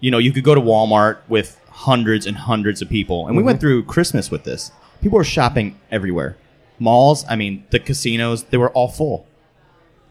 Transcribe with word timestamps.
you 0.00 0.10
know, 0.10 0.18
you 0.18 0.32
could 0.32 0.44
go 0.44 0.54
to 0.54 0.60
Walmart 0.60 1.18
with 1.28 1.60
hundreds 1.70 2.26
and 2.26 2.36
hundreds 2.36 2.82
of 2.82 2.88
people, 2.88 3.26
and 3.26 3.36
we 3.36 3.42
went 3.42 3.60
through 3.60 3.84
Christmas 3.84 4.30
with 4.30 4.44
this. 4.44 4.70
People 5.02 5.18
were 5.18 5.24
shopping 5.24 5.78
everywhere. 5.90 6.36
Malls, 6.78 7.24
I 7.28 7.36
mean, 7.36 7.64
the 7.70 7.78
casinos, 7.78 8.44
they 8.44 8.56
were 8.56 8.70
all 8.70 8.88
full. 8.88 9.26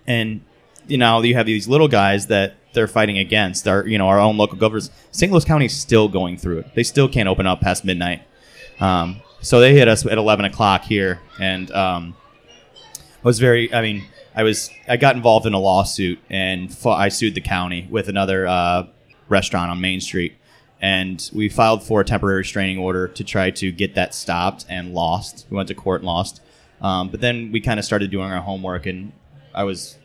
And 0.07 0.41
you 0.87 0.97
know, 0.97 1.21
you 1.21 1.35
have 1.35 1.45
these 1.45 1.67
little 1.67 1.87
guys 1.87 2.27
that 2.27 2.55
they're 2.73 2.87
fighting 2.87 3.17
against 3.17 3.67
our, 3.67 3.87
you 3.87 3.97
know, 3.97 4.07
our 4.07 4.19
own 4.19 4.37
local 4.37 4.57
governors. 4.57 4.91
St. 5.11 5.31
Louis 5.31 5.45
County 5.45 5.65
is 5.65 5.75
still 5.75 6.07
going 6.07 6.37
through 6.37 6.59
it. 6.59 6.75
They 6.75 6.83
still 6.83 7.07
can't 7.07 7.27
open 7.27 7.47
up 7.47 7.61
past 7.61 7.85
midnight. 7.85 8.21
Um, 8.79 9.21
so 9.41 9.59
they 9.59 9.73
hit 9.73 9.87
us 9.87 10.05
at 10.05 10.17
11 10.17 10.45
o'clock 10.45 10.83
here, 10.83 11.21
and 11.39 11.71
um, 11.71 12.15
I 12.85 13.23
was 13.23 13.39
very. 13.39 13.73
I 13.73 13.81
mean, 13.81 14.05
I 14.35 14.43
was. 14.43 14.69
I 14.87 14.97
got 14.97 15.15
involved 15.15 15.45
in 15.45 15.53
a 15.53 15.59
lawsuit, 15.59 16.19
and 16.29 16.73
fought, 16.73 16.99
I 16.99 17.09
sued 17.09 17.35
the 17.35 17.41
county 17.41 17.87
with 17.89 18.09
another 18.09 18.47
uh, 18.47 18.87
restaurant 19.29 19.71
on 19.71 19.81
Main 19.81 20.01
Street, 20.01 20.35
and 20.81 21.29
we 21.33 21.49
filed 21.49 21.83
for 21.83 22.01
a 22.01 22.05
temporary 22.05 22.37
restraining 22.37 22.77
order 22.77 23.07
to 23.07 23.23
try 23.23 23.51
to 23.51 23.71
get 23.71 23.95
that 23.95 24.13
stopped, 24.13 24.65
and 24.69 24.93
lost. 24.93 25.45
We 25.49 25.57
went 25.57 25.67
to 25.69 25.75
court 25.75 26.01
and 26.01 26.07
lost. 26.07 26.41
Um, 26.81 27.09
but 27.09 27.21
then 27.21 27.51
we 27.51 27.61
kind 27.61 27.79
of 27.79 27.85
started 27.85 28.11
doing 28.11 28.31
our 28.31 28.41
homework, 28.41 28.85
and 28.85 29.11
I 29.53 29.63
was 29.63 29.97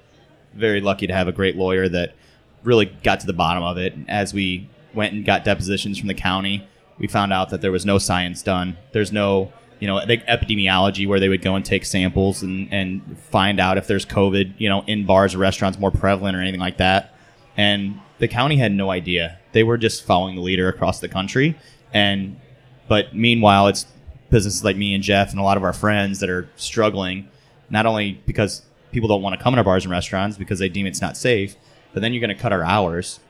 very 0.54 0.80
lucky 0.80 1.06
to 1.06 1.14
have 1.14 1.28
a 1.28 1.32
great 1.32 1.56
lawyer 1.56 1.88
that 1.88 2.14
really 2.62 2.86
got 2.86 3.20
to 3.20 3.26
the 3.26 3.32
bottom 3.32 3.62
of 3.62 3.78
it. 3.78 3.94
As 4.08 4.32
we 4.32 4.68
went 4.94 5.12
and 5.12 5.24
got 5.24 5.44
depositions 5.44 5.98
from 5.98 6.08
the 6.08 6.14
county, 6.14 6.66
we 6.98 7.06
found 7.06 7.32
out 7.32 7.50
that 7.50 7.60
there 7.60 7.72
was 7.72 7.86
no 7.86 7.98
science 7.98 8.42
done. 8.42 8.76
There's 8.92 9.12
no, 9.12 9.52
you 9.78 9.86
know, 9.86 9.98
epidemiology 9.98 11.06
where 11.06 11.20
they 11.20 11.28
would 11.28 11.42
go 11.42 11.54
and 11.56 11.64
take 11.64 11.84
samples 11.84 12.42
and, 12.42 12.72
and 12.72 13.18
find 13.30 13.58
out 13.58 13.78
if 13.78 13.86
there's 13.86 14.04
COVID, 14.04 14.54
you 14.58 14.68
know, 14.68 14.82
in 14.86 15.06
bars 15.06 15.34
or 15.34 15.38
restaurants 15.38 15.78
more 15.78 15.90
prevalent 15.90 16.36
or 16.36 16.40
anything 16.40 16.60
like 16.60 16.76
that. 16.76 17.14
And 17.60 18.00
the 18.18 18.26
county 18.26 18.56
had 18.56 18.72
no 18.72 18.90
idea. 18.90 19.38
They 19.52 19.64
were 19.64 19.76
just 19.76 20.02
following 20.02 20.34
the 20.34 20.40
leader 20.40 20.70
across 20.70 20.98
the 20.98 21.08
country. 21.08 21.58
And, 21.92 22.40
but 22.88 23.14
meanwhile, 23.14 23.66
it's 23.66 23.86
businesses 24.30 24.64
like 24.64 24.78
me 24.78 24.94
and 24.94 25.04
Jeff 25.04 25.28
and 25.30 25.38
a 25.38 25.42
lot 25.42 25.58
of 25.58 25.62
our 25.62 25.74
friends 25.74 26.20
that 26.20 26.30
are 26.30 26.48
struggling, 26.56 27.28
not 27.68 27.84
only 27.84 28.12
because 28.24 28.62
people 28.92 29.08
don't 29.10 29.20
want 29.20 29.36
to 29.36 29.42
come 29.42 29.52
in 29.52 29.58
our 29.58 29.64
bars 29.64 29.84
and 29.84 29.92
restaurants 29.92 30.38
because 30.38 30.58
they 30.58 30.70
deem 30.70 30.86
it's 30.86 31.02
not 31.02 31.18
safe, 31.18 31.54
but 31.92 32.00
then 32.00 32.14
you're 32.14 32.22
going 32.22 32.34
to 32.34 32.42
cut 32.42 32.50
our 32.50 32.64
hours. 32.64 33.20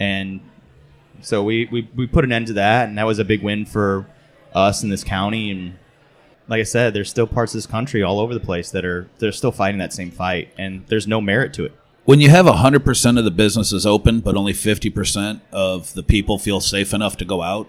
And 0.00 0.40
so 1.20 1.44
we, 1.44 1.66
we, 1.70 1.86
we 1.94 2.06
put 2.06 2.24
an 2.24 2.32
end 2.32 2.46
to 2.46 2.54
that, 2.54 2.88
and 2.88 2.96
that 2.96 3.04
was 3.04 3.18
a 3.18 3.26
big 3.26 3.42
win 3.42 3.66
for 3.66 4.06
us 4.54 4.82
in 4.82 4.88
this 4.88 5.04
county. 5.04 5.50
And 5.50 5.76
like 6.48 6.60
I 6.60 6.64
said, 6.64 6.94
there's 6.94 7.10
still 7.10 7.26
parts 7.26 7.52
of 7.52 7.58
this 7.58 7.66
country 7.66 8.02
all 8.02 8.20
over 8.20 8.32
the 8.32 8.40
place 8.40 8.70
that 8.70 8.86
are 8.86 9.10
they're 9.18 9.32
still 9.32 9.52
fighting 9.52 9.80
that 9.80 9.92
same 9.92 10.10
fight, 10.10 10.48
and 10.56 10.86
there's 10.86 11.06
no 11.06 11.20
merit 11.20 11.52
to 11.54 11.66
it. 11.66 11.74
When 12.06 12.20
you 12.20 12.30
have 12.30 12.46
100% 12.46 13.18
of 13.18 13.24
the 13.24 13.32
businesses 13.32 13.84
open, 13.84 14.20
but 14.20 14.36
only 14.36 14.52
50% 14.52 15.40
of 15.50 15.92
the 15.94 16.04
people 16.04 16.38
feel 16.38 16.60
safe 16.60 16.94
enough 16.94 17.16
to 17.16 17.24
go 17.24 17.42
out, 17.42 17.68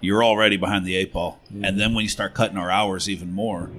you're 0.00 0.24
already 0.24 0.56
behind 0.56 0.86
the 0.86 0.96
eight 0.96 1.12
ball. 1.12 1.38
Mm-hmm. 1.52 1.62
And 1.66 1.78
then 1.78 1.92
when 1.92 2.04
you 2.04 2.08
start 2.08 2.32
cutting 2.32 2.56
our 2.56 2.70
hours 2.70 3.06
even 3.06 3.30
more, 3.30 3.70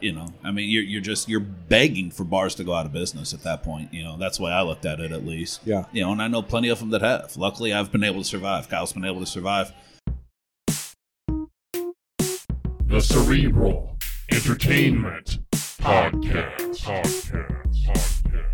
you 0.00 0.10
know, 0.10 0.34
I 0.42 0.50
mean, 0.50 0.68
you're, 0.68 0.82
you're 0.82 1.00
just, 1.00 1.28
you're 1.28 1.38
begging 1.38 2.10
for 2.10 2.24
bars 2.24 2.56
to 2.56 2.64
go 2.64 2.74
out 2.74 2.84
of 2.84 2.92
business 2.92 3.32
at 3.32 3.44
that 3.44 3.62
point. 3.62 3.94
You 3.94 4.02
know, 4.02 4.16
that's 4.18 4.38
the 4.38 4.44
way 4.44 4.50
I 4.50 4.62
looked 4.62 4.84
at 4.84 4.98
it 4.98 5.12
at 5.12 5.24
least. 5.24 5.60
Yeah. 5.64 5.84
You 5.92 6.02
know, 6.02 6.10
and 6.10 6.20
I 6.20 6.26
know 6.26 6.42
plenty 6.42 6.68
of 6.68 6.80
them 6.80 6.90
that 6.90 7.02
have. 7.02 7.36
Luckily, 7.36 7.72
I've 7.72 7.92
been 7.92 8.02
able 8.02 8.22
to 8.22 8.28
survive. 8.28 8.68
Kyle's 8.68 8.92
been 8.92 9.04
able 9.04 9.20
to 9.20 9.26
survive. 9.26 9.72
The 12.86 13.00
Cerebral 13.00 13.96
Entertainment 14.32 15.38
Podcast. 15.52 16.56
Podcast. 16.58 16.82
Podcast. 16.82 18.22
Podcast. 18.24 18.51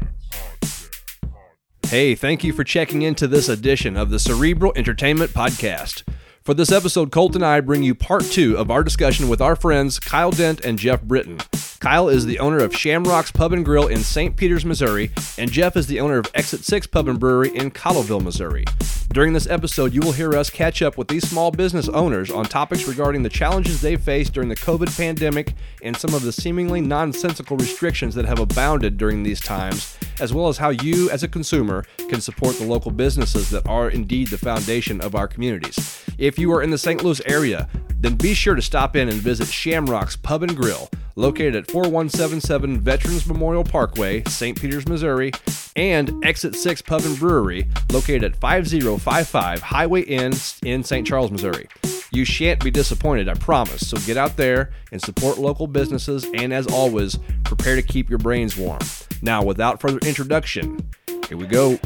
Hey, 1.89 2.15
thank 2.15 2.45
you 2.45 2.53
for 2.53 2.65
checking 2.65 3.01
into 3.01 3.27
this 3.27 3.49
edition 3.49 3.97
of 3.97 4.11
the 4.11 4.19
Cerebral 4.19 4.75
Entertainment 4.77 5.31
Podcast. 5.31 6.03
For 6.43 6.53
this 6.53 6.71
episode, 6.71 7.11
Colt 7.11 7.35
and 7.35 7.43
I 7.43 7.61
bring 7.61 7.83
you 7.83 7.95
part 7.95 8.25
two 8.25 8.59
of 8.59 8.71
our 8.71 8.85
discussion 8.85 9.31
with 9.31 9.41
our 9.41 9.57
friends 9.57 9.99
Kyle 9.99 10.31
Dent 10.31 10.61
and 10.67 10.79
Jeff 10.79 11.01
Britton. 11.01 11.39
Kyle 11.81 12.11
is 12.11 12.27
the 12.27 12.41
owner 12.41 12.59
of 12.59 12.77
Shamrock's 12.77 13.33
Pub 13.33 13.55
and 13.55 13.65
Grill 13.65 13.87
in 13.87 14.01
St. 14.01 14.37
Peters, 14.37 14.67
Missouri, 14.67 15.11
and 15.39 15.51
Jeff 15.51 15.79
is 15.79 15.87
the 15.87 16.01
owner 16.01 16.19
of 16.19 16.31
Exit 16.35 16.63
6 16.63 16.89
Pub 16.89 17.09
and 17.09 17.19
Brewery 17.19 17.57
in 17.57 17.71
Cottleville, 17.71 18.23
Missouri. 18.23 18.67
During 19.11 19.33
this 19.33 19.47
episode, 19.49 19.95
you 19.95 20.03
will 20.03 20.13
hear 20.13 20.35
us 20.37 20.51
catch 20.51 20.83
up 20.83 20.99
with 20.99 21.09
these 21.09 21.27
small 21.27 21.51
business 21.51 21.89
owners 21.89 22.31
on 22.31 22.45
topics 22.45 22.87
regarding 22.87 23.23
the 23.23 23.31
challenges 23.31 23.81
they 23.81 23.97
faced 23.97 24.35
during 24.35 24.51
the 24.51 24.55
COVID 24.57 24.95
pandemic 24.99 25.55
and 25.83 25.97
some 25.97 26.13
of 26.13 26.23
the 26.23 26.31
seemingly 26.31 26.83
nonsensical 26.83 27.57
restrictions 27.57 28.15
that 28.15 28.27
have 28.27 28.39
abounded 28.39 28.99
during 28.99 29.23
these 29.23 29.41
times, 29.41 29.97
as 30.21 30.35
well 30.35 30.49
as 30.49 30.59
how 30.59 30.69
you, 30.69 31.09
as 31.09 31.23
a 31.23 31.29
consumer, 31.29 31.87
can 32.11 32.21
support 32.21 32.59
the 32.59 32.67
local 32.67 32.91
businesses 32.91 33.49
that 33.49 33.67
are 33.67 33.89
indeed 33.89 34.29
the 34.29 34.37
foundation 34.37 35.01
of 35.01 35.15
our 35.15 35.27
communities. 35.27 36.05
If 36.19 36.39
you 36.39 36.53
are 36.53 36.63
in 36.63 36.71
the 36.71 36.79
St. 36.79 37.03
Louis 37.03 37.23
area, 37.25 37.67
then 38.01 38.15
be 38.15 38.35
sure 38.35 38.55
to 38.55 38.63
stop 38.63 38.95
in 38.95 39.09
and 39.09 39.19
visit 39.19 39.49
Shamrock's 39.49 40.17
Pub 40.17 40.43
and 40.43 40.55
Grill, 40.55 40.91
located 41.17 41.57
at 41.57 41.71
4177 41.71 42.79
Veterans 42.79 43.27
Memorial 43.27 43.65
Parkway, 43.65 44.23
St. 44.25 44.61
Peters, 44.61 44.87
Missouri, 44.87 45.33
and 45.75 46.25
Exit 46.25 46.55
6 46.55 46.83
Pub 46.83 47.03
and 47.03 47.19
Brewery, 47.19 47.69
located 47.93 48.25
at 48.25 48.37
5055 48.99 49.63
Highway 49.63 50.05
N 50.05 50.33
in 50.65 50.83
St. 50.83 51.07
Charles, 51.07 51.31
Missouri. 51.31 51.69
You 52.11 52.25
shan't 52.25 52.63
be 52.63 52.71
disappointed, 52.71 53.29
I 53.29 53.35
promise. 53.35 53.89
So 53.89 53.97
get 53.99 54.17
out 54.17 54.37
there 54.37 54.71
and 54.93 55.01
support 55.01 55.39
local 55.39 55.67
businesses, 55.67 56.27
and 56.35 56.53
as 56.53 56.67
always, 56.67 57.19
prepare 57.45 57.77
to 57.77 57.83
keep 57.83 58.09
your 58.09 58.19
brains 58.19 58.57
warm. 58.57 58.81
Now, 59.23 59.43
without 59.43 59.81
further 59.81 59.99
introduction, 60.07 60.89
here 61.29 61.37
we 61.37 61.47
go. 61.47 61.79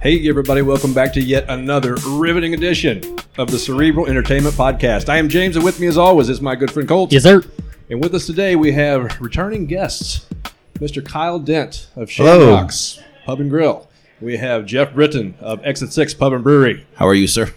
Hey, 0.00 0.28
everybody, 0.28 0.62
welcome 0.62 0.94
back 0.94 1.12
to 1.14 1.20
yet 1.20 1.44
another 1.48 1.96
riveting 2.06 2.54
edition 2.54 3.18
of 3.36 3.50
the 3.50 3.58
Cerebral 3.58 4.06
Entertainment 4.06 4.54
Podcast. 4.54 5.08
I 5.08 5.16
am 5.16 5.28
James, 5.28 5.56
and 5.56 5.64
with 5.64 5.80
me, 5.80 5.88
as 5.88 5.98
always, 5.98 6.28
is 6.28 6.40
my 6.40 6.54
good 6.54 6.70
friend 6.70 6.88
Colt. 6.88 7.12
Yes, 7.12 7.24
sir. 7.24 7.42
And 7.90 8.02
with 8.02 8.14
us 8.14 8.26
today, 8.26 8.54
we 8.54 8.72
have 8.72 9.20
returning 9.20 9.66
guests, 9.66 10.26
Mr. 10.74 11.04
Kyle 11.04 11.38
Dent 11.38 11.88
of 11.96 12.10
Hello. 12.10 12.38
Shamrocks 12.38 13.00
Pub 13.24 13.40
and 13.40 13.50
Grill. 13.50 13.87
We 14.20 14.36
have 14.38 14.66
Jeff 14.66 14.94
Britton 14.94 15.36
of 15.38 15.64
Exit 15.64 15.92
6 15.92 16.14
Pub 16.14 16.32
and 16.32 16.42
Brewery. 16.42 16.84
How 16.96 17.06
are 17.06 17.14
you, 17.14 17.28
sir? 17.28 17.54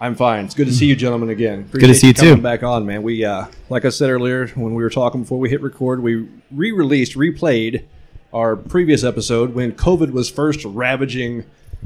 I'm 0.00 0.14
fine. 0.14 0.46
It's 0.46 0.54
good 0.54 0.68
to 0.68 0.72
see 0.72 0.86
you, 0.86 0.96
gentlemen, 0.96 1.28
again. 1.28 1.68
Good 1.70 1.82
to 1.82 1.94
see 1.94 2.08
you, 2.08 2.14
coming 2.14 2.36
too. 2.36 2.42
Back 2.42 2.62
on, 2.62 2.86
man. 2.86 3.02
We, 3.02 3.24
uh, 3.26 3.46
like 3.68 3.84
I 3.84 3.90
said 3.90 4.08
earlier, 4.08 4.46
when 4.48 4.74
we 4.74 4.82
were 4.82 4.90
talking 4.90 5.22
before 5.22 5.38
we 5.38 5.50
hit 5.50 5.60
record, 5.60 6.02
we 6.02 6.28
re-released, 6.50 7.14
replayed 7.14 7.84
our 8.32 8.56
previous 8.56 9.04
episode 9.04 9.54
when 9.54 9.72
COVID 9.72 10.12
was 10.12 10.30
first 10.30 10.64
ravaging 10.64 11.44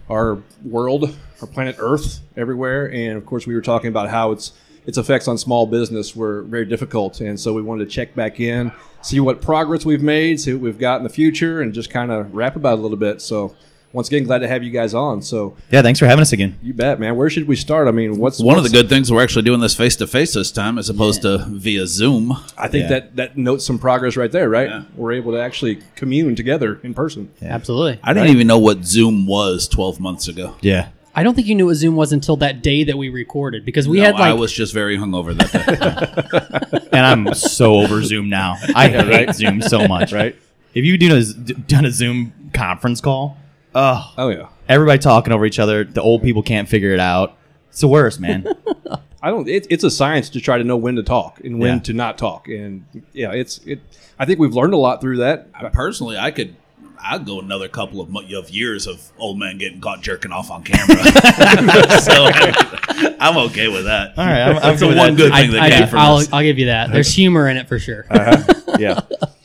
our 0.08 0.38
world, 0.64 1.16
our 1.40 1.48
planet 1.48 1.74
Earth, 1.80 2.20
everywhere, 2.36 2.92
and 2.92 3.16
of 3.16 3.26
course, 3.26 3.44
we 3.44 3.54
were 3.54 3.60
talking 3.60 3.88
about 3.88 4.08
how 4.08 4.32
its 4.32 4.52
its 4.86 4.96
effects 4.98 5.28
on 5.28 5.36
small 5.36 5.66
business 5.66 6.16
were 6.16 6.42
very 6.42 6.64
difficult, 6.64 7.20
and 7.20 7.38
so 7.38 7.52
we 7.52 7.60
wanted 7.60 7.84
to 7.84 7.90
check 7.90 8.14
back 8.14 8.40
in, 8.40 8.72
see 9.02 9.20
what 9.20 9.42
progress 9.42 9.84
we've 9.84 10.02
made, 10.02 10.40
see 10.40 10.52
what 10.52 10.62
we've 10.62 10.78
got 10.78 10.96
in 10.96 11.02
the 11.02 11.10
future, 11.10 11.60
and 11.60 11.74
just 11.74 11.90
kind 11.90 12.10
of 12.10 12.34
wrap 12.34 12.56
about 12.56 12.74
it 12.74 12.78
a 12.78 12.82
little 12.82 12.96
bit. 12.96 13.20
So. 13.20 13.56
Once 13.92 14.06
again, 14.06 14.22
glad 14.22 14.38
to 14.38 14.46
have 14.46 14.62
you 14.62 14.70
guys 14.70 14.94
on. 14.94 15.20
So 15.20 15.56
Yeah, 15.72 15.82
thanks 15.82 15.98
for 15.98 16.06
having 16.06 16.22
us 16.22 16.32
again. 16.32 16.56
you 16.62 16.72
bet, 16.72 17.00
man. 17.00 17.16
Where 17.16 17.28
should 17.28 17.48
we 17.48 17.56
start? 17.56 17.88
I 17.88 17.90
mean, 17.90 18.18
what's 18.18 18.40
One 18.40 18.56
of 18.56 18.62
the 18.62 18.70
good 18.70 18.88
things 18.88 19.10
we're 19.10 19.22
actually 19.22 19.42
doing 19.42 19.58
this 19.60 19.74
face 19.74 19.96
to 19.96 20.06
face 20.06 20.32
this 20.34 20.52
time 20.52 20.78
as 20.78 20.88
opposed 20.88 21.22
to 21.22 21.38
via 21.48 21.86
Zoom. 21.88 22.32
I 22.56 22.68
think 22.68 22.84
Yeah. 22.84 22.88
that 22.90 23.16
that 23.16 23.36
notes 23.36 23.66
some 23.66 23.78
progress 23.80 24.16
right 24.16 24.30
there, 24.30 24.48
right? 24.48 24.68
Yeah. 24.68 24.82
We're 24.96 25.12
able 25.12 25.32
to 25.32 25.40
actually 25.40 25.78
commune 25.96 26.36
together 26.36 26.78
in 26.84 26.94
person. 26.94 27.30
Absolutely. 27.42 27.98
I 28.04 28.12
didn't 28.14 28.30
even 28.30 28.46
know 28.46 28.58
what 28.58 28.84
Zoom 28.84 29.26
was 29.26 29.66
12 29.66 29.98
months 29.98 30.28
ago. 30.28 30.54
Yeah. 30.60 30.88
I 31.12 31.24
don't 31.24 31.34
think 31.34 31.48
you 31.48 31.56
knew 31.56 31.66
what 31.66 31.74
Zoom 31.74 31.96
was 31.96 32.12
until 32.12 32.36
that 32.36 32.62
day 32.62 32.84
that 32.84 32.96
we 32.96 33.08
recorded 33.08 33.64
because 33.64 33.88
we 33.88 33.96
No, 33.98 34.04
had 34.04 34.14
like 34.14 34.22
I 34.22 34.32
was 34.34 34.52
just 34.52 34.72
very 34.72 34.96
hungover 34.96 35.36
that 35.36 36.70
day. 36.70 36.78
And 36.92 37.06
I'm 37.28 37.34
so 37.34 37.74
over 37.74 38.02
Zoom 38.04 38.28
now. 38.28 38.56
I 38.74 38.88
hate 38.88 39.34
Zoom 39.34 39.62
so 39.62 39.88
much. 39.88 40.12
Right? 40.12 40.36
If 40.74 40.84
you 40.84 40.96
do 40.98 41.16
a, 41.16 41.24
done 41.24 41.84
a 41.84 41.90
Zoom 41.90 42.32
conference 42.52 43.00
call, 43.00 43.36
oh, 43.74 44.12
Oh 44.18 44.28
yeah. 44.28 44.48
everybody 44.68 44.98
talking 44.98 45.32
over 45.32 45.44
each 45.46 45.58
other. 45.58 45.84
The 45.84 46.02
old 46.02 46.22
people 46.22 46.42
can't 46.42 46.68
figure 46.68 46.92
it 46.92 47.00
out. 47.00 47.36
It's 47.68 47.80
the 47.80 47.88
worst, 47.88 48.20
man. 48.20 48.46
I 49.22 49.30
don't. 49.30 49.48
It, 49.48 49.66
it's 49.70 49.84
a 49.84 49.90
science 49.90 50.30
to 50.30 50.40
try 50.40 50.58
to 50.58 50.64
know 50.64 50.76
when 50.76 50.96
to 50.96 51.02
talk 51.02 51.40
and 51.40 51.58
when 51.60 51.74
Yeah. 51.76 51.82
to 51.82 51.92
not 51.92 52.16
talk, 52.18 52.48
and 52.48 52.84
yeah, 53.12 53.32
it's 53.32 53.58
it. 53.66 53.80
I 54.18 54.24
think 54.24 54.38
we've 54.38 54.54
learned 54.54 54.72
a 54.74 54.78
lot 54.78 55.00
through 55.00 55.18
that. 55.18 55.52
Personally, 55.72 56.16
I 56.16 56.30
could. 56.30 56.56
I'd 57.02 57.24
go 57.24 57.38
another 57.40 57.66
couple 57.68 58.00
of, 58.02 58.10
mo- 58.10 58.20
of 58.36 58.50
years 58.50 58.86
of 58.86 59.00
old 59.18 59.38
man 59.38 59.56
getting 59.56 59.80
caught 59.80 60.02
jerking 60.02 60.32
off 60.32 60.50
on 60.50 60.62
camera. 60.62 60.96
so 62.00 62.28
I'm 63.18 63.36
okay 63.48 63.68
with 63.68 63.84
that. 63.84 64.18
All 64.18 64.26
right, 64.26 64.40
I'm- 64.40 64.56
I'm 64.56 64.62
That's 64.62 64.80
the 64.80 64.88
with 64.88 64.98
one 64.98 65.14
that. 65.14 65.22
good 65.22 65.32
I, 65.32 65.40
thing 65.42 65.50
that 65.52 65.62
I, 65.62 65.70
came 65.70 65.88
from 65.88 65.98
I'll, 65.98 66.18
this. 66.18 66.32
I'll 66.32 66.42
give 66.42 66.58
you 66.58 66.66
that. 66.66 66.90
There's 66.92 67.12
humor 67.14 67.48
in 67.48 67.56
it 67.56 67.68
for 67.68 67.78
sure. 67.78 68.06
Uh-huh. 68.10 68.76
yeah. 68.78 69.00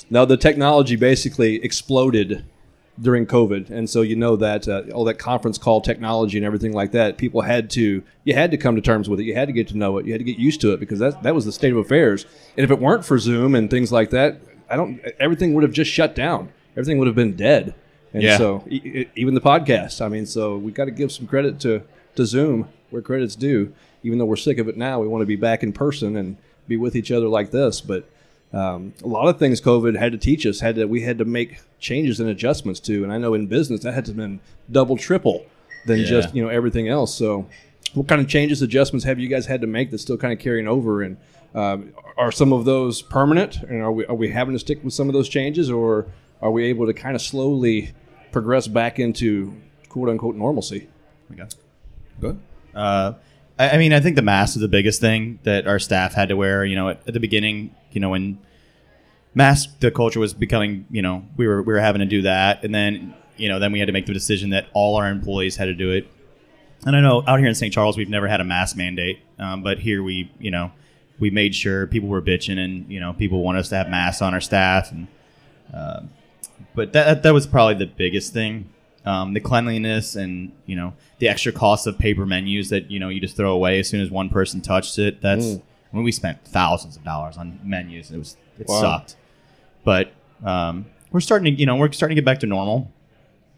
Now 0.09 0.25
the 0.25 0.35
technology 0.37 0.95
basically 0.97 1.63
exploded 1.63 2.43
during 3.01 3.25
COVID, 3.25 3.69
and 3.69 3.89
so 3.89 4.01
you 4.01 4.15
know 4.15 4.35
that 4.37 4.67
uh, 4.69 4.83
all 4.93 5.03
that 5.05 5.15
conference 5.19 5.57
call 5.57 5.81
technology 5.81 6.37
and 6.37 6.45
everything 6.45 6.71
like 6.71 6.91
that, 6.93 7.17
people 7.17 7.41
had 7.41 7.69
to 7.71 8.01
you 8.23 8.33
had 8.33 8.51
to 8.51 8.57
come 8.57 8.75
to 8.75 8.81
terms 8.81 9.09
with 9.09 9.19
it. 9.19 9.23
You 9.23 9.33
had 9.35 9.47
to 9.47 9.53
get 9.53 9.67
to 9.69 9.77
know 9.77 9.97
it. 9.97 10.05
You 10.05 10.13
had 10.13 10.19
to 10.19 10.23
get 10.25 10.37
used 10.37 10.61
to 10.61 10.71
it 10.73 10.79
because 10.79 10.99
that 10.99 11.21
that 11.23 11.35
was 11.35 11.43
the 11.45 11.51
state 11.51 11.71
of 11.71 11.77
affairs. 11.77 12.25
And 12.57 12.63
if 12.63 12.71
it 12.71 12.79
weren't 12.79 13.03
for 13.03 13.17
Zoom 13.19 13.53
and 13.55 13.69
things 13.69 13.91
like 13.91 14.11
that, 14.11 14.39
I 14.69 14.77
don't 14.77 14.99
everything 15.19 15.53
would 15.55 15.63
have 15.63 15.73
just 15.73 15.91
shut 15.91 16.15
down. 16.15 16.49
Everything 16.77 16.97
would 16.99 17.07
have 17.07 17.15
been 17.15 17.35
dead. 17.35 17.75
And 18.13 18.23
Yeah. 18.23 18.37
so 18.37 18.63
e- 18.69 18.75
e- 18.85 19.07
even 19.17 19.33
the 19.33 19.41
podcast, 19.41 20.01
I 20.01 20.07
mean, 20.07 20.25
so 20.25 20.57
we 20.57 20.71
got 20.71 20.85
to 20.85 20.91
give 20.91 21.11
some 21.11 21.27
credit 21.27 21.59
to 21.61 21.81
to 22.15 22.25
Zoom 22.25 22.69
where 22.91 23.01
credit's 23.01 23.35
due. 23.35 23.73
Even 24.03 24.19
though 24.19 24.25
we're 24.25 24.35
sick 24.37 24.57
of 24.57 24.69
it 24.69 24.77
now, 24.77 25.01
we 25.01 25.07
want 25.07 25.21
to 25.21 25.25
be 25.25 25.35
back 25.35 25.63
in 25.63 25.73
person 25.73 26.15
and 26.15 26.37
be 26.67 26.77
with 26.77 26.95
each 26.95 27.11
other 27.11 27.27
like 27.27 27.51
this. 27.51 27.81
But 27.81 28.07
um, 28.53 28.93
a 29.03 29.07
lot 29.07 29.27
of 29.27 29.37
things 29.39 29.59
COVID 29.59 29.97
had 29.97 30.11
to 30.13 30.17
teach 30.17 30.45
us 30.45 30.59
had 30.61 30.75
to 30.75 30.85
we 30.85 31.01
had 31.01 31.17
to 31.17 31.25
make 31.25 31.59
changes 31.79 32.19
and 32.19 32.29
adjustments 32.29 32.79
to. 32.81 33.03
And 33.03 33.11
I 33.11 33.17
know 33.17 33.33
in 33.33 33.47
business 33.47 33.81
that 33.81 33.93
had 33.93 34.05
to 34.05 34.13
been 34.13 34.39
double, 34.71 34.97
triple 34.97 35.45
than 35.85 35.99
Yeah. 35.99 36.05
just 36.05 36.35
you 36.35 36.41
know 36.43 36.49
everything 36.49 36.87
else. 36.87 37.13
So 37.15 37.47
what 37.93 38.07
kind 38.07 38.21
of 38.21 38.27
changes, 38.27 38.61
adjustments 38.61 39.05
have 39.05 39.19
you 39.19 39.27
guys 39.27 39.45
had 39.45 39.61
to 39.61 39.67
make 39.67 39.91
that's 39.91 40.03
still 40.03 40.17
kind 40.17 40.33
of 40.33 40.39
carrying 40.39 40.67
over? 40.67 41.01
And 41.01 41.17
um, 41.53 41.93
are 42.17 42.31
some 42.31 42.51
of 42.53 42.65
those 42.65 43.01
permanent? 43.01 43.57
And 43.63 43.81
are 43.81 43.91
we 43.91 44.05
are 44.05 44.15
we 44.15 44.29
having 44.29 44.53
to 44.53 44.59
stick 44.59 44.83
with 44.83 44.93
some 44.93 45.07
of 45.09 45.13
those 45.13 45.29
changes, 45.29 45.69
or 45.69 46.07
are 46.41 46.51
we 46.51 46.65
able 46.65 46.85
to 46.85 46.93
kind 46.93 47.15
of 47.15 47.21
slowly 47.21 47.93
progress 48.31 48.67
back 48.67 48.99
into 48.99 49.53
quote 49.89 50.09
unquote 50.09 50.35
normalcy? 50.35 50.87
Good. 52.21 52.39
Uh, 52.73 53.13
I, 53.59 53.71
I 53.71 53.77
mean, 53.77 53.93
I 53.93 53.99
think 53.99 54.15
the 54.15 54.21
mask 54.21 54.55
is 54.55 54.61
the 54.61 54.67
biggest 54.67 54.99
thing 55.01 55.39
that 55.43 55.67
our 55.67 55.79
staff 55.79 56.13
had 56.13 56.29
to 56.29 56.35
wear. 56.35 56.65
You 56.65 56.75
know, 56.75 56.89
at, 56.89 57.01
at 57.07 57.13
the 57.13 57.19
beginning, 57.19 57.73
you 57.95 58.01
know, 58.01 58.09
when 58.09 58.37
mask 59.33 59.79
the 59.79 59.89
culture 59.89 60.19
was 60.19 60.33
becoming, 60.33 60.85
you 60.91 61.01
know, 61.01 61.23
we 61.37 61.47
were 61.47 61.61
we 61.61 61.73
were 61.73 61.79
having 61.79 61.99
to 61.99 62.05
do 62.05 62.21
that, 62.23 62.63
and 62.63 62.75
then 62.75 63.15
you 63.37 63.49
know, 63.49 63.59
then 63.59 63.71
we 63.71 63.79
had 63.79 63.87
to 63.87 63.91
make 63.91 64.05
the 64.05 64.13
decision 64.13 64.51
that 64.51 64.67
all 64.73 64.95
our 64.95 65.09
employees 65.09 65.55
had 65.55 65.65
to 65.65 65.73
do 65.73 65.91
it. 65.91 66.07
And 66.85 66.95
I 66.95 67.01
know 67.01 67.23
out 67.27 67.39
here 67.39 67.47
in 67.47 67.55
St. 67.55 67.73
Charles, 67.73 67.97
we've 67.97 68.09
never 68.09 68.27
had 68.27 68.41
a 68.41 68.43
mask 68.43 68.77
mandate, 68.77 69.19
um, 69.39 69.63
but 69.63 69.79
here 69.79 70.03
we, 70.03 70.31
you 70.39 70.51
know, 70.51 70.71
we 71.19 71.29
made 71.29 71.55
sure 71.55 71.87
people 71.87 72.09
were 72.09 72.21
bitching, 72.21 72.57
and 72.57 72.89
you 72.91 72.99
know, 72.99 73.13
people 73.13 73.41
want 73.41 73.57
us 73.57 73.69
to 73.69 73.75
have 73.75 73.89
masks 73.89 74.21
on 74.21 74.33
our 74.33 74.41
staff, 74.41 74.91
and 74.91 75.07
uh, 75.73 76.01
but 76.73 76.93
that 76.93 77.23
that 77.23 77.33
was 77.33 77.47
probably 77.47 77.75
the 77.75 77.91
biggest 77.91 78.33
thing. 78.33 78.69
Um, 79.05 79.33
the 79.33 79.39
cleanliness 79.39 80.15
and 80.15 80.51
you 80.65 80.75
know 80.75 80.93
the 81.19 81.27
extra 81.27 81.51
cost 81.51 81.85
of 81.85 81.99
paper 81.99 82.25
menus 82.25 82.69
that 82.69 82.89
you 82.89 82.99
know 82.99 83.09
you 83.09 83.21
just 83.21 83.37
throw 83.37 83.53
away 83.53 83.79
as 83.79 83.87
soon 83.87 84.01
as 84.01 84.09
one 84.09 84.29
person 84.29 84.61
touched 84.61 84.97
it. 84.97 85.21
That's 85.21 85.57
I 85.91 85.95
mean 85.95 86.03
we 86.05 86.11
spent 86.11 86.43
thousands 86.45 86.95
of 86.97 87.03
dollars 87.03 87.37
on 87.37 87.59
menus. 87.63 88.11
It 88.11 88.17
was 88.17 88.37
it 88.59 88.67
Wow. 88.67 88.81
sucked, 88.81 89.15
but 89.83 90.11
um, 90.43 90.85
we're 91.11 91.19
starting 91.21 91.53
to 91.55 91.59
you 91.59 91.65
know 91.65 91.75
we're 91.77 91.91
starting 91.91 92.15
to 92.15 92.21
get 92.21 92.25
back 92.25 92.39
to 92.41 92.45
normal. 92.47 92.91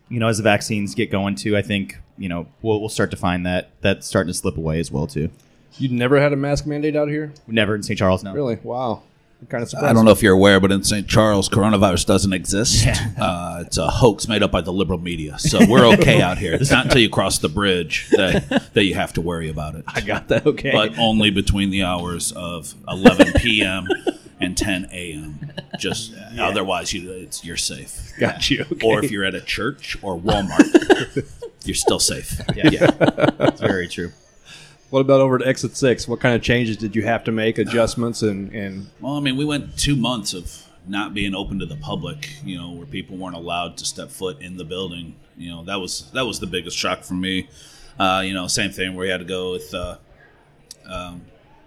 You 0.09 0.19
know 0.19 0.27
as 0.27 0.37
the 0.37 0.43
vaccines 0.43 0.95
get 0.95 1.11
going 1.11 1.35
too, 1.35 1.57
I 1.57 1.61
think 1.61 1.97
you 2.17 2.29
know 2.29 2.47
we'll, 2.61 2.79
we'll 2.79 2.89
start 2.89 3.11
to 3.11 3.17
find 3.17 3.45
that 3.45 3.71
that's 3.81 4.07
starting 4.07 4.31
to 4.31 4.37
slip 4.37 4.57
away 4.57 4.79
as 4.79 4.91
well 4.91 5.07
too. 5.07 5.29
You 5.77 5.89
never 5.89 6.19
had 6.19 6.33
a 6.33 6.35
mask 6.35 6.65
mandate 6.65 6.95
out 6.95 7.07
here, 7.09 7.33
Never 7.45 7.75
in 7.75 7.83
St. 7.83 7.99
Charles 7.99 8.23
now. 8.23 8.33
really? 8.33 8.57
Wow, 8.63 9.03
kind 9.49 9.63
of. 9.63 9.73
I 9.81 9.93
don't 9.93 10.05
know 10.05 10.11
if 10.11 10.21
you're 10.23 10.33
aware, 10.33 10.59
but 10.59 10.71
in 10.71 10.83
St. 10.83 11.07
Charles, 11.07 11.47
coronavirus 11.49 12.05
doesn't 12.05 12.33
exist. 12.33 12.85
Uh, 13.19 13.63
it's 13.65 13.77
a 13.77 13.87
hoax 13.89 14.27
made 14.27 14.43
up 14.43 14.51
by 14.51 14.61
the 14.61 14.71
liberal 14.71 14.99
media. 14.99 15.39
So 15.39 15.59
we're 15.67 15.85
okay 15.95 16.21
out 16.21 16.37
here. 16.37 16.53
It's 16.53 16.69
not 16.69 16.85
until 16.85 17.01
you 17.01 17.09
cross 17.09 17.39
the 17.39 17.49
bridge 17.49 18.07
that, 18.11 18.69
that 18.73 18.83
you 18.83 18.93
have 18.93 19.11
to 19.13 19.21
worry 19.21 19.49
about 19.49 19.73
it. 19.73 19.83
I 19.87 20.01
got 20.01 20.27
that. 20.27 20.45
Okay, 20.45 20.71
But 20.71 20.99
only 20.99 21.31
between 21.31 21.71
the 21.71 21.81
hours 21.83 22.31
of 22.33 22.75
11 22.87 23.33
p.m. 23.37 23.87
and 24.39 24.55
10 24.55 24.89
a.m. 24.91 25.51
Just 25.79 26.13
otherwise, 26.39 26.93
you, 26.93 27.11
it's, 27.11 27.43
you're 27.43 27.57
safe. 27.57 28.13
got 28.19 28.49
you. 28.51 28.65
Okay. 28.71 28.77
Or 28.87 29.03
if 29.03 29.09
you're 29.09 29.25
at 29.25 29.33
a 29.35 29.41
church 29.41 29.97
or 30.03 30.15
Walmart, 30.17 31.25
you're 31.65 31.73
still 31.75 31.99
safe. 31.99 32.39
Yeah, 32.55 32.91
that's 32.91 33.59
very 33.61 33.87
true. 33.87 34.11
What 34.89 35.01
about 35.01 35.19
over 35.19 35.35
at 35.35 35.45
Exit 35.45 35.75
Six? 35.75 36.07
What 36.07 36.21
kind 36.21 36.33
of 36.35 36.41
changes 36.41 36.77
did 36.77 36.95
you 36.95 37.03
have 37.03 37.23
to 37.25 37.31
make, 37.31 37.57
adjustments, 37.57 38.21
and 38.21 38.51
and 38.53 38.87
Well, 39.01 39.13
I 39.13 39.19
mean, 39.19 39.35
we 39.35 39.43
went 39.43 39.77
two 39.77 39.95
months 39.95 40.33
of 40.33 40.65
not 40.87 41.13
being 41.13 41.35
open 41.35 41.59
to 41.59 41.65
the 41.65 41.75
public. 41.75 42.29
You 42.43 42.57
know, 42.57 42.71
where 42.71 42.85
people 42.85 43.17
weren't 43.17 43.35
allowed 43.35 43.77
to 43.77 43.85
step 43.85 44.09
foot 44.09 44.41
in 44.41 44.55
the 44.55 44.63
building. 44.63 45.15
You 45.37 45.51
know, 45.51 45.63
that 45.65 45.75
was 45.75 46.09
that 46.11 46.25
was 46.25 46.39
the 46.39 46.47
biggest 46.47 46.77
shock 46.77 47.03
for 47.03 47.15
me. 47.15 47.49
Uh, 47.99 48.21
you 48.25 48.33
know, 48.33 48.47
same 48.47 48.71
thing 48.71 48.95
where 48.95 49.05
we 49.05 49.09
had 49.09 49.19
to 49.19 49.25
go 49.25 49.51
with 49.51 49.73
uh, 49.73 49.97
um, 50.89 51.21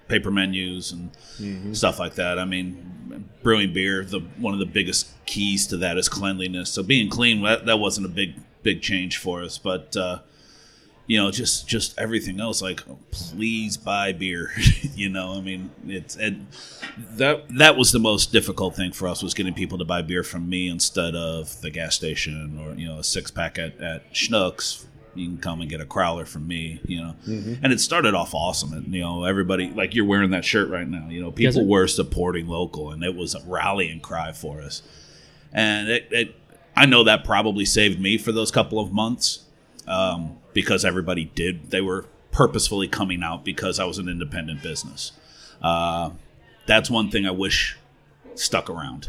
paper 0.08 0.30
menus 0.30 0.92
and 0.92 1.76
stuff 1.76 1.98
like 1.98 2.14
that. 2.14 2.38
I 2.38 2.46
mean, 2.46 3.28
brewing 3.42 3.74
beer, 3.74 4.02
the 4.02 4.20
one 4.38 4.54
of 4.54 4.60
the 4.60 4.66
biggest 4.66 5.08
keys 5.26 5.66
to 5.66 5.76
that 5.78 5.98
is 5.98 6.08
cleanliness. 6.08 6.70
So 6.70 6.82
being 6.82 7.10
clean, 7.10 7.42
that, 7.42 7.66
that 7.66 7.78
wasn't 7.78 8.06
a 8.06 8.10
big 8.10 8.36
big 8.62 8.80
change 8.80 9.18
for 9.18 9.42
us, 9.42 9.58
but. 9.58 9.94
Uh, 9.94 10.20
you 11.10 11.16
know, 11.16 11.32
just 11.32 11.66
just 11.66 11.98
everything 11.98 12.38
else. 12.38 12.62
Like, 12.62 12.88
oh, 12.88 12.96
please 13.10 13.76
buy 13.76 14.12
beer. 14.12 14.52
you 14.94 15.08
know, 15.08 15.34
I 15.34 15.40
mean, 15.40 15.72
it's 15.84 16.14
it, 16.14 16.34
that 17.16 17.48
that 17.58 17.76
was 17.76 17.90
the 17.90 17.98
most 17.98 18.30
difficult 18.30 18.76
thing 18.76 18.92
for 18.92 19.08
us 19.08 19.20
was 19.20 19.34
getting 19.34 19.52
people 19.52 19.76
to 19.78 19.84
buy 19.84 20.02
beer 20.02 20.22
from 20.22 20.48
me 20.48 20.68
instead 20.68 21.16
of 21.16 21.60
the 21.62 21.70
gas 21.70 21.96
station 21.96 22.60
or 22.60 22.78
you 22.78 22.86
know 22.86 23.00
a 23.00 23.02
six 23.02 23.32
pack 23.32 23.58
at 23.58 23.80
at 23.80 24.14
Schnucks. 24.14 24.86
You 25.16 25.26
can 25.26 25.38
come 25.38 25.60
and 25.60 25.68
get 25.68 25.80
a 25.80 25.84
crowler 25.84 26.28
from 26.28 26.46
me. 26.46 26.80
You 26.84 26.98
know, 26.98 27.14
mm-hmm. 27.26 27.54
and 27.64 27.72
it 27.72 27.80
started 27.80 28.14
off 28.14 28.32
awesome. 28.32 28.72
And 28.72 28.94
you 28.94 29.00
know, 29.00 29.24
everybody 29.24 29.72
like 29.72 29.96
you're 29.96 30.04
wearing 30.04 30.30
that 30.30 30.44
shirt 30.44 30.70
right 30.70 30.86
now. 30.86 31.08
You 31.08 31.22
know, 31.22 31.32
people 31.32 31.66
were 31.66 31.88
supporting 31.88 32.46
local, 32.46 32.92
and 32.92 33.02
it 33.02 33.16
was 33.16 33.34
a 33.34 33.40
rallying 33.48 33.98
cry 33.98 34.30
for 34.30 34.60
us. 34.60 34.80
And 35.52 35.88
it, 35.88 36.06
it 36.12 36.36
I 36.76 36.86
know 36.86 37.02
that 37.02 37.24
probably 37.24 37.64
saved 37.64 38.00
me 38.00 38.16
for 38.16 38.30
those 38.30 38.52
couple 38.52 38.78
of 38.78 38.92
months 38.92 39.46
um, 39.86 40.38
because 40.52 40.84
everybody 40.84 41.26
did. 41.34 41.70
They 41.70 41.80
were 41.80 42.06
purposefully 42.32 42.88
coming 42.88 43.22
out 43.22 43.44
because 43.44 43.78
I 43.80 43.84
was 43.84 43.98
an 43.98 44.08
independent 44.08 44.62
business. 44.62 45.12
Uh, 45.62 46.10
that's 46.66 46.88
one 46.90 47.10
thing 47.10 47.26
I 47.26 47.30
wish 47.32 47.76
stuck 48.34 48.70
around. 48.70 49.08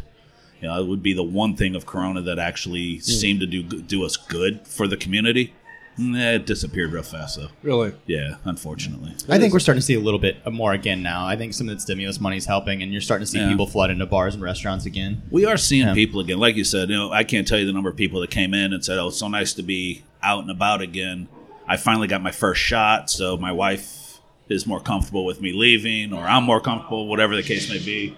You 0.60 0.68
know, 0.68 0.80
it 0.80 0.86
would 0.86 1.02
be 1.02 1.12
the 1.12 1.22
one 1.22 1.56
thing 1.56 1.74
of 1.74 1.86
Corona 1.86 2.20
that 2.22 2.38
actually 2.38 2.98
seemed 3.00 3.40
to 3.40 3.46
do 3.46 3.62
do 3.62 4.04
us 4.04 4.16
good 4.16 4.66
for 4.66 4.86
the 4.86 4.96
community. 4.96 5.52
Mm, 5.98 6.16
It 6.36 6.46
disappeared 6.46 6.90
real 6.92 7.02
fast, 7.02 7.36
though. 7.36 7.48
really? 7.62 7.92
Yeah, 8.06 8.36
unfortunately. 8.46 9.12
I 9.28 9.38
think 9.38 9.52
we're 9.52 9.58
starting 9.60 9.80
to 9.80 9.84
see 9.84 9.92
a 9.94 10.00
little 10.00 10.18
bit 10.20 10.36
more 10.50 10.72
again 10.72 11.02
now. 11.02 11.26
I 11.26 11.36
think 11.36 11.52
some 11.52 11.68
of 11.68 11.74
the 11.74 11.80
stimulus 11.82 12.18
money 12.18 12.38
is 12.38 12.46
helping, 12.46 12.82
and 12.82 12.90
you're 12.92 13.02
starting 13.02 13.26
to 13.26 13.30
see 13.30 13.38
Yeah. 13.38 13.50
people 13.50 13.66
flood 13.66 13.90
into 13.90 14.06
bars 14.06 14.32
and 14.34 14.42
restaurants 14.42 14.86
again. 14.86 15.20
We 15.30 15.44
are 15.44 15.58
seeing 15.58 15.86
Yeah. 15.86 15.92
people 15.94 16.20
again. 16.20 16.38
Like 16.38 16.56
you 16.56 16.64
said, 16.64 16.88
you 16.88 16.96
know, 16.96 17.12
I 17.12 17.24
can't 17.24 17.46
tell 17.46 17.58
you 17.58 17.66
the 17.66 17.74
number 17.74 17.90
of 17.90 17.96
people 17.96 18.20
that 18.22 18.30
came 18.30 18.54
in 18.54 18.72
and 18.72 18.82
said, 18.82 18.98
"Oh, 18.98 19.08
it's 19.08 19.18
so 19.18 19.28
nice 19.28 19.52
to 19.54 19.62
be 19.62 20.02
out 20.22 20.42
and 20.42 20.50
about 20.50 20.80
again." 20.80 21.28
I 21.66 21.76
finally 21.76 22.08
got 22.08 22.22
my 22.22 22.32
first 22.32 22.60
shot, 22.60 23.08
so 23.08 23.36
my 23.36 23.52
wife 23.52 24.20
is 24.48 24.66
more 24.66 24.80
comfortable 24.80 25.24
with 25.24 25.40
me 25.40 25.52
leaving, 25.52 26.12
or 26.12 26.24
I'm 26.24 26.44
more 26.44 26.60
comfortable, 26.60 27.06
whatever 27.06 27.36
the 27.36 27.42
case 27.42 27.70
may 27.70 27.78
be. 27.78 28.16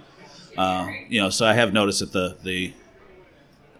Uh, 0.56 0.88
you 1.08 1.20
know, 1.20 1.30
so 1.30 1.46
I 1.46 1.52
have 1.54 1.72
noticed 1.72 2.00
that 2.00 2.12
the 2.12 2.36
the 2.42 2.72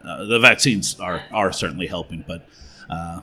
uh, 0.07 0.25
the 0.25 0.39
vaccines 0.39 0.99
are 1.01 1.25
are 1.33 1.53
certainly 1.53 1.87
helping, 1.87 2.25
but 2.27 2.47
uh, 2.91 3.21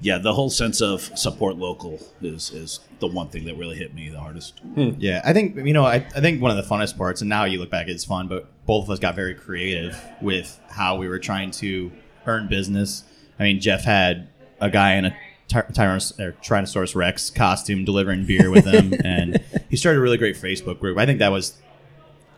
yeah, 0.00 0.18
the 0.18 0.34
whole 0.34 0.50
sense 0.50 0.80
of 0.80 1.00
support 1.16 1.56
local 1.56 2.00
is 2.20 2.50
is 2.50 2.80
the 2.98 3.06
one 3.06 3.28
thing 3.28 3.44
that 3.44 3.56
really 3.56 3.76
hit 3.76 3.94
me 3.94 4.08
the 4.08 4.18
hardest. 4.20 4.60
Yeah, 4.76 5.22
I 5.24 5.32
think 5.32 5.56
you 5.56 5.72
know. 5.72 5.84
I, 5.84 5.96
I 5.96 6.20
think 6.20 6.42
one 6.42 6.56
of 6.56 6.56
the 6.56 6.74
funnest 6.74 6.98
parts, 6.98 7.20
and 7.22 7.30
now 7.30 7.44
you 7.44 7.58
look 7.58 7.70
back, 7.70 7.88
it's 7.88 8.04
fun. 8.04 8.28
But 8.28 8.48
both 8.66 8.84
of 8.84 8.90
us 8.90 8.98
got 8.98 9.14
very 9.14 9.34
creative 9.34 10.00
with 10.20 10.58
how 10.70 10.96
we 10.96 11.08
were 11.08 11.18
trying 11.18 11.50
to 11.52 11.92
earn 12.26 12.48
business. 12.48 13.04
I 13.38 13.44
mean, 13.44 13.60
Jeff 13.60 13.84
had 13.84 14.28
a 14.60 14.70
guy 14.70 14.94
in 14.94 15.06
a 15.06 15.16
Ty- 15.48 15.62
Tyrannos- 15.72 16.18
or 16.18 16.32
Tyrannosaurus 16.42 16.94
Rex 16.94 17.30
costume 17.30 17.84
delivering 17.84 18.24
beer 18.24 18.50
with 18.50 18.64
him, 18.64 18.94
and 19.04 19.42
he 19.68 19.76
started 19.76 19.98
a 19.98 20.02
really 20.02 20.18
great 20.18 20.36
Facebook 20.36 20.78
group. 20.80 20.98
I 20.98 21.06
think 21.06 21.18
that 21.18 21.32
was, 21.32 21.54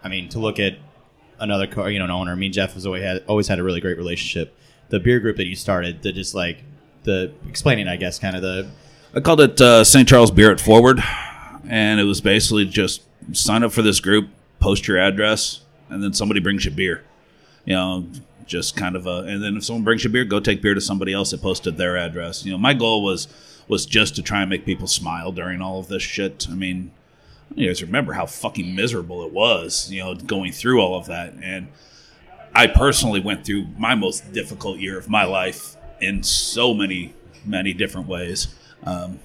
I 0.03 0.09
mean, 0.09 0.29
to 0.31 0.39
look 0.39 0.59
at 0.59 0.79
another 1.39 1.67
car, 1.67 1.91
you 1.91 1.99
know 1.99 2.07
an 2.07 2.11
owner. 2.11 2.35
Me 2.37 2.47
and 2.47 2.55
Jeff 2.55 2.75
has 2.75 2.87
always 2.87 3.03
had 3.03 3.25
always 3.27 3.49
had 3.49 3.59
a 3.59 3.63
really 3.63 3.81
great 3.81 3.97
relationship. 3.97 4.57
The 4.89 5.01
beer 5.01 5.21
group 5.21 5.37
that 5.37 5.47
you 5.47 5.57
started, 5.57 6.03
the 6.03 6.13
just 6.13 6.35
like 6.35 6.59
the 7.05 7.33
explaining, 7.49 7.89
I 7.89 7.97
guess, 7.97 8.19
kind 8.19 8.37
of 8.37 8.43
the 8.43 8.69
I 9.15 9.21
called 9.21 9.41
it 9.41 9.61
uh, 9.61 9.85
St. 9.85 10.09
Charles 10.09 10.33
Beer 10.33 10.51
It 10.51 10.61
Forward, 10.61 11.01
and 11.69 12.01
it 12.01 12.05
was 12.05 12.21
basically 12.21 12.65
just 12.65 13.03
sign 13.33 13.63
up 13.63 13.71
for 13.71 13.83
this 13.83 14.01
group, 14.01 14.29
post 14.59 14.89
your 14.89 14.99
address, 14.99 15.61
and 15.89 16.03
then 16.03 16.13
somebody 16.13 16.41
brings 16.41 16.65
you 16.65 16.73
beer. 16.73 17.05
You 17.65 17.75
know, 17.75 18.07
just 18.47 18.77
kind 18.77 18.97
of 18.97 19.07
a, 19.07 19.21
and 19.21 19.43
then 19.43 19.57
if 19.57 19.65
someone 19.65 19.85
brings 19.85 20.05
you 20.05 20.11
beer, 20.11 20.25
go 20.25 20.41
take 20.41 20.63
beer 20.63 20.75
to 20.75 20.81
somebody 20.81 21.13
else 21.13 21.31
that 21.31 21.43
posted 21.43 21.77
their 21.77 21.97
address. 21.97 22.45
You 22.45 22.53
know, 22.53 22.59
my 22.59 22.75
goal 22.75 23.03
was 23.03 23.29
was 23.67 23.87
just 23.87 24.15
to 24.17 24.23
try 24.23 24.43
and 24.43 24.51
make 24.51 24.67
people 24.67 24.87
smile 24.87 25.33
during 25.33 25.63
all 25.63 25.79
of 25.79 25.89
this 25.89 26.03
shit. 26.03 26.47
I 26.51 26.55
mean, 26.55 26.91
you 27.55 27.67
guys 27.67 27.83
remember 27.83 28.13
how 28.13 28.27
fucking 28.27 28.75
miserable 28.75 29.25
it 29.25 29.33
was, 29.33 29.91
you 29.91 30.03
know, 30.03 30.15
going 30.15 30.53
through 30.53 30.81
all 30.81 30.97
of 30.97 31.07
that, 31.07 31.35
and 31.43 31.69
I 32.55 32.67
personally 32.67 33.21
went 33.21 33.45
through 33.45 33.67
my 33.79 33.95
most 33.95 34.33
difficult 34.33 34.79
year 34.79 34.99
of 34.99 35.09
my 35.09 35.25
life 35.25 35.77
in 36.01 36.23
so 36.23 36.75
many, 36.75 37.15
many 37.45 37.73
different 37.73 38.07
ways. 38.07 38.55
Um, 38.85 39.19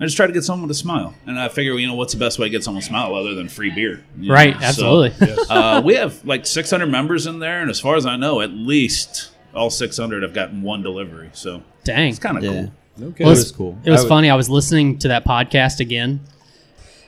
I 0.00 0.04
just 0.04 0.16
try 0.16 0.26
to 0.28 0.32
get 0.32 0.44
someone 0.44 0.68
to 0.68 0.74
smile, 0.74 1.12
and 1.26 1.38
I 1.38 1.48
figure, 1.48 1.74
you 1.74 1.86
know, 1.88 1.94
what's 1.94 2.12
the 2.12 2.20
best 2.20 2.38
way 2.38 2.46
to 2.46 2.50
get 2.50 2.62
someone 2.62 2.80
to 2.82 2.86
smile 2.86 3.14
other 3.16 3.34
than 3.34 3.48
free 3.48 3.70
beer? 3.70 4.04
Right, 4.16 4.54
know? 4.54 4.70
So, 4.70 5.04
absolutely. 5.04 5.44
uh, 5.50 5.80
we 5.82 5.94
have 5.94 6.24
like 6.24 6.46
600 6.46 6.86
members 6.86 7.26
in 7.26 7.40
there, 7.40 7.60
and 7.60 7.68
as 7.70 7.80
far 7.80 7.96
as 7.96 8.06
I 8.06 8.16
know, 8.16 8.40
at 8.40 8.50
least 8.52 9.30
all 9.54 9.70
600 9.70 10.22
have 10.22 10.32
gotten 10.34 10.62
one 10.62 10.82
delivery. 10.82 11.30
So 11.32 11.62
Dang. 11.84 12.10
it's 12.10 12.18
kind 12.20 12.36
of 12.38 12.44
Yeah. 12.44 12.50
cool. 12.98 13.08
Okay. 13.08 13.24
Well, 13.24 13.32
It 13.32 13.38
was 13.38 13.52
cool. 13.52 13.78
It 13.84 13.90
was 13.90 14.00
I 14.00 14.02
would- 14.04 14.08
funny. 14.08 14.30
I 14.30 14.34
was 14.36 14.48
listening 14.48 14.98
to 14.98 15.08
that 15.08 15.24
podcast 15.24 15.80
again, 15.80 16.20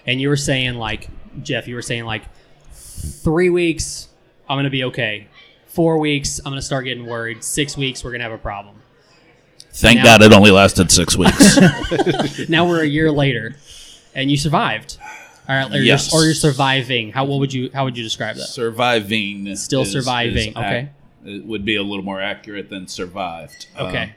and 0.06 0.20
you 0.20 0.28
were 0.28 0.36
saying 0.36 0.74
like 0.74 1.08
Jeff, 1.42 1.68
you 1.68 1.76
were 1.76 1.82
saying 1.82 2.04
like 2.06 2.22
three 2.72 3.50
weeks, 3.50 4.08
I'm 4.48 4.58
gonna 4.58 4.70
be 4.70 4.84
okay. 4.84 5.28
Four 5.66 5.98
weeks, 5.98 6.40
I'm 6.44 6.50
going 6.50 6.58
to 6.58 6.66
start 6.66 6.84
getting 6.84 7.06
worried. 7.06 7.44
Six 7.44 7.76
weeks, 7.76 8.02
we're 8.02 8.10
going 8.10 8.18
to 8.18 8.24
have 8.24 8.32
a 8.32 8.38
problem. 8.38 8.79
Thank 9.72 9.98
Now- 9.98 10.04
God 10.18 10.22
it 10.22 10.32
only 10.32 10.50
lasted 10.50 10.90
six 10.90 11.16
weeks. 11.16 11.58
Now 12.48 12.66
we're 12.68 12.82
a 12.82 12.86
year 12.86 13.10
later, 13.10 13.54
and 14.14 14.30
you 14.30 14.36
survived. 14.36 14.98
All 15.48 15.56
right, 15.56 15.72
or, 15.72 15.78
Yes. 15.78 16.12
you're, 16.12 16.20
or 16.22 16.24
you're 16.24 16.34
surviving. 16.34 17.12
How 17.12 17.24
what 17.24 17.38
would 17.40 17.52
you 17.52 17.70
how 17.72 17.84
would 17.84 17.96
you 17.96 18.02
describe 18.04 18.36
that? 18.36 18.46
surviving. 18.48 19.54
Still 19.56 19.82
is- 19.82 19.92
surviving, 19.92 20.50
is 20.50 20.56
okay. 20.56 20.90
ac- 21.24 21.36
it 21.36 21.44
would 21.44 21.64
be 21.64 21.76
a 21.76 21.82
little 21.82 22.04
more 22.04 22.20
accurate 22.20 22.68
than 22.70 22.88
survived. 22.88 23.66
Okay. 23.78 24.02
Um, 24.04 24.10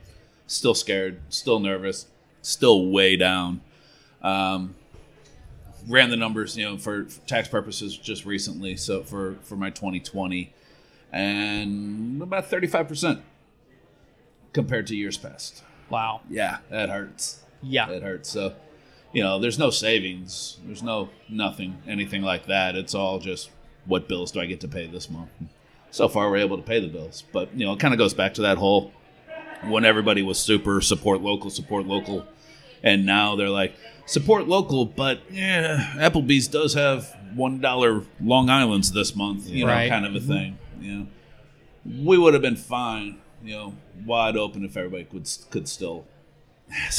still 0.48 0.74
scared. 0.76 1.20
Still 1.30 1.60
nervous. 1.60 2.06
Still 2.42 2.88
way 2.92 3.16
down. 3.16 3.62
Um, 4.22 4.76
ran 5.88 6.10
the 6.10 6.18
numbers, 6.18 6.56
you 6.58 6.64
know, 6.66 6.78
for, 6.78 7.06
for 7.06 7.20
tax 7.28 7.48
purposes 7.48 7.98
just 7.98 8.26
recently. 8.26 8.76
So 8.78 9.04
for 9.04 9.36
for 9.44 9.56
my 9.56 9.70
2020, 9.70 10.54
and 11.12 12.22
about 12.22 12.50
35 12.50 12.88
percent 12.88 13.22
compared 14.54 14.88
to 14.88 14.96
years 14.96 15.18
past. 15.18 15.64
Wow. 15.90 16.22
Yeah, 16.30 16.58
that 16.70 16.90
hurts. 16.90 17.42
Yeah. 17.62 17.90
It 17.90 18.04
hurts. 18.04 18.30
So, 18.30 18.54
you 19.12 19.24
know, 19.24 19.40
there's 19.40 19.60
no 19.60 19.70
savings. 19.70 20.58
There's 20.66 20.84
no 20.84 21.10
nothing, 21.30 21.78
anything 21.88 22.22
like 22.22 22.48
that. 22.48 22.76
It's 22.76 22.96
all 22.96 23.20
just 23.20 23.50
what 23.86 24.08
bills 24.08 24.32
do 24.32 24.40
I 24.40 24.46
get 24.46 24.62
to 24.62 24.68
pay 24.68 24.88
this 24.88 25.10
month? 25.10 25.30
So 25.92 26.08
far, 26.08 26.30
we're 26.30 26.38
able 26.38 26.58
to 26.58 26.64
pay 26.64 26.80
the 26.80 26.88
bills. 26.88 27.24
But, 27.32 27.54
you 27.56 27.66
know, 27.66 27.74
it 27.74 27.80
kind 27.80 27.94
of 27.94 27.98
goes 27.98 28.14
back 28.14 28.34
to 28.36 28.42
that 28.44 28.58
whole 28.58 28.92
when 29.66 29.86
everybody 29.86 30.24
was 30.24 30.40
super 30.40 30.82
support 30.82 31.22
local, 31.22 31.50
support 31.50 31.86
local. 31.86 32.26
And 32.82 33.06
now 33.06 33.36
they're 33.36 33.50
like, 33.50 33.76
support 34.06 34.48
local, 34.48 34.86
but 34.86 35.22
yeah, 35.32 35.94
Applebee's 35.98 36.48
does 36.48 36.74
have 36.74 37.16
$1 37.36 38.06
Long 38.22 38.50
Island's 38.50 38.92
this 38.92 39.16
month, 39.16 39.48
you 39.48 39.66
know, 39.66 39.72
Right. 39.72 39.90
kind 39.90 40.06
of 40.06 40.16
a 40.16 40.20
mm-hmm. 40.20 40.28
thing. 40.28 40.58
You 40.82 40.92
know, 40.92 41.08
we 42.04 42.18
would 42.18 42.34
have 42.34 42.42
been 42.42 42.58
fine, 42.58 43.20
you 43.44 43.54
know, 43.56 43.74
wide 44.06 44.36
open 44.38 44.64
if 44.66 44.76
everybody 44.78 45.04
could, 45.06 45.30
could 45.50 45.68
still 45.68 46.06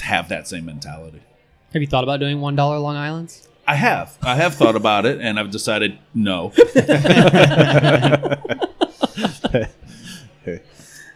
have 0.03 0.29
that 0.29 0.47
same 0.49 0.65
mentality. 0.65 1.21
Have 1.73 1.83
you 1.83 1.89
thought 1.89 2.05
about 2.05 2.21
doing 2.21 2.41
one 2.41 2.55
dollar 2.57 2.79
Long 2.79 2.97
Islands? 2.97 3.49
I 3.67 3.75
have. 3.77 4.17
I 4.23 4.35
have 4.37 4.55
thought 4.55 4.77
about 4.77 5.07
it, 5.07 5.21
and 5.21 5.39
I've 5.41 5.51
decided 5.51 5.99
no. 6.15 6.53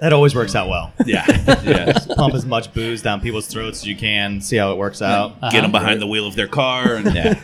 That 0.00 0.12
always 0.12 0.32
works 0.32 0.54
out 0.54 0.68
well. 0.68 0.92
Yeah, 1.04 1.24
yeah. 1.64 1.98
Pump 2.14 2.32
as 2.34 2.46
much 2.46 2.72
booze 2.72 3.02
down 3.02 3.20
people's 3.20 3.48
throats 3.48 3.80
as 3.80 3.86
you 3.86 3.96
can. 3.96 4.40
See 4.40 4.56
how 4.56 4.70
it 4.70 4.78
works 4.78 5.02
out. 5.02 5.40
Get 5.50 5.62
them 5.62 5.72
behind 5.72 6.00
the 6.00 6.06
wheel 6.06 6.24
of 6.28 6.36
their 6.36 6.46
car 6.46 6.94
and 6.94 7.12
Yeah, 7.12 7.34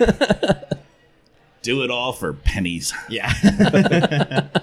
do 1.63 1.83
it 1.83 1.91
all 1.91 2.13
for 2.13 2.33
pennies. 2.33 2.93
yeah. 3.09 4.47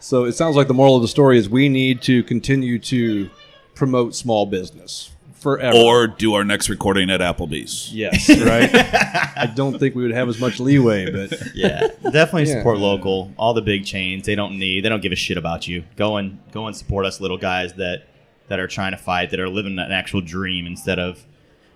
So 0.00 0.24
it 0.24 0.32
sounds 0.32 0.56
like 0.56 0.68
the 0.68 0.74
moral 0.74 0.96
of 0.96 1.02
the 1.02 1.08
story 1.08 1.38
is 1.38 1.48
we 1.48 1.68
need 1.68 2.02
to 2.02 2.22
continue 2.24 2.78
to 2.80 3.30
promote 3.74 4.14
small 4.14 4.46
business 4.46 5.10
forever. 5.34 5.76
Or 5.76 6.06
do 6.06 6.34
our 6.34 6.44
next 6.44 6.68
recording 6.68 7.10
at 7.10 7.20
Applebee's. 7.20 7.94
yes, 7.94 8.28
right. 8.42 8.70
I 8.74 9.46
don't 9.54 9.78
think 9.78 9.94
we 9.94 10.02
would 10.02 10.12
have 10.12 10.28
as 10.28 10.40
much 10.40 10.58
leeway, 10.60 11.10
but 11.10 11.32
yeah, 11.54 11.88
definitely 12.02 12.44
Yeah. 12.50 12.58
support 12.58 12.78
local. 12.78 13.32
All 13.36 13.54
the 13.54 13.62
big 13.62 13.84
chains, 13.84 14.26
they 14.26 14.34
don't 14.34 14.58
need, 14.58 14.84
they 14.84 14.88
don't 14.88 15.00
give 15.02 15.12
a 15.12 15.16
shit 15.16 15.36
about 15.36 15.66
you. 15.68 15.84
Go 15.96 16.16
and 16.16 16.38
go 16.52 16.66
and 16.66 16.76
support 16.76 17.06
us 17.06 17.20
little 17.20 17.38
guys 17.38 17.74
that 17.74 18.04
that 18.48 18.58
are 18.58 18.66
trying 18.66 18.92
to 18.92 18.96
fight, 18.98 19.30
that 19.30 19.38
are 19.40 19.48
living 19.48 19.78
an 19.78 19.92
actual 19.92 20.20
dream 20.22 20.66
instead 20.66 20.98
of, 20.98 21.24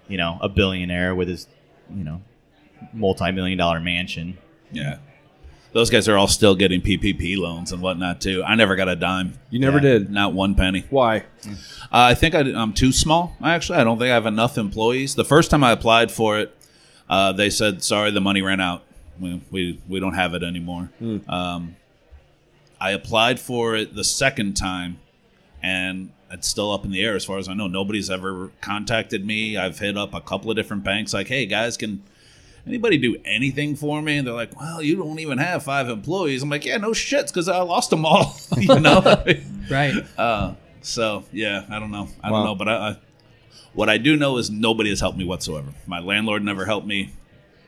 you 0.09 0.17
know, 0.17 0.38
a 0.41 0.49
billionaire 0.49 1.14
with 1.14 1.29
his, 1.29 1.47
you 1.95 2.02
know, 2.02 2.23
multi-million 2.93 3.59
dollar 3.59 3.79
mansion. 3.79 4.38
Yeah. 4.73 4.99
Those 5.73 5.88
guys 5.88 6.07
are 6.09 6.19
all 6.19 6.29
still 6.29 6.55
getting 6.55 6.83
PPP 6.83 7.38
loans 7.38 7.73
and 7.73 7.81
whatnot, 7.81 8.21
too. 8.21 8.43
I 8.45 8.55
never 8.57 8.76
got 8.76 8.88
a 8.88 8.97
dime. 8.97 9.35
you 9.50 9.59
never 9.59 9.79
Yeah. 9.79 9.83
did. 9.99 10.11
Not 10.11 10.35
one 10.35 10.55
penny. 10.55 10.85
Why? 10.91 11.19
Uh, 11.47 11.52
I 11.91 12.14
think 12.14 12.35
I, 12.35 12.41
am 12.41 12.73
too 12.75 12.93
small. 12.93 13.37
I 13.41 13.55
Actually, 13.55 13.79
I 13.79 13.85
don't 13.85 13.99
think 13.99 14.11
I 14.11 14.14
have 14.14 14.26
enough 14.26 14.59
employees. 14.59 15.14
The 15.14 15.25
first 15.25 15.50
time 15.50 15.64
I 15.64 15.73
applied 15.73 16.11
for 16.11 16.38
it, 16.38 16.55
uh, 17.09 17.33
they 17.33 17.49
said, 17.50 17.83
"Sorry, 17.83 18.11
the 18.11 18.21
money 18.21 18.43
ran 18.43 18.61
out. 18.61 18.83
We 19.21 19.41
we, 19.50 19.81
we 19.88 19.99
don't 20.00 20.14
have 20.14 20.35
it 20.35 20.43
anymore." 20.43 20.91
Um, 21.29 21.76
I 22.81 22.91
applied 22.93 23.38
for 23.41 23.75
it 23.76 23.95
the 23.95 24.05
second 24.05 24.55
time, 24.55 24.99
and 25.62 26.11
it's 26.31 26.49
still 26.49 26.71
up 26.71 26.85
in 26.85 26.91
the 26.91 27.02
air 27.02 27.14
as 27.17 27.25
far 27.25 27.38
as 27.38 27.49
I 27.49 27.55
know. 27.55 27.67
Nobody's 27.67 28.09
ever 28.11 28.50
contacted 28.61 29.25
me. 29.26 29.57
I've 29.57 29.79
hit 29.79 29.97
up 29.99 30.14
a 30.14 30.21
couple 30.21 30.50
of 30.50 30.57
different 30.57 30.85
banks, 30.85 31.12
like, 31.14 31.29
"Hey, 31.29 31.47
guys, 31.47 31.76
can." 31.76 32.02
Anybody 32.66 32.97
do 32.99 33.16
anything 33.25 33.75
for 33.75 34.00
me? 34.00 34.19
And 34.19 34.26
they're 34.26 34.35
like, 34.35 34.59
"Well, 34.59 34.81
you 34.83 34.97
don't 34.97 35.19
even 35.19 35.38
have 35.38 35.64
five 35.64 35.88
employees." 35.88 36.42
I'm 36.42 36.49
like, 36.50 36.64
"Yeah, 36.64 36.76
no 36.76 36.90
shits, 36.90 37.26
because 37.28 37.49
I 37.49 37.61
lost 37.62 37.90
them 37.90 38.04
all." 38.07 38.37
you 38.57 38.78
know, 38.78 39.00
Right. 39.71 39.95
uh, 40.16 40.54
so 40.81 41.25
yeah, 41.33 41.64
I 41.71 41.78
don't 41.81 41.90
know. 41.90 42.09
I 42.23 42.31
Wow. 42.31 42.37
don't 42.38 42.47
know, 42.47 42.54
but 42.54 42.69
I, 42.69 42.73
I, 42.90 42.97
what 43.73 43.88
I 43.88 43.99
do 43.99 44.16
know 44.16 44.37
is 44.38 44.49
nobody 44.50 44.90
has 44.90 45.00
helped 45.00 45.19
me 45.19 45.25
whatsoever. 45.25 45.73
My 45.87 45.99
landlord 46.00 46.45
never 46.45 46.64
helped 46.64 46.87
me. 46.87 47.11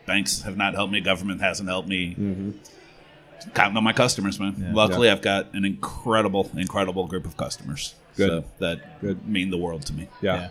Banks 0.06 0.42
have 0.42 0.56
not 0.56 0.74
helped 0.74 0.92
me. 0.92 1.00
Government 1.00 1.40
hasn't 1.40 1.68
helped 1.68 1.88
me. 1.88 2.54
Counting 3.52 3.76
on 3.76 3.84
my 3.84 3.92
customers, 3.92 4.38
man. 4.40 4.72
Luckily, 4.74 5.10
I've 5.10 5.20
got 5.22 5.52
an 5.54 5.64
incredible, 5.64 6.50
incredible 6.56 7.06
group 7.06 7.26
of 7.26 7.36
customers. 7.36 7.94
Good. 8.16 8.28
So 8.28 8.44
that 8.60 9.00
Good. 9.00 9.26
mean 9.26 9.50
the 9.50 9.58
world 9.58 9.84
to 9.86 9.92
me. 9.92 10.08
Yeah. 10.22 10.34
Yeah. 10.36 10.48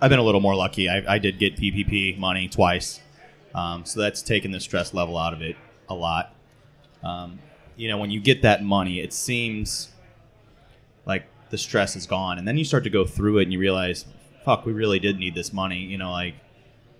I've 0.00 0.08
been 0.10 0.18
a 0.18 0.22
little 0.24 0.40
more 0.40 0.56
lucky. 0.56 0.88
I, 0.88 1.14
I 1.14 1.18
did 1.18 1.38
get 1.38 1.56
PPP 1.56 2.18
money 2.18 2.48
twice, 2.48 3.00
um, 3.54 3.84
so 3.84 4.00
that's 4.00 4.22
taken 4.22 4.50
the 4.50 4.60
stress 4.60 4.94
level 4.94 5.18
out 5.18 5.32
of 5.32 5.42
it 5.42 5.56
a 5.88 5.94
lot. 5.94 6.34
Um, 7.02 7.38
you 7.76 7.88
know, 7.88 7.98
when 7.98 8.10
you 8.10 8.20
get 8.20 8.42
that 8.42 8.62
money, 8.62 9.00
it 9.00 9.12
seems 9.12 9.90
like 11.04 11.24
the 11.50 11.58
stress 11.58 11.96
is 11.96 12.06
gone, 12.06 12.38
and 12.38 12.46
then 12.46 12.56
you 12.56 12.64
start 12.64 12.84
to 12.84 12.90
go 12.90 13.04
through 13.04 13.38
it, 13.38 13.44
and 13.44 13.52
you 13.52 13.58
realize, 13.58 14.06
fuck, 14.44 14.64
we 14.64 14.72
really 14.72 14.98
did 14.98 15.18
need 15.18 15.34
this 15.34 15.52
money. 15.52 15.80
You 15.80 15.98
know, 15.98 16.12
like 16.12 16.34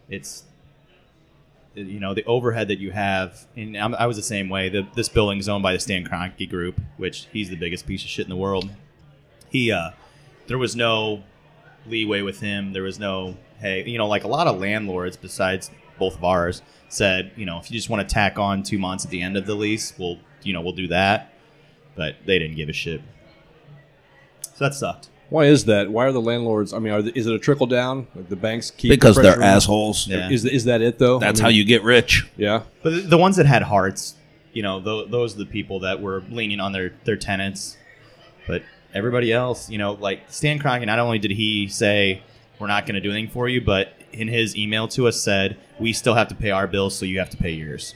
it's 0.09 0.45
you 1.75 2.01
know 2.01 2.15
the 2.15 2.25
overhead 2.25 2.69
that 2.69 2.79
you 2.79 2.91
have 2.91 3.47
and 3.57 3.77
I'm, 3.77 3.95
i 3.95 4.07
was 4.07 4.17
the 4.17 4.23
same 4.23 4.49
way 4.49 4.69
the, 4.69 4.87
this 4.95 5.09
is 5.09 5.49
owned 5.49 5.63
by 5.63 5.73
the 5.73 5.81
stan 5.81 6.05
Kroenke 6.05 6.49
group 6.49 6.79
which 6.97 7.29
he's 7.33 7.49
the 7.49 7.57
biggest 7.57 7.87
piece 7.87 8.03
of 8.03 8.11
shit 8.11 8.27
in 8.27 8.31
the 8.31 8.37
world 8.37 8.69
he 9.49 9.73
uh 9.73 9.91
there 10.49 10.59
was 10.59 10.77
no 10.77 11.23
leeway 11.87 12.21
with 12.21 12.41
him 12.41 12.73
there 12.73 12.83
was 12.83 12.99
no 12.99 13.37
hey 13.63 13.83
you 13.89 13.97
know 13.97 14.07
like 14.09 14.25
a 14.25 14.29
lot 14.29 14.47
of 14.47 14.59
landlords 14.61 15.17
besides 15.17 15.71
both 15.99 16.15
of 16.17 16.25
ours 16.25 16.61
said 16.89 17.31
you 17.37 17.47
know 17.47 17.59
if 17.59 17.71
you 17.71 17.77
just 17.77 17.89
want 17.89 18.07
to 18.07 18.15
tack 18.15 18.39
on 18.39 18.63
two 18.63 18.79
months 18.79 19.05
at 19.07 19.11
the 19.11 19.23
end 19.23 19.37
of 19.37 19.47
the 19.47 19.55
lease 19.55 19.95
we'll 19.99 20.19
you 20.43 20.53
know 20.53 20.61
we'll 20.61 20.73
do 20.75 20.89
that 20.89 21.33
but 21.97 22.17
they 22.27 22.39
didn't 22.39 22.57
give 22.57 22.69
a 22.69 22.73
shit 22.75 23.01
so 24.55 24.65
that 24.65 24.75
sucked 24.75 25.09
Why 25.31 25.47
is 25.47 25.65
that? 25.65 25.91
Why 25.91 26.05
are 26.05 26.13
the 26.13 26.21
landlords? 26.21 26.75
I 26.75 26.79
mean, 26.79 26.93
are 26.93 27.01
the, 27.01 27.19
is 27.19 27.27
it 27.27 27.33
a 27.35 27.39
trickle 27.39 27.67
down? 27.67 28.07
Like 28.15 28.29
the 28.29 28.37
banks 28.37 28.71
keep 28.71 28.91
Because 28.91 29.17
they're 29.17 29.37
pressuring- 29.37 29.57
assholes. 29.57 30.07
Yeah. 30.07 30.29
Is 30.31 30.45
is 30.45 30.65
that 30.65 30.83
it 30.83 30.99
though? 30.99 31.19
That's 31.19 31.41
I 31.41 31.45
how 31.45 31.49
you 31.49 31.65
get 31.65 31.83
rich. 31.83 32.29
Yeah. 32.37 32.65
But 32.83 32.91
the, 32.91 33.01
the 33.01 33.17
ones 33.19 33.37
that 33.37 33.47
had 33.47 33.63
hearts, 33.63 34.15
you 34.53 34.63
know, 34.63 34.83
th- 34.83 35.11
those 35.11 35.35
are 35.35 35.39
the 35.39 35.47
people 35.47 35.81
that 35.81 36.03
were 36.03 36.23
leaning 36.29 36.61
on 36.61 36.73
their, 36.73 36.93
their 37.05 37.17
tenants. 37.17 37.79
But 38.47 38.63
everybody 38.93 39.33
else, 39.33 39.71
you 39.71 39.79
know, 39.79 39.93
like 39.93 40.21
Stan 40.29 40.59
Kroenke, 40.59 40.85
not 40.85 40.99
only 40.99 41.19
did 41.19 41.31
he 41.31 41.67
say, 41.69 42.23
we're 42.63 42.69
not 42.69 42.87
going 42.87 42.95
to 42.95 43.01
do 43.01 43.11
anything 43.11 43.29
for 43.31 43.49
you, 43.49 43.61
but 43.61 43.93
in 44.13 44.29
his 44.29 44.57
email 44.57 44.87
to 44.89 45.09
us 45.09 45.21
said, 45.21 45.57
we 45.81 45.93
still 45.93 46.15
have 46.15 46.29
to 46.29 46.35
pay 46.35 46.51
our 46.51 46.67
bills, 46.69 46.97
so 46.97 47.05
you 47.05 47.19
have 47.19 47.29
to 47.31 47.37
pay 47.37 47.51
yours. 47.51 47.95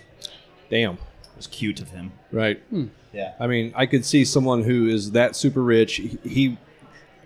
Damn. 0.68 0.94
It 0.94 1.36
was 1.36 1.46
cute 1.46 1.80
of 1.80 1.90
him. 1.90 2.12
Right. 2.32 2.60
Hmm. 2.70 2.86
Yeah. 3.12 3.34
I 3.38 3.46
mean, 3.46 3.72
I 3.76 3.86
could 3.86 4.04
see 4.04 4.24
someone 4.24 4.64
who 4.64 4.88
is 4.88 5.12
that 5.12 5.36
super 5.36 5.62
rich. 5.62 5.94
He, 5.96 6.18
he 6.24 6.58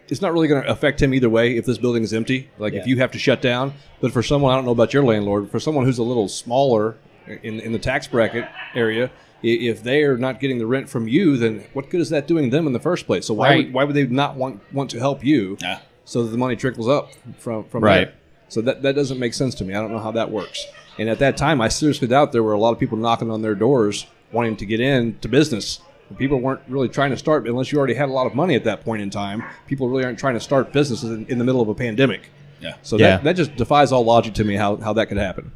it's 0.08 0.20
not 0.20 0.32
really 0.32 0.48
going 0.48 0.62
to 0.62 0.68
affect 0.68 1.00
him 1.00 1.14
either 1.14 1.30
way 1.30 1.56
if 1.56 1.64
this 1.64 1.78
building 1.78 2.02
is 2.02 2.12
empty. 2.12 2.50
Like 2.58 2.74
if 2.74 2.86
you 2.86 2.98
have 2.98 3.12
to 3.12 3.18
shut 3.18 3.40
down. 3.40 3.72
But 4.00 4.12
for 4.12 4.22
someone, 4.22 4.52
I 4.52 4.56
don't 4.56 4.64
know 4.66 4.72
about 4.72 4.92
your 4.92 5.04
landlord. 5.04 5.50
For 5.50 5.58
someone 5.60 5.84
who's 5.84 5.98
a 5.98 6.02
little 6.02 6.28
smaller 6.28 6.96
in 7.26 7.60
in 7.60 7.72
the 7.72 7.78
tax 7.78 8.06
bracket 8.08 8.46
area, 8.74 9.10
if 9.42 9.82
they 9.82 10.02
are 10.02 10.18
not 10.18 10.40
getting 10.40 10.58
the 10.58 10.66
rent 10.66 10.88
from 10.88 11.06
you, 11.08 11.36
then 11.36 11.64
what 11.72 11.88
good 11.90 12.00
is 12.00 12.10
that 12.10 12.26
doing 12.26 12.50
them 12.50 12.66
in 12.66 12.72
the 12.72 12.80
first 12.80 13.06
place? 13.06 13.24
So 13.26 13.34
why 13.34 13.48
Right. 13.48 13.56
would, 13.66 13.72
why 13.72 13.84
would 13.84 13.94
they 13.96 14.06
not 14.06 14.34
want 14.36 14.60
want 14.74 14.90
to 14.90 14.98
help 14.98 15.24
you? 15.24 15.56
Yeah. 15.62 15.78
So 16.10 16.24
that 16.24 16.30
the 16.30 16.38
money 16.38 16.56
trickles 16.56 16.88
up 16.88 17.10
from 17.38 17.62
from 17.64 17.84
Right. 17.84 18.06
there. 18.06 18.14
So 18.48 18.60
that 18.62 18.82
that 18.82 18.94
doesn't 18.96 19.18
make 19.20 19.32
sense 19.32 19.54
to 19.56 19.64
me. 19.64 19.74
I 19.74 19.80
don't 19.80 19.92
know 19.92 20.00
how 20.00 20.10
that 20.12 20.30
works. 20.30 20.66
And 20.98 21.08
at 21.08 21.20
that 21.20 21.36
time, 21.36 21.60
I 21.60 21.68
seriously 21.68 22.08
doubt 22.08 22.32
there 22.32 22.42
were 22.42 22.52
a 22.52 22.58
lot 22.58 22.72
of 22.72 22.78
people 22.80 22.98
knocking 22.98 23.30
on 23.30 23.42
their 23.42 23.54
doors 23.54 24.06
wanting 24.32 24.56
to 24.56 24.66
get 24.66 24.80
in 24.80 25.16
to 25.20 25.28
business. 25.28 25.80
People 26.18 26.40
weren't 26.40 26.60
really 26.68 26.88
trying 26.88 27.10
to 27.12 27.16
start 27.16 27.46
unless 27.46 27.70
you 27.70 27.78
already 27.78 27.94
had 27.94 28.08
a 28.08 28.12
lot 28.12 28.26
of 28.26 28.34
money 28.34 28.56
at 28.56 28.64
that 28.64 28.84
point 28.84 29.00
in 29.02 29.10
time. 29.10 29.44
People 29.68 29.88
really 29.88 30.04
aren't 30.04 30.18
trying 30.18 30.34
to 30.34 30.40
start 30.40 30.72
businesses 30.72 31.10
in, 31.12 31.24
in 31.26 31.38
the 31.38 31.44
middle 31.44 31.60
of 31.60 31.68
a 31.68 31.74
pandemic. 31.74 32.22
Yeah. 32.60 32.74
So 32.82 32.98
Yeah. 32.98 33.10
that, 33.18 33.24
that 33.24 33.36
just 33.36 33.54
defies 33.54 33.92
all 33.92 34.04
logic 34.04 34.34
to 34.34 34.44
me 34.44 34.56
how, 34.56 34.76
how 34.76 34.92
that 34.94 35.06
could 35.06 35.16
happen. 35.18 35.52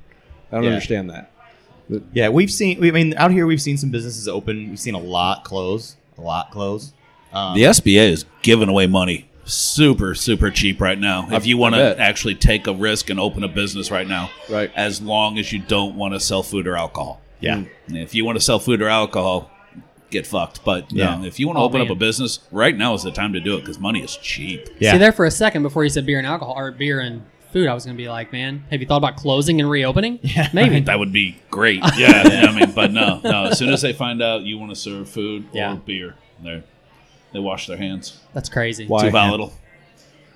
I 0.52 0.54
don't 0.56 0.64
Yeah. 0.64 0.70
understand 0.70 1.10
that. 1.10 1.32
Yeah, 2.12 2.28
we've 2.28 2.50
seen, 2.52 2.78
I 2.84 2.92
mean, 2.92 3.14
out 3.16 3.32
here 3.32 3.46
we've 3.46 3.60
seen 3.60 3.76
some 3.76 3.90
businesses 3.90 4.28
open. 4.28 4.70
We've 4.70 4.78
seen 4.78 4.94
a 4.94 4.98
lot 5.00 5.42
close. 5.42 5.96
A 6.16 6.20
lot 6.22 6.52
close. 6.52 6.92
Um, 7.32 7.56
The 7.56 7.64
SBA 7.66 8.08
is 8.12 8.24
giving 8.42 8.68
away 8.68 8.86
money 8.86 9.26
super, 9.44 10.14
super 10.14 10.50
cheap 10.50 10.80
right 10.80 10.98
now. 10.98 11.28
If 11.30 11.46
you 11.46 11.56
want 11.56 11.74
to 11.74 11.98
actually 12.00 12.34
take 12.34 12.66
a 12.66 12.72
risk 12.74 13.10
and 13.10 13.18
open 13.20 13.44
a 13.44 13.48
business 13.48 13.90
right 13.90 14.06
now, 14.06 14.30
Right. 14.48 14.70
As 14.74 15.00
long 15.02 15.38
as 15.38 15.52
you 15.52 15.58
don't 15.60 15.96
want 15.96 16.14
to 16.14 16.20
sell 16.20 16.42
food 16.42 16.66
or 16.66 16.76
alcohol. 16.76 17.20
Yeah. 17.40 17.56
Mm. 17.56 17.68
And 17.88 17.98
If 17.98 18.14
you 18.14 18.24
want 18.24 18.38
to 18.38 18.44
sell 18.44 18.58
food 18.58 18.80
or 18.82 18.88
alcohol, 18.88 19.50
get 20.10 20.26
fucked. 20.26 20.64
But 20.64 20.92
Yeah. 20.92 21.20
yeah, 21.20 21.26
if 21.26 21.38
you 21.40 21.46
want 21.46 21.56
to 21.56 21.60
Oh, 21.62 21.64
open 21.64 21.80
up 21.80 21.90
oh, 21.90 21.92
a 21.92 21.96
business, 21.96 22.40
right 22.52 22.76
now 22.76 22.94
is 22.94 23.02
the 23.02 23.10
time 23.10 23.32
to 23.34 23.40
do 23.40 23.56
it 23.56 23.60
because 23.60 23.78
money 23.78 24.00
is 24.02 24.16
cheap. 24.16 24.68
Yeah. 24.78 24.92
See 24.92 24.98
there 24.98 25.12
for 25.12 25.24
a 25.26 25.30
second 25.30 25.62
before 25.62 25.84
you 25.84 25.90
said 25.90 26.06
beer 26.06 26.18
and 26.18 26.26
alcohol 26.26 26.54
or 26.56 26.70
beer 26.72 27.00
and 27.00 27.22
food, 27.52 27.68
I 27.68 27.74
was 27.74 27.84
gonna 27.84 27.96
be 27.96 28.08
like, 28.08 28.32
man, 28.32 28.64
have 28.70 28.80
you 28.80 28.86
thought 28.86 28.96
about 28.98 29.16
closing 29.16 29.60
and 29.60 29.68
reopening? 29.70 30.18
Yeah, 30.22 30.48
maybe. 30.54 30.80
That 30.80 30.98
would 30.98 31.12
be 31.12 31.36
great. 31.50 31.80
Yeah, 31.96 32.26
yeah, 32.28 32.46
I 32.50 32.52
mean, 32.58 32.72
but 32.74 32.92
no, 32.92 33.20
no. 33.22 33.44
As 33.46 33.58
soon 33.58 33.72
as 33.72 33.82
they 33.82 33.92
find 33.92 34.22
out 34.22 34.42
you 34.42 34.58
want 34.58 34.70
to 34.70 34.76
serve 34.76 35.08
food 35.08 35.46
or 35.54 35.76
beer, 35.76 36.14
they 36.42 36.62
they 37.34 37.40
wash 37.40 37.66
their 37.66 37.76
hands. 37.76 38.18
That's 38.32 38.48
crazy. 38.48 38.86
Why? 38.86 39.02
Too 39.02 39.10
volatile. 39.10 39.52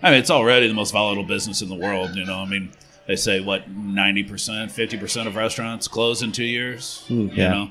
I 0.03 0.11
mean, 0.11 0.21
it's 0.21 0.31
already 0.31 0.69
the 0.69 0.75
most 0.75 0.91
volatile 0.93 1.25
business 1.25 1.63
in 1.63 1.69
the 1.71 1.75
world. 1.75 2.15
You 2.15 2.27
know, 2.27 2.37
I 2.37 2.45
mean, 2.45 2.73
they 3.07 3.17
say 3.17 3.41
what 3.41 3.71
ninety 3.71 4.23
percent, 4.25 4.71
fifty 4.71 4.99
percent 4.99 5.27
of 5.29 5.37
restaurants 5.37 5.89
close 5.89 6.21
in 6.23 6.33
two 6.33 6.45
years. 6.45 7.05
Hmm, 7.09 7.29
you 7.29 7.31
yeah. 7.35 7.49
know, 7.49 7.71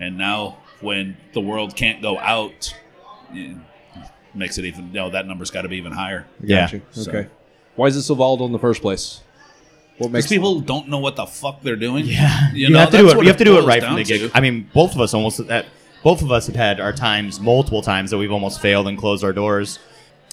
and 0.00 0.16
now 0.16 0.58
when 0.80 1.16
the 1.34 1.40
world 1.40 1.76
can't 1.76 2.00
go 2.00 2.18
out, 2.18 2.74
it 3.32 3.56
makes 4.34 4.56
it 4.56 4.64
even. 4.64 4.86
You 4.88 4.94
know, 4.94 5.10
that 5.10 5.26
number's 5.26 5.50
got 5.50 5.62
to 5.62 5.68
be 5.68 5.76
even 5.76 5.92
higher. 5.92 6.26
yeah. 6.40 6.62
Gotcha. 6.62 6.80
So- 6.92 7.10
Okay. 7.10 7.28
Why 7.76 7.86
is 7.86 7.96
it 7.96 8.02
so 8.02 8.14
volatile 8.14 8.46
in 8.46 8.52
the 8.52 8.58
first 8.60 8.80
place? 8.82 9.20
What 9.98 10.08
Because 10.08 10.12
makes 10.12 10.26
people 10.28 10.60
don't 10.60 10.88
know 10.88 10.98
what 10.98 11.16
the 11.16 11.26
fuck 11.26 11.60
they're 11.62 11.74
doing. 11.74 12.04
Yeah, 12.06 12.52
you, 12.52 12.68
you, 12.68 12.72
know, 12.72 12.78
have 12.78 12.90
to 12.90 12.98
do 12.98 13.08
it. 13.10 13.16
You 13.22 13.26
have 13.26 13.36
to 13.36 13.44
do 13.44 13.58
it 13.58 13.64
right 13.64 13.82
from 13.82 13.96
the 13.96 14.04
to. 14.04 14.18
get. 14.18 14.30
I 14.32 14.40
mean, 14.40 14.70
both 14.72 14.94
of 14.94 15.00
us 15.00 15.12
almost 15.12 15.40
at 15.40 15.66
both 16.04 16.20
of 16.22 16.30
us 16.30 16.46
have 16.46 16.54
had 16.54 16.80
our 16.80 16.92
times, 16.92 17.40
multiple 17.40 17.80
times 17.82 18.10
that 18.10 18.18
we've 18.18 18.30
almost 18.30 18.60
failed 18.60 18.86
and 18.86 18.96
closed 18.98 19.24
our 19.24 19.32
doors. 19.32 19.78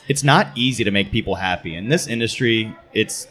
It's 0.10 0.24
not 0.24 0.50
easy 0.54 0.84
to 0.84 0.92
make 0.92 1.12
people 1.12 1.36
happy 1.36 1.76
in 1.76 1.88
this 1.88 2.08
industry. 2.08 2.76
It's 2.94 3.28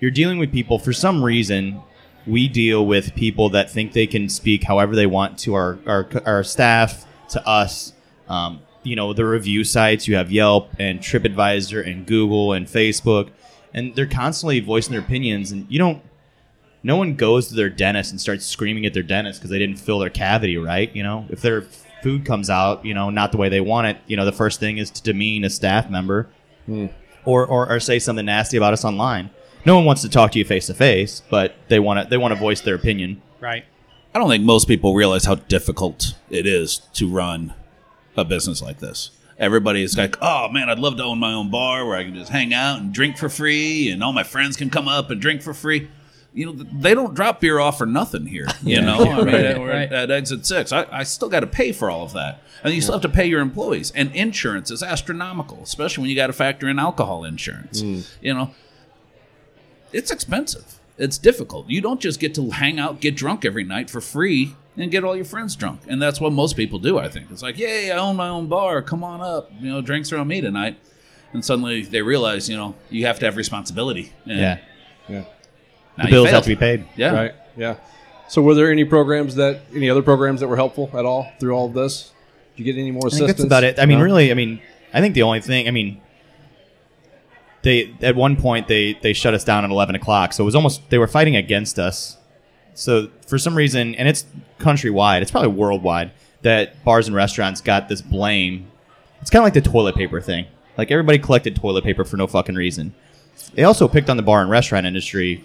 you're 0.00 0.10
dealing 0.10 0.38
with 0.38 0.52
people 0.52 0.78
for 0.80 0.92
some 0.92 1.22
reason. 1.22 1.80
We 2.26 2.48
deal 2.48 2.84
with 2.84 3.14
people 3.14 3.48
that 3.50 3.70
think 3.70 3.92
they 3.92 4.08
can 4.08 4.28
speak 4.28 4.64
however 4.64 4.96
they 4.96 5.06
want 5.06 5.38
to 5.40 5.54
our 5.54 5.78
our, 5.86 6.08
our 6.26 6.42
staff, 6.42 7.06
to 7.30 7.46
us. 7.46 7.92
Um, 8.28 8.60
you 8.82 8.96
know, 8.96 9.12
the 9.12 9.24
review 9.24 9.62
sites. 9.62 10.08
You 10.08 10.16
have 10.16 10.32
Yelp 10.32 10.70
and 10.78 10.98
TripAdvisor 10.98 11.86
and 11.88 12.06
Google 12.06 12.52
and 12.52 12.66
Facebook, 12.66 13.30
and 13.72 13.94
they're 13.94 14.06
constantly 14.06 14.58
voicing 14.58 14.92
their 14.92 15.00
opinions. 15.00 15.52
And 15.52 15.66
you 15.70 15.78
don't 15.78 16.02
no 16.82 16.96
one 16.96 17.14
goes 17.14 17.48
to 17.48 17.54
their 17.54 17.70
dentist 17.70 18.10
and 18.10 18.20
starts 18.20 18.44
screaming 18.44 18.84
at 18.84 18.92
their 18.92 19.02
dentist 19.02 19.40
because 19.40 19.50
they 19.50 19.58
didn't 19.58 19.78
fill 19.78 20.00
their 20.00 20.10
cavity 20.10 20.58
right. 20.58 20.94
You 20.94 21.02
know, 21.02 21.26
if 21.30 21.40
their 21.40 21.64
food 22.04 22.26
comes 22.26 22.50
out, 22.50 22.84
you 22.84 22.92
know, 22.92 23.08
not 23.08 23.32
the 23.32 23.38
way 23.38 23.48
they 23.48 23.62
want 23.62 23.86
it, 23.86 23.96
you 24.06 24.14
know, 24.14 24.26
the 24.26 24.32
first 24.32 24.60
thing 24.60 24.76
is 24.76 24.90
to 24.90 25.02
demean 25.02 25.42
a 25.42 25.48
staff 25.48 25.88
member 25.88 26.28
hmm. 26.66 26.86
or, 27.24 27.46
or 27.46 27.66
or 27.72 27.80
say 27.80 27.98
something 27.98 28.26
nasty 28.26 28.58
about 28.58 28.74
us 28.74 28.84
online. 28.84 29.30
No 29.64 29.76
one 29.76 29.86
wants 29.86 30.02
to 30.02 30.10
talk 30.10 30.32
to 30.32 30.38
you 30.38 30.44
face 30.44 30.66
to 30.66 30.74
face, 30.74 31.22
but 31.30 31.56
they 31.68 31.80
want 31.80 32.04
to 32.04 32.10
they 32.10 32.18
want 32.18 32.34
to 32.34 32.38
voice 32.38 32.60
their 32.60 32.74
opinion. 32.74 33.22
Right. 33.40 33.64
I 34.14 34.18
don't 34.18 34.28
think 34.28 34.44
most 34.44 34.68
people 34.68 34.94
realize 34.94 35.24
how 35.24 35.36
difficult 35.36 36.14
it 36.28 36.46
is 36.46 36.82
to 36.92 37.08
run 37.08 37.54
a 38.18 38.24
business 38.24 38.60
like 38.60 38.80
this. 38.80 39.10
Everybody 39.38 39.82
is 39.82 39.96
like, 39.96 40.16
"Oh 40.20 40.50
man, 40.50 40.68
I'd 40.68 40.78
love 40.78 40.98
to 40.98 41.04
own 41.04 41.18
my 41.18 41.32
own 41.32 41.50
bar 41.50 41.86
where 41.86 41.96
I 41.96 42.04
can 42.04 42.14
just 42.14 42.30
hang 42.30 42.52
out 42.52 42.80
and 42.80 42.92
drink 42.92 43.16
for 43.16 43.30
free, 43.30 43.88
and 43.88 44.04
all 44.04 44.12
my 44.12 44.24
friends 44.24 44.58
can 44.58 44.68
come 44.68 44.88
up 44.88 45.10
and 45.10 45.22
drink 45.22 45.40
for 45.40 45.54
free." 45.54 45.88
You 46.34 46.46
know, 46.46 46.52
they 46.52 46.94
don't 46.94 47.14
drop 47.14 47.40
beer 47.40 47.60
off 47.60 47.78
for 47.78 47.86
nothing 47.86 48.26
here. 48.26 48.48
You 48.62 48.80
know, 48.82 48.98
I 48.98 49.24
mean, 49.24 49.26
Right, 49.34 49.58
we're 49.60 49.70
right. 49.70 49.92
at 49.92 50.10
exit 50.10 50.44
six. 50.44 50.72
I, 50.72 50.84
I 50.90 51.02
still 51.04 51.28
got 51.28 51.40
to 51.40 51.46
pay 51.46 51.70
for 51.72 51.90
all 51.90 52.02
of 52.04 52.12
that, 52.14 52.40
and 52.64 52.74
you 52.74 52.80
still 52.80 52.94
have 52.94 53.02
to 53.02 53.08
pay 53.08 53.26
your 53.26 53.40
employees. 53.40 53.92
And 53.94 54.10
insurance 54.14 54.70
is 54.72 54.82
astronomical, 54.82 55.62
especially 55.62 56.02
when 56.02 56.10
you 56.10 56.16
got 56.16 56.26
to 56.26 56.32
factor 56.32 56.68
in 56.68 56.78
alcohol 56.80 57.24
insurance. 57.24 57.82
Mm. 57.82 58.10
You 58.20 58.34
know, 58.34 58.50
it's 59.92 60.10
expensive. 60.10 60.80
It's 60.98 61.18
difficult. 61.18 61.68
You 61.68 61.80
don't 61.80 62.00
just 62.00 62.20
get 62.20 62.34
to 62.36 62.50
hang 62.50 62.78
out, 62.78 63.00
get 63.00 63.16
drunk 63.16 63.44
every 63.44 63.64
night 63.64 63.90
for 63.90 64.00
free, 64.00 64.54
and 64.76 64.90
get 64.90 65.04
all 65.04 65.14
your 65.16 65.24
friends 65.24 65.54
drunk. 65.56 65.80
And 65.88 66.00
that's 66.02 66.20
what 66.20 66.32
most 66.32 66.56
people 66.56 66.78
do, 66.78 66.98
I 66.98 67.08
think. 67.08 67.30
It's 67.30 67.42
like, 67.42 67.58
yay, 67.58 67.90
I 67.92 67.98
own 67.98 68.16
my 68.16 68.28
own 68.28 68.46
bar. 68.48 68.80
Come 68.82 69.04
on 69.04 69.20
up. 69.20 69.50
You 69.60 69.70
know, 69.70 69.80
drinks 69.80 70.12
are 70.12 70.18
on 70.18 70.28
me 70.28 70.40
tonight. 70.40 70.78
And 71.32 71.44
suddenly 71.44 71.82
they 71.82 72.02
realize, 72.02 72.48
you 72.48 72.56
know, 72.56 72.74
you 72.90 73.06
have 73.06 73.18
to 73.20 73.24
have 73.24 73.36
responsibility. 73.36 74.12
And 74.24 74.38
Yeah, 74.40 74.58
Yeah. 75.08 75.24
Now 75.98 76.04
the 76.04 76.10
bills 76.10 76.26
failed. 76.26 76.34
have 76.34 76.42
to 76.44 76.48
be 76.48 76.56
paid. 76.56 76.86
Yeah. 76.96 77.12
Right. 77.14 77.34
Yeah. 77.56 77.76
So, 78.28 78.42
were 78.42 78.54
there 78.54 78.70
any 78.72 78.84
programs 78.84 79.34
that, 79.36 79.60
any 79.74 79.88
other 79.90 80.02
programs 80.02 80.40
that 80.40 80.48
were 80.48 80.56
helpful 80.56 80.90
at 80.94 81.04
all 81.04 81.30
through 81.38 81.52
all 81.54 81.66
of 81.66 81.74
this? 81.74 82.12
Did 82.56 82.66
you 82.66 82.72
get 82.72 82.80
any 82.80 82.90
more 82.90 83.02
I 83.04 83.08
assistance? 83.08 83.26
think 83.28 83.36
that's 83.38 83.46
about 83.46 83.64
it. 83.64 83.78
I 83.78 83.86
mean, 83.86 83.98
No? 83.98 84.04
really, 84.04 84.30
I 84.30 84.34
mean, 84.34 84.60
I 84.92 85.00
think 85.00 85.14
the 85.14 85.22
only 85.22 85.40
thing, 85.40 85.68
I 85.68 85.70
mean, 85.70 86.00
they 87.62 87.94
at 88.02 88.14
one 88.16 88.36
point 88.36 88.68
they 88.68 88.94
they 89.02 89.12
shut 89.12 89.34
us 89.34 89.44
down 89.44 89.64
at 89.64 89.70
eleven 89.70 89.94
o'clock, 89.94 90.32
so 90.32 90.44
it 90.44 90.46
was 90.46 90.54
almost 90.54 90.88
they 90.90 90.98
were 90.98 91.06
fighting 91.06 91.36
against 91.36 91.78
us. 91.78 92.18
So 92.74 93.08
for 93.26 93.38
some 93.38 93.54
reason, 93.54 93.94
and 93.94 94.08
it's 94.08 94.24
countrywide, 94.58 95.22
it's 95.22 95.30
probably 95.30 95.50
worldwide, 95.50 96.10
that 96.42 96.82
bars 96.84 97.06
and 97.06 97.16
restaurants 97.16 97.60
got 97.60 97.88
this 97.88 98.02
blame. 98.02 98.70
It's 99.20 99.30
kind 99.30 99.40
of 99.40 99.44
like 99.44 99.54
the 99.54 99.68
toilet 99.70 99.94
paper 99.94 100.20
thing. 100.20 100.46
Like 100.76 100.90
everybody 100.90 101.18
collected 101.18 101.56
toilet 101.56 101.84
paper 101.84 102.04
for 102.04 102.16
no 102.16 102.26
fucking 102.26 102.54
reason. 102.56 102.94
They 103.54 103.64
also 103.64 103.88
picked 103.88 104.10
on 104.10 104.16
the 104.16 104.22
bar 104.22 104.42
and 104.42 104.50
restaurant 104.50 104.86
industry 104.86 105.44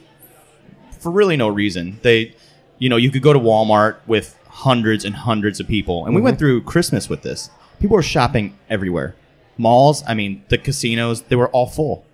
for 1.00 1.12
really 1.12 1.38
no 1.38 1.48
reason. 1.48 2.00
They, 2.04 2.36
you 2.78 2.90
know, 2.90 2.98
you 2.98 3.12
could 3.12 3.22
go 3.22 3.34
to 3.34 3.40
Walmart 3.40 3.98
with 4.08 4.38
hundreds 4.48 5.06
and 5.06 5.16
hundreds 5.16 5.60
of 5.60 5.68
people, 5.68 6.06
and 6.06 6.14
we 6.14 6.22
went 6.22 6.40
through 6.40 6.62
Christmas 6.64 7.10
with 7.10 7.24
this. 7.24 7.50
People 7.80 7.96
were 7.96 8.04
shopping 8.04 8.58
everywhere. 8.70 9.16
Malls, 9.58 10.04
I 10.08 10.14
mean, 10.14 10.44
the 10.50 10.58
casinos, 10.58 11.22
they 11.24 11.36
were 11.36 11.50
all 11.50 11.68
full. 11.68 12.06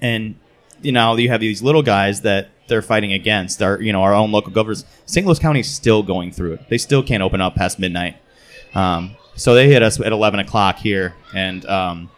And 0.00 0.36
you 0.82 0.92
know, 0.92 1.16
you 1.16 1.30
have 1.30 1.40
these 1.40 1.62
little 1.62 1.82
guys 1.82 2.20
that 2.20 2.50
they're 2.68 2.82
fighting 2.82 3.12
against. 3.12 3.62
Our, 3.62 3.80
you 3.80 3.92
know, 3.92 4.02
our 4.02 4.14
own 4.14 4.32
local 4.32 4.52
governors. 4.52 4.84
St. 5.06 5.26
Louis 5.26 5.38
County 5.38 5.60
is 5.60 5.70
still 5.70 6.02
going 6.02 6.30
through 6.30 6.54
it. 6.54 6.68
They 6.68 6.78
still 6.78 7.02
can't 7.02 7.22
open 7.22 7.40
up 7.40 7.54
past 7.54 7.78
midnight. 7.78 8.16
Um, 8.74 9.16
so 9.36 9.54
they 9.54 9.68
hit 9.68 9.82
us 9.82 9.98
at 10.00 10.12
11 10.12 10.40
o'clock 10.40 10.76
here, 10.76 11.14
and 11.34 11.64
um, 11.66 12.10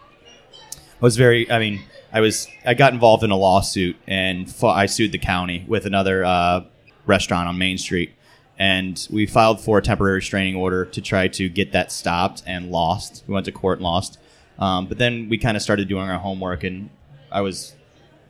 I 0.73 1.05
was 1.05 1.17
very. 1.17 1.49
I 1.49 1.59
mean, 1.59 1.81
I 2.11 2.21
was. 2.21 2.47
I 2.65 2.73
got 2.73 2.93
involved 2.93 3.23
in 3.23 3.31
a 3.31 3.35
lawsuit, 3.35 3.97
and 4.07 4.53
I 4.63 4.85
sued 4.85 5.11
the 5.11 5.17
county 5.17 5.65
with 5.67 5.85
another 5.85 6.23
uh, 6.23 6.63
restaurant 7.05 7.47
on 7.47 7.57
Main 7.57 7.77
Street, 7.77 8.13
and 8.57 9.07
we 9.11 9.25
filed 9.25 9.59
for 9.59 9.77
a 9.77 9.81
temporary 9.81 10.15
restraining 10.15 10.55
order 10.55 10.85
to 10.85 11.01
try 11.01 11.27
to 11.27 11.49
get 11.49 11.71
that 11.73 11.91
stopped, 11.91 12.43
and 12.45 12.71
lost. 12.71 13.23
We 13.27 13.33
went 13.33 13.45
to 13.45 13.51
court 13.51 13.79
and 13.79 13.83
lost. 13.83 14.19
Um, 14.59 14.87
but 14.87 14.97
then 14.97 15.29
we 15.29 15.37
kind 15.37 15.55
of 15.55 15.63
started 15.63 15.87
doing 15.87 16.09
our 16.09 16.19
homework, 16.19 16.63
and 16.63 16.89
I 17.31 17.41
was 17.41 17.75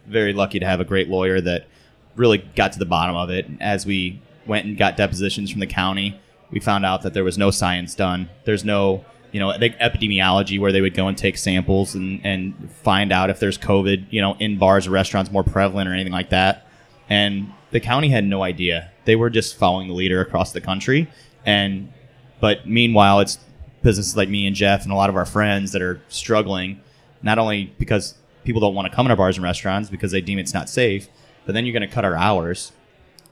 very 0.05 0.33
lucky 0.33 0.59
to 0.59 0.65
have 0.65 0.79
a 0.79 0.85
great 0.85 1.07
lawyer 1.07 1.39
that 1.41 1.67
really 2.15 2.39
got 2.39 2.73
to 2.73 2.79
the 2.79 2.85
bottom 2.85 3.15
of 3.15 3.29
it. 3.29 3.47
As 3.61 3.85
we 3.85 4.21
went 4.45 4.65
and 4.65 4.77
got 4.77 4.97
depositions 4.97 5.51
from 5.51 5.59
the 5.59 5.67
county, 5.67 6.19
we 6.51 6.59
found 6.59 6.85
out 6.85 7.01
that 7.03 7.13
there 7.13 7.23
was 7.23 7.37
no 7.37 7.51
science 7.51 7.95
done. 7.95 8.29
There's 8.45 8.65
no, 8.65 9.05
you 9.37 9.43
know, 9.43 9.49
like 9.49 9.77
epidemiology 9.77 10.59
where 10.59 10.71
they 10.71 10.81
would 10.81 10.95
go 10.95 11.07
and 11.07 11.15
take 11.15 11.37
samples 11.37 11.93
and, 11.93 12.19
and 12.25 12.71
find 12.81 13.11
out 13.11 13.29
if 13.29 13.39
there's 13.39 13.55
COVID, 13.55 14.07
you 14.09 14.19
know, 14.19 14.35
in 14.39 14.57
bars 14.57 14.87
or 14.87 14.89
restaurants 14.89 15.31
more 15.31 15.43
prevalent 15.43 15.87
or 15.87 15.93
anything 15.93 16.11
like 16.11 16.31
that. 16.31 16.65
And 17.07 17.53
the 17.69 17.79
county 17.79 18.09
had 18.09 18.25
no 18.25 18.41
idea. 18.41 18.89
They 19.05 19.15
were 19.15 19.29
just 19.29 19.55
following 19.55 19.89
the 19.89 19.93
leader 19.93 20.21
across 20.21 20.53
the 20.53 20.59
country. 20.59 21.07
And, 21.45 21.93
but 22.39 22.67
meanwhile, 22.67 23.19
it's 23.19 23.37
businesses 23.83 24.17
like 24.17 24.27
me 24.27 24.47
and 24.47 24.55
Jeff 24.55 24.81
and 24.81 24.91
a 24.91 24.95
lot 24.95 25.07
of 25.07 25.15
our 25.15 25.23
friends 25.23 25.71
that 25.73 25.83
are 25.83 26.01
struggling, 26.09 26.81
not 27.21 27.37
only 27.37 27.71
because 27.77 28.15
people 28.43 28.59
don't 28.59 28.73
want 28.73 28.89
to 28.89 28.95
come 28.95 29.05
in 29.05 29.11
our 29.11 29.17
bars 29.17 29.37
and 29.37 29.43
restaurants 29.43 29.87
because 29.87 30.11
they 30.11 30.19
deem 30.19 30.39
it's 30.39 30.55
not 30.55 30.67
safe, 30.67 31.09
but 31.45 31.53
then 31.53 31.63
you're 31.63 31.73
going 31.73 31.87
to 31.87 31.93
cut 31.93 32.05
our 32.05 32.15
hours. 32.15 32.71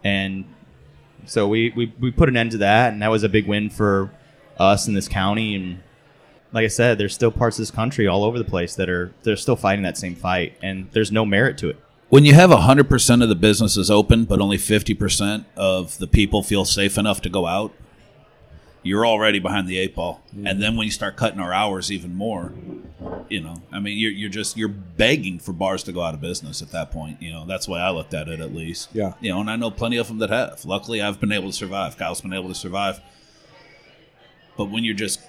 And 0.04 0.46
so 1.26 1.48
we, 1.48 1.74
we, 1.76 1.92
we 2.00 2.12
put 2.12 2.30
an 2.30 2.38
end 2.38 2.52
to 2.52 2.60
that, 2.60 2.94
and 2.94 3.02
that 3.02 3.10
was 3.10 3.24
a 3.24 3.30
big 3.30 3.48
win 3.48 3.72
for 3.72 4.12
us 4.60 4.88
in 4.88 4.94
this 4.94 5.08
county. 5.08 5.56
And 5.56 5.80
like 6.52 6.64
I 6.64 6.68
said, 6.68 6.98
there's 6.98 7.14
still 7.14 7.32
parts 7.32 7.58
of 7.58 7.64
this 7.64 7.72
country 7.72 8.08
all 8.08 8.24
over 8.24 8.38
the 8.38 8.46
place 8.46 8.76
that 8.76 8.90
are 8.90 9.14
they're 9.24 9.36
still 9.36 9.56
fighting 9.56 9.84
that 9.84 9.98
same 9.98 10.16
fight, 10.16 10.58
and 10.62 10.90
there's 10.92 11.12
no 11.12 11.26
merit 11.26 11.58
to 11.60 11.70
it. 11.70 11.78
When 12.10 12.24
you 12.24 12.34
have 12.34 12.52
100% 12.52 13.24
of 13.24 13.30
the 13.30 13.36
businesses 13.36 13.90
open, 13.90 14.26
but 14.26 14.40
only 14.40 14.58
50% 14.58 15.46
of 15.58 15.98
the 15.98 16.08
people 16.08 16.44
feel 16.44 16.64
safe 16.64 16.98
enough 16.98 17.20
to 17.22 17.30
go 17.30 17.48
out, 17.48 17.74
you're 18.84 19.06
already 19.06 19.40
behind 19.40 19.68
the 19.68 19.80
eight 19.80 19.96
ball. 19.96 20.22
Mm-hmm. 20.30 20.46
And 20.46 20.62
then 20.62 20.76
when 20.76 20.86
you 20.86 20.92
start 20.92 21.16
cutting 21.16 21.40
our 21.40 21.52
hours 21.52 21.92
even 21.92 22.14
more, 22.14 22.54
you 23.28 23.42
know, 23.42 23.56
I 23.72 23.80
mean, 23.80 23.98
you're, 23.98 24.12
you're 24.12 24.30
just, 24.30 24.56
you're 24.56 24.70
begging 24.70 25.40
for 25.40 25.54
bars 25.54 25.82
to 25.84 25.92
go 25.92 26.04
out 26.04 26.14
of 26.14 26.22
business 26.22 26.62
at 26.62 26.72
that 26.72 26.92
point. 26.92 27.20
You 27.20 27.32
know, 27.32 27.46
that's 27.48 27.68
why 27.68 27.80
I 27.80 27.90
looked 27.90 28.14
at 28.14 28.28
it 28.28 28.40
at 28.40 28.54
least. 28.54 28.90
Yeah. 28.94 29.14
You 29.20 29.32
know, 29.32 29.42
and 29.42 29.50
I 29.50 29.56
know 29.56 29.72
plenty 29.72 29.98
of 29.98 30.08
them 30.08 30.20
that 30.20 30.30
have. 30.30 30.64
Luckily, 30.64 31.02
I've 31.02 31.20
been 31.20 31.32
able 31.32 31.50
to 31.50 31.54
survive. 31.54 31.98
Kyle's 31.98 32.22
been 32.22 32.34
able 32.34 32.50
to 32.50 32.56
survive. 32.56 33.02
But 34.56 34.66
when 34.66 34.84
you're 34.84 34.94
just 34.94 35.20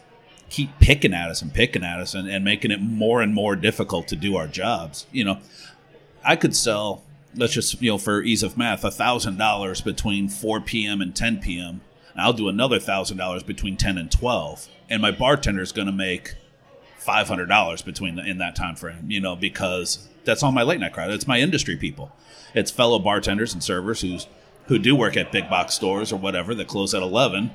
keep 0.48 0.78
picking 0.78 1.12
at 1.12 1.28
us 1.30 1.42
and 1.42 1.52
picking 1.52 1.82
at 1.82 1.98
us 1.98 2.14
and, 2.14 2.28
and 2.28 2.44
making 2.44 2.70
it 2.70 2.80
more 2.80 3.20
and 3.20 3.34
more 3.34 3.56
difficult 3.56 4.08
to 4.08 4.16
do 4.16 4.36
our 4.36 4.46
jobs, 4.46 5.06
you 5.12 5.24
know, 5.24 5.38
I 6.24 6.36
could 6.36 6.54
sell, 6.54 7.02
let's 7.34 7.52
just, 7.52 7.80
you 7.80 7.90
know, 7.90 7.98
for 7.98 8.22
ease 8.22 8.42
of 8.42 8.56
math, 8.56 8.82
$1,000 8.82 9.84
between 9.84 10.28
4 10.28 10.60
p.m. 10.60 11.00
and 11.00 11.14
10 11.14 11.40
p.m. 11.40 11.80
And 12.12 12.20
I'll 12.20 12.32
do 12.32 12.48
another 12.48 12.78
$1,000 12.78 13.46
between 13.46 13.76
10 13.76 13.98
and 13.98 14.10
12. 14.10 14.68
And 14.88 15.02
my 15.02 15.10
bartender 15.10 15.62
is 15.62 15.72
going 15.72 15.86
to 15.86 15.92
make 15.92 16.34
$500 17.00 17.84
between 17.84 18.16
the, 18.16 18.24
in 18.24 18.38
that 18.38 18.56
time 18.56 18.76
frame, 18.76 19.10
you 19.10 19.20
know, 19.20 19.36
because 19.36 20.08
that's 20.24 20.42
all 20.42 20.52
my 20.52 20.62
late 20.62 20.80
night 20.80 20.92
crowd. 20.92 21.10
It's 21.10 21.26
my 21.26 21.38
industry 21.38 21.76
people. 21.76 22.12
It's 22.54 22.70
fellow 22.70 22.98
bartenders 22.98 23.52
and 23.52 23.62
servers 23.62 24.00
who's 24.00 24.26
who 24.66 24.78
do 24.78 24.96
work 24.96 25.16
at 25.16 25.30
big 25.30 25.48
box 25.48 25.74
stores 25.74 26.12
or 26.12 26.16
whatever 26.16 26.54
that 26.54 26.66
close 26.66 26.92
at 26.92 27.02
11 27.02 27.46
uh, 27.46 27.50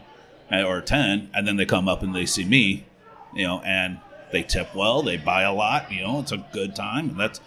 or 0.54 0.82
ten, 0.82 1.30
and 1.34 1.48
then 1.48 1.56
they 1.58 1.66
come 1.66 1.88
up 1.88 2.04
and 2.04 2.14
they 2.16 2.26
see 2.26 2.44
me, 2.46 2.86
you 3.34 3.46
know, 3.48 3.62
and 3.62 4.00
they 4.32 4.44
tip 4.44 4.74
well, 4.76 5.02
they 5.02 5.18
buy 5.18 5.44
a 5.44 5.54
lot, 5.54 5.92
you 5.92 6.02
know, 6.04 6.20
it's 6.20 6.32
a 6.32 6.46
good 6.54 6.76
time. 6.76 7.10
And 7.12 7.20
that's 7.20 7.40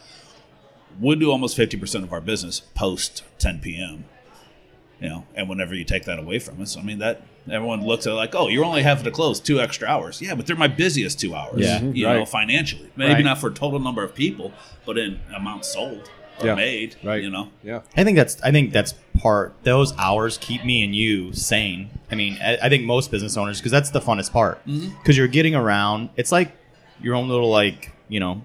we 1.00 1.14
do 1.16 1.30
almost 1.30 1.56
fifty 1.56 1.76
percent 1.76 2.04
of 2.04 2.12
our 2.12 2.20
business 2.20 2.60
post 2.74 3.22
ten 3.38 3.58
p.m. 3.60 4.04
You 5.00 5.08
know, 5.08 5.26
and 5.34 5.48
whenever 5.48 5.74
you 5.74 5.84
take 5.84 6.04
that 6.04 6.18
away 6.18 6.38
from 6.38 6.62
us, 6.62 6.76
I 6.76 6.82
mean 6.82 6.98
that 7.00 7.22
everyone 7.50 7.84
looks 7.84 8.06
at 8.06 8.12
it 8.12 8.16
like, 8.16 8.34
oh, 8.34 8.48
you're 8.48 8.64
only 8.64 8.82
having 8.82 9.04
to 9.04 9.10
close 9.10 9.38
two 9.40 9.60
extra 9.60 9.86
hours. 9.88 10.22
Yeah, 10.22 10.34
but 10.34 10.46
they're 10.46 10.56
my 10.56 10.68
busiest 10.68 11.20
two 11.20 11.34
hours. 11.34 11.60
Yeah. 11.60 11.80
you 11.82 12.06
Right. 12.06 12.18
know, 12.20 12.24
financially, 12.24 12.90
maybe 12.96 13.14
Right. 13.14 13.24
not 13.24 13.38
for 13.38 13.50
total 13.50 13.80
number 13.80 14.02
of 14.02 14.14
people, 14.14 14.52
but 14.86 14.96
in 14.96 15.20
amount 15.34 15.64
sold 15.66 16.10
Yeah. 16.42 16.54
made. 16.54 16.96
Right. 17.04 17.22
You 17.22 17.30
know, 17.30 17.50
Yeah. 17.62 17.82
I 17.96 18.04
think 18.04 18.16
that's 18.16 18.42
I 18.42 18.50
think 18.50 18.72
that's 18.72 18.94
part. 19.18 19.54
Those 19.62 19.96
hours 19.98 20.38
keep 20.38 20.64
me 20.64 20.82
and 20.84 20.94
you 20.94 21.32
sane. 21.32 21.90
I 22.10 22.16
mean, 22.16 22.38
I, 22.42 22.58
I 22.62 22.68
think 22.68 22.84
most 22.84 23.10
business 23.10 23.36
owners 23.36 23.58
because 23.58 23.72
that's 23.72 23.90
the 23.90 24.00
funnest 24.00 24.32
part 24.32 24.64
mm-hmm. 24.66 24.96
because 24.98 25.16
you're 25.16 25.28
getting 25.28 25.54
around. 25.54 26.10
It's 26.16 26.32
like 26.32 26.52
your 27.00 27.14
own 27.14 27.28
little 27.28 27.50
like 27.50 27.92
you 28.08 28.20
know, 28.20 28.42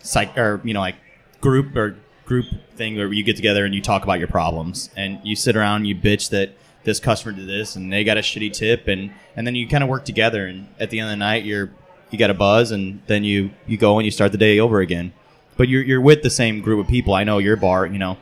psych 0.00 0.36
or 0.38 0.60
you 0.64 0.74
know 0.74 0.80
like 0.80 0.96
group 1.40 1.76
or 1.76 1.96
group 2.24 2.46
thing 2.74 2.96
where 2.96 3.12
you 3.12 3.22
get 3.22 3.36
together 3.36 3.64
and 3.64 3.74
you 3.74 3.80
talk 3.80 4.02
about 4.02 4.18
your 4.18 4.28
problems 4.28 4.90
and 4.96 5.18
you 5.22 5.36
sit 5.36 5.56
around 5.56 5.76
and 5.76 5.86
you 5.86 5.94
bitch 5.94 6.30
that 6.30 6.50
this 6.84 7.00
customer 7.00 7.32
did 7.32 7.48
this 7.48 7.76
and 7.76 7.92
they 7.92 8.04
got 8.04 8.16
a 8.16 8.20
shitty 8.20 8.52
tip 8.52 8.88
and 8.88 9.12
and 9.36 9.46
then 9.46 9.54
you 9.54 9.66
kind 9.66 9.82
of 9.82 9.88
work 9.88 10.04
together 10.04 10.46
and 10.46 10.68
at 10.78 10.90
the 10.90 10.98
end 10.98 11.08
of 11.08 11.12
the 11.12 11.16
night 11.16 11.44
you're 11.44 11.70
you 12.10 12.18
got 12.18 12.30
a 12.30 12.34
buzz 12.34 12.70
and 12.72 13.00
then 13.06 13.24
you 13.24 13.50
you 13.66 13.76
go 13.76 13.98
and 13.98 14.04
you 14.04 14.10
start 14.10 14.32
the 14.32 14.38
day 14.38 14.58
over 14.58 14.80
again 14.80 15.12
but 15.56 15.68
you're, 15.68 15.82
you're 15.82 16.00
with 16.00 16.22
the 16.22 16.30
same 16.30 16.60
group 16.60 16.80
of 16.80 16.88
people 16.88 17.14
i 17.14 17.24
know 17.24 17.38
your 17.38 17.56
bar 17.56 17.86
you 17.86 17.98
know 17.98 18.16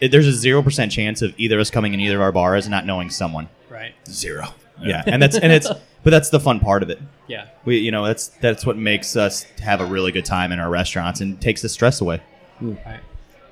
it, 0.00 0.10
there's 0.10 0.26
a 0.26 0.32
zero 0.32 0.62
percent 0.62 0.92
chance 0.92 1.22
of 1.22 1.34
either 1.38 1.56
of 1.56 1.60
us 1.62 1.70
coming 1.70 1.94
in 1.94 2.00
either 2.00 2.16
of 2.16 2.22
our 2.22 2.32
bars 2.32 2.66
and 2.66 2.70
not 2.70 2.84
knowing 2.86 3.10
someone 3.10 3.48
Right. 3.70 3.94
zero. 4.08 4.46
yeah 4.82 5.02
and 5.06 5.22
that's 5.22 5.36
and 5.36 5.52
it's 5.52 5.68
but 6.02 6.10
that's 6.10 6.30
the 6.30 6.38
fun 6.40 6.60
part 6.60 6.82
of 6.82 6.90
it 6.90 7.00
Yeah. 7.28 7.46
we 7.64 7.78
you 7.78 7.90
know 7.90 8.04
that's 8.06 8.28
that's 8.40 8.64
what 8.66 8.76
makes 8.76 9.16
us 9.16 9.44
have 9.60 9.80
a 9.80 9.86
really 9.86 10.12
good 10.12 10.24
time 10.26 10.52
in 10.52 10.60
our 10.60 10.70
restaurants 10.70 11.20
and 11.20 11.40
takes 11.40 11.62
the 11.62 11.68
stress 11.68 12.00
away 12.00 12.20
hmm. 12.58 12.74
Right. 12.86 13.00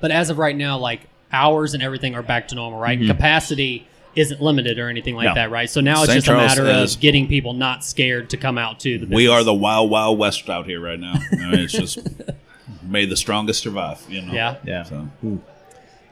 But 0.01 0.11
as 0.11 0.29
of 0.29 0.37
right 0.37 0.55
now, 0.55 0.77
like 0.77 1.01
hours 1.33 1.73
and 1.73 1.83
everything 1.83 2.15
are 2.15 2.23
back 2.23 2.49
to 2.49 2.55
normal, 2.55 2.79
right? 2.79 2.99
Mm-hmm. 2.99 3.11
Capacity 3.11 3.87
isn't 4.15 4.43
limited 4.43 4.79
or 4.79 4.91
anything 4.91 5.15
like 5.17 5.29
No. 5.29 5.35
that, 5.35 5.51
right? 5.51 5.71
So 5.71 5.81
now 5.81 6.03
it's 6.03 6.13
St. 6.13 6.17
just 6.17 6.27
Charles 6.27 6.43
a 6.59 6.63
matter 6.63 6.83
is- 6.83 6.95
of 6.97 7.01
getting 7.01 7.27
people 7.27 7.55
not 7.55 7.83
scared 7.83 8.29
to 8.31 8.37
come 8.37 8.59
out 8.59 8.81
to 8.81 8.99
the 8.99 9.07
business. 9.07 9.17
We 9.17 9.29
are 9.29 9.43
the 9.43 9.55
wild, 9.55 9.89
wild 9.91 10.19
west 10.19 10.51
out 10.51 10.67
here 10.67 10.79
right 10.79 11.01
now. 11.01 11.15
I 11.33 11.37
mean, 11.37 11.55
it's 11.61 11.73
just 11.73 11.99
may 12.83 13.05
the 13.07 13.17
strongest 13.17 13.63
survive. 13.63 14.05
You 14.09 14.23
know. 14.23 14.33
Yeah. 14.33 14.57
yeah 14.65 14.83
So 14.85 14.97
hmm. 14.97 15.37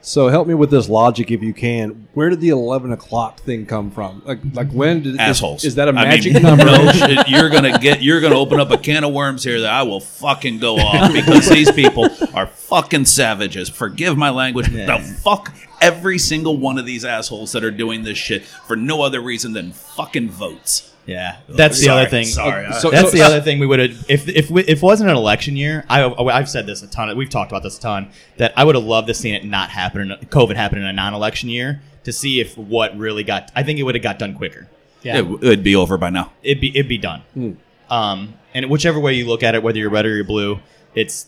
So 0.05 0.29
help 0.29 0.49
me 0.49 0.55
with 0.55 0.73
this 0.73 0.89
logic, 0.89 1.31
if 1.31 1.45
you 1.45 1.55
can. 1.55 2.09
Where 2.15 2.29
did 2.29 2.41
the 2.41 2.49
eleven 2.49 2.91
o'clock 2.91 3.39
thing 3.41 3.67
come 3.67 3.93
from? 3.93 4.21
Like, 4.25 4.41
like 4.53 4.71
when 4.73 5.01
did 5.05 5.21
assholes. 5.21 5.65
Is, 5.65 5.77
that 5.77 5.87
a 5.87 5.93
I 5.93 5.95
mean, 5.95 6.05
magic 6.05 6.33
number? 6.43 6.65
No 6.65 6.91
shit. 6.91 7.29
You're 7.29 7.49
gonna 7.49 7.79
get. 7.79 8.03
You're 8.03 8.21
gonna 8.21 8.39
open 8.39 8.59
up 8.59 8.73
a 8.73 8.79
can 8.79 9.05
of 9.05 9.13
worms 9.13 9.45
here 9.45 9.61
that 9.61 9.73
I 9.73 9.85
will 9.85 10.01
fucking 10.01 10.59
go 10.59 10.77
off 10.77 11.13
because 11.15 11.49
these 11.49 11.71
people 11.71 12.09
are 12.35 12.49
fucking 12.49 13.05
savages. 13.05 13.69
Forgive 13.69 14.19
my 14.19 14.31
language. 14.31 14.71
The 14.73 14.99
fuck 15.23 15.55
every 15.81 16.19
single 16.19 16.57
one 16.57 16.79
of 16.79 16.87
these 16.87 17.05
assholes 17.05 17.53
that 17.53 17.63
are 17.63 17.71
doing 17.71 18.03
this 18.03 18.19
shit 18.19 18.45
for 18.45 18.75
no 18.75 19.03
other 19.03 19.21
reason 19.21 19.53
than 19.53 19.73
fucking 19.73 20.31
votes. 20.31 20.92
Yeah 21.07 21.39
that's 21.49 21.79
the 21.81 21.87
Sorry, 21.87 22.01
other 22.03 22.11
thing 22.11 22.25
Sorry. 22.25 22.73
So- 22.75 22.91
that's 22.91 23.11
so- 23.11 23.17
the 23.17 23.23
other 23.23 23.41
thing 23.41 23.59
we 23.59 23.67
would 23.67 23.81
have 23.81 24.07
if 24.09 24.29
if 24.29 24.51
we, 24.51 24.63
if 24.63 24.79
it 24.79 24.83
wasn't 24.83 25.11
an 25.11 25.17
election 25.17 25.57
year. 25.57 25.85
I 25.89 26.05
I've 26.05 26.49
said 26.49 26.67
this 26.67 26.83
a 26.83 26.87
ton. 26.87 27.17
We've 27.17 27.29
talked 27.29 27.51
about 27.51 27.63
this 27.63 27.79
a 27.79 27.81
ton. 27.81 28.11
That 28.37 28.53
I 28.57 28.65
would 28.65 28.75
have 28.75 28.85
loved 28.85 29.09
to 29.09 29.15
seen 29.15 29.35
it 29.35 29.45
not 29.45 29.71
happen. 29.71 30.11
COVID 30.27 30.57
happen 30.57 30.79
in 30.79 30.85
a 30.85 30.93
non-election 30.93 31.49
year 31.49 31.83
to 32.05 32.13
see 32.13 32.41
if 32.41 32.57
what 32.57 32.97
really 32.97 33.25
got. 33.25 33.51
I 33.55 33.63
think 33.63 33.79
it 33.79 33.83
would 33.83 33.95
have 33.95 34.03
got 34.05 34.19
done 34.19 34.35
quicker. 34.35 34.69
Yeah. 35.03 35.19
it 35.19 35.23
would 35.27 35.65
be 35.65 35.75
over 35.75 35.99
by 35.99 36.11
now. 36.11 36.33
It'd 36.43 36.61
be 36.61 36.69
it'd 36.71 36.89
be 36.89 36.99
done. 36.99 37.59
Um, 37.91 38.35
and 38.55 38.71
whichever 38.71 39.01
way 39.01 39.15
you 39.15 39.27
look 39.27 39.43
at 39.43 39.55
it, 39.57 39.63
whether 39.63 39.79
you're 39.79 39.91
red 39.91 40.07
or 40.07 40.15
you're 40.15 40.25
blue, 40.25 40.61
it's 40.95 41.27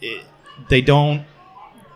it, 0.00 0.24
they 0.68 0.80
don't. 0.80 1.24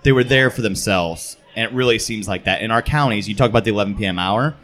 They 0.05 0.13
were 0.13 0.25
there 0.25 0.51
for 0.51 0.63
themselves, 0.63 1.37
and 1.57 1.71
it 1.71 1.75
really 1.75 1.99
seems 1.99 2.29
like 2.29 2.45
that 2.45 2.63
in 2.63 2.71
our 2.71 2.83
counties. 2.83 3.29
You 3.29 3.35
talk 3.35 3.51
about 3.51 3.65
the 3.65 3.71
11 3.73 3.97
p.m. 3.97 4.19
hour. 4.19 4.55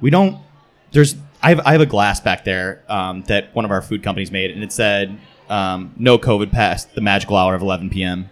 We 0.00 0.10
don't. 0.10 0.38
There's. 0.92 1.14
I 1.42 1.50
have, 1.50 1.60
I 1.60 1.72
have 1.72 1.80
a 1.80 1.86
glass 1.86 2.20
back 2.20 2.44
there 2.44 2.84
um, 2.88 3.22
that 3.24 3.54
one 3.54 3.64
of 3.64 3.70
our 3.70 3.82
food 3.82 4.02
companies 4.02 4.30
made, 4.30 4.50
and 4.50 4.62
it 4.62 4.72
said 4.72 5.18
um, 5.48 5.94
no 5.96 6.18
COVID 6.18 6.50
past 6.50 6.94
the 6.94 7.00
magical 7.00 7.36
hour 7.36 7.54
of 7.54 7.62
11 7.62 7.90
p.m. 7.90 8.30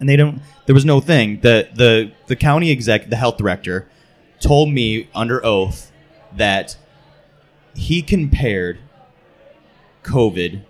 And 0.00 0.08
they 0.08 0.16
don't. 0.16 0.40
There 0.66 0.74
was 0.74 0.84
no 0.84 1.00
thing. 1.00 1.40
The 1.40 1.68
the 1.72 2.12
the 2.26 2.36
county 2.36 2.72
exec, 2.72 3.10
the 3.10 3.16
health 3.16 3.36
director, 3.36 3.88
told 4.40 4.70
me 4.70 5.08
under 5.14 5.44
oath 5.44 5.92
that 6.36 6.76
he 7.74 8.02
compared 8.02 8.78
COVID 10.02 10.62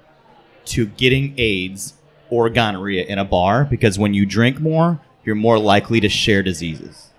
to 0.67 0.87
getting 0.87 1.35
AIDS 1.39 1.95
or 2.31 2.49
gonorrhea 2.51 3.05
in 3.05 3.19
a 3.19 3.25
bar 3.25 3.65
because 3.65 3.99
when 3.99 4.15
you 4.15 4.27
drink 4.27 4.61
more, 4.61 5.01
you're 5.25 5.35
more 5.35 5.59
likely 5.59 6.01
to 6.01 6.09
share 6.09 6.43
diseases. 6.43 7.11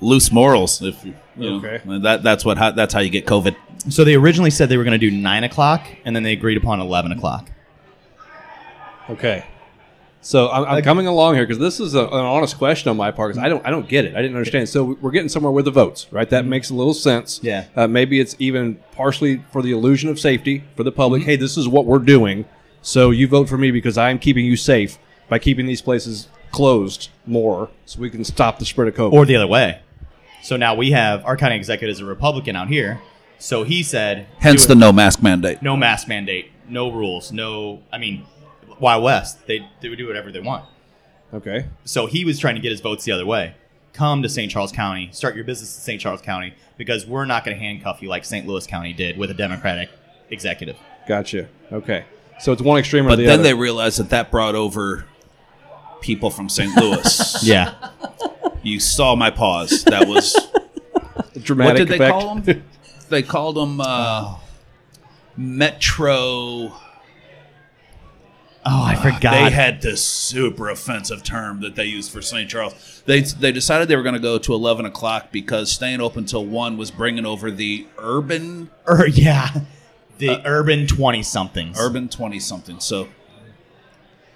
Loose 0.00 0.30
morals. 0.32 0.82
If 0.82 1.04
you, 1.04 1.14
you 1.36 1.50
know, 1.50 1.56
Okay. 1.56 1.80
Uh, 1.88 1.98
that 2.00 2.22
that's 2.22 2.44
what 2.44 2.58
how, 2.58 2.70
that's 2.70 2.94
how 2.94 3.00
you 3.00 3.10
get 3.10 3.26
COVID. 3.26 3.56
So 3.90 4.04
they 4.04 4.14
originally 4.14 4.50
said 4.50 4.68
they 4.68 4.76
were 4.76 4.84
going 4.84 4.98
to 4.98 5.10
do 5.10 5.14
nine 5.14 5.44
o'clock, 5.44 5.86
and 6.04 6.14
then 6.14 6.22
they 6.22 6.32
agreed 6.32 6.56
upon 6.56 6.80
eleven 6.80 7.12
o'clock. 7.12 7.50
Okay. 9.10 9.44
So 10.24 10.48
I'm, 10.48 10.64
I'm 10.64 10.82
coming 10.82 11.06
along 11.06 11.34
here 11.34 11.44
because 11.44 11.58
this 11.58 11.80
is 11.80 11.94
a, 11.94 12.02
an 12.02 12.12
honest 12.12 12.56
question 12.56 12.88
on 12.88 12.96
my 12.96 13.10
part 13.10 13.34
because 13.34 13.44
I 13.44 13.50
don't 13.50 13.64
I 13.66 13.70
don't 13.70 13.86
get 13.86 14.06
it. 14.06 14.14
I 14.14 14.22
didn't 14.22 14.36
understand. 14.36 14.70
So 14.70 14.96
we're 15.02 15.10
getting 15.10 15.28
somewhere 15.28 15.52
with 15.52 15.66
the 15.66 15.70
votes, 15.70 16.06
right? 16.10 16.28
That 16.30 16.42
mm-hmm. 16.42 16.50
makes 16.50 16.70
a 16.70 16.74
little 16.74 16.94
sense. 16.94 17.40
Yeah. 17.42 17.66
Uh, 17.76 17.86
maybe 17.86 18.20
it's 18.20 18.34
even 18.38 18.76
partially 18.92 19.44
for 19.52 19.60
the 19.60 19.72
illusion 19.72 20.08
of 20.08 20.18
safety 20.18 20.64
for 20.76 20.82
the 20.82 20.92
public. 20.92 21.20
Mm-hmm. 21.20 21.30
Hey, 21.30 21.36
this 21.36 21.58
is 21.58 21.68
what 21.68 21.84
we're 21.84 21.98
doing. 21.98 22.46
So 22.80 23.10
you 23.10 23.28
vote 23.28 23.50
for 23.50 23.58
me 23.58 23.70
because 23.70 23.98
I'm 23.98 24.18
keeping 24.18 24.46
you 24.46 24.56
safe 24.56 24.98
by 25.28 25.38
keeping 25.38 25.66
these 25.66 25.82
places 25.82 26.28
closed 26.52 27.10
more, 27.26 27.68
so 27.84 28.00
we 28.00 28.08
can 28.08 28.24
stop 28.24 28.58
the 28.58 28.64
spread 28.64 28.88
of 28.88 28.94
COVID. 28.94 29.12
Or 29.12 29.26
the 29.26 29.36
other 29.36 29.46
way. 29.46 29.80
So 30.44 30.58
now 30.58 30.74
we 30.74 30.90
have 30.90 31.24
our 31.24 31.38
county 31.38 31.56
executive 31.56 31.94
is 31.94 32.00
a 32.00 32.04
Republican 32.04 32.54
out 32.54 32.68
here. 32.68 33.00
So 33.38 33.64
he 33.64 33.82
said, 33.82 34.26
Hence 34.38 34.66
the 34.66 34.74
no 34.74 34.92
mask 34.92 35.22
mandate. 35.22 35.62
no 35.62 35.74
mask 35.74 36.06
mandate, 36.06 36.50
no 36.68 36.92
rules, 36.92 37.32
no. 37.32 37.82
I 37.90 37.96
mean, 37.96 38.26
why 38.78 38.96
West, 38.96 39.46
they 39.46 39.66
they 39.80 39.88
would 39.88 39.96
do 39.96 40.06
whatever 40.06 40.30
they 40.30 40.40
want. 40.40 40.66
okay. 41.32 41.66
So 41.86 42.04
he 42.04 42.26
was 42.26 42.38
trying 42.38 42.56
to 42.56 42.60
get 42.60 42.70
his 42.72 42.82
votes 42.82 43.04
the 43.04 43.12
other 43.12 43.24
way. 43.24 43.54
Come 43.94 44.22
to 44.22 44.28
St. 44.28 44.50
Charles 44.52 44.70
County, 44.70 45.08
start 45.12 45.34
your 45.34 45.44
business 45.44 45.74
in 45.76 45.80
St. 45.82 46.00
Charles 46.00 46.20
County, 46.20 46.52
because 46.76 47.06
we're 47.06 47.24
not 47.24 47.44
going 47.44 47.56
to 47.56 47.62
handcuff 47.62 48.02
you 48.02 48.08
like 48.10 48.24
St. 48.26 48.46
Louis 48.46 48.66
County 48.66 48.92
did 48.92 49.16
with 49.16 49.30
a 49.30 49.34
Democratic 49.34 49.88
executive. 50.30 50.76
Gotcha. 51.08 51.48
Okay. 51.72 52.04
So 52.40 52.52
it's 52.52 52.60
one 52.60 52.78
extreme 52.78 53.06
or 53.06 53.10
But 53.10 53.16
the 53.16 53.24
then 53.26 53.42
they 53.42 53.54
realized 53.54 53.98
that 53.98 54.10
that 54.10 54.30
brought 54.30 54.54
over 54.54 55.06
people 56.04 56.30
from 56.30 56.48
St. 56.50 56.76
Louis. 56.76 57.42
Yeah. 57.42 57.74
You 58.62 58.78
saw 58.78 59.14
my 59.16 59.30
pause. 59.30 59.84
That 59.84 60.06
was 60.06 60.32
dramatic 61.42 61.80
what 61.80 61.88
did 61.88 61.88
they 61.88 62.08
call 62.08 62.34
them? 62.36 62.64
They 63.08 63.22
called 63.22 63.56
them 63.56 63.80
uh, 63.80 64.36
Metro. 65.36 66.72
Oh, 68.66 68.82
I 68.82 68.94
uh, 68.94 69.02
forgot. 69.02 69.32
They 69.32 69.50
had 69.50 69.82
this 69.82 70.02
super 70.02 70.70
offensive 70.70 71.22
term 71.22 71.60
that 71.60 71.74
they 71.74 71.84
used 71.84 72.10
for 72.10 72.22
St. 72.22 72.48
Charles. 72.48 73.02
They 73.04 73.20
they 73.20 73.52
decided 73.52 73.88
they 73.88 73.96
were 73.96 74.02
going 74.02 74.14
to 74.14 74.20
go 74.20 74.38
to 74.38 74.54
eleven 74.54 74.86
o'clock 74.86 75.30
because 75.30 75.70
staying 75.70 76.00
open 76.00 76.24
till 76.24 76.46
one 76.46 76.78
was 76.78 76.90
bringing 76.90 77.26
over 77.26 77.50
the 77.50 77.86
urban 77.98 78.70
Ur- 78.88 79.08
yeah. 79.08 79.50
Uh, 79.54 79.60
the 80.18 80.42
urban 80.46 80.86
20 80.86 81.22
somethings. 81.22 81.76
urban 81.78 82.08
twenty 82.08 82.38
something. 82.40 82.80
So 82.80 83.08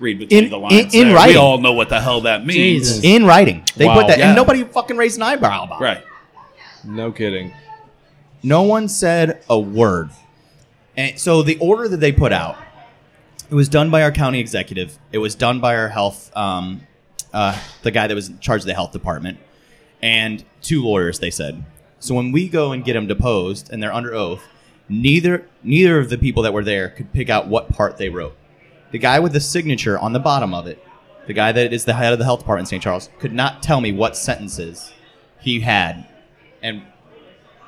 read 0.00 0.18
between 0.18 0.44
In- 0.44 0.50
the 0.50 0.58
lines. 0.58 0.94
in- 0.94 1.00
in 1.02 1.06
there. 1.08 1.16
writing. 1.16 1.34
we 1.34 1.38
all 1.38 1.58
know 1.58 1.72
what 1.72 1.88
the 1.88 2.00
hell 2.00 2.20
that 2.22 2.46
means. 2.46 2.88
Jesus. 2.88 3.04
In 3.04 3.24
writing. 3.24 3.64
They 3.76 3.87
Wow. 3.87 3.94
put 3.94 4.06
that, 4.08 4.18
Yeah. 4.18 4.28
and 4.28 4.37
nobody 4.37 4.64
fucking 4.64 4.96
raised 4.96 5.16
an 5.16 5.22
eyebrow 5.22 5.64
about 5.64 5.80
it. 5.80 5.84
Right. 5.84 6.02
No 6.84 7.11
kidding. 7.12 7.52
No 8.42 8.62
one 8.62 8.88
said 8.88 9.40
a 9.50 9.58
word. 9.58 10.11
And 10.96 11.18
so 11.18 11.42
the 11.42 11.56
order 11.58 11.88
that 11.88 11.98
they 11.98 12.12
put 12.12 12.32
out, 12.32 12.56
it 13.50 13.54
was 13.54 13.68
done 13.68 13.90
by 13.90 14.02
our 14.02 14.12
county 14.12 14.38
executive. 14.40 14.98
It 15.12 15.18
was 15.18 15.34
done 15.34 15.61
by 15.61 15.74
our 15.76 15.88
health, 15.88 16.30
um, 16.37 16.82
uh, 17.32 17.56
the 17.82 17.90
guy 17.90 18.06
that 18.06 18.14
was 18.14 18.28
in 18.28 18.38
charge 18.40 18.61
of 18.62 18.66
the 18.66 18.74
health 18.74 18.92
department, 18.92 19.38
and 20.02 20.44
two 20.62 20.82
lawyers. 20.82 21.18
They 21.18 21.30
said. 21.30 21.64
So 22.00 22.14
when 22.14 22.30
we 22.30 22.48
go 22.48 22.70
and 22.70 22.84
get 22.84 22.92
them 22.92 23.08
deposed, 23.08 23.72
and 23.72 23.82
they're 23.82 23.92
under 23.92 24.14
oath, 24.14 24.42
neither 24.88 25.44
neither 25.64 25.98
of 25.98 26.08
the 26.11 26.16
people 26.18 26.44
that 26.44 26.52
were 26.52 26.62
there 26.64 26.88
could 26.90 27.12
pick 27.12 27.28
out 27.28 27.48
what 27.48 27.70
part 27.70 27.96
they 27.98 28.08
wrote. 28.08 28.37
The 28.90 28.98
guy 28.98 29.18
with 29.20 29.33
the 29.33 29.40
signature 29.40 29.98
on 29.98 30.12
the 30.12 30.18
bottom 30.20 30.55
of 30.55 30.66
it, 30.66 30.83
the 31.27 31.33
guy 31.35 31.53
that 31.53 31.72
is 31.72 31.85
the 31.85 31.94
head 31.94 32.12
of 32.12 32.18
the 32.18 32.24
health 32.24 32.40
department 32.40 32.66
in 32.66 32.70
St. 32.70 32.83
Charles, 32.83 33.11
could 33.18 33.33
not 33.33 33.62
tell 33.62 33.81
me 33.81 33.92
what 33.92 34.16
sentences 34.16 34.92
he 35.40 35.61
had, 35.61 36.07
and 36.62 36.83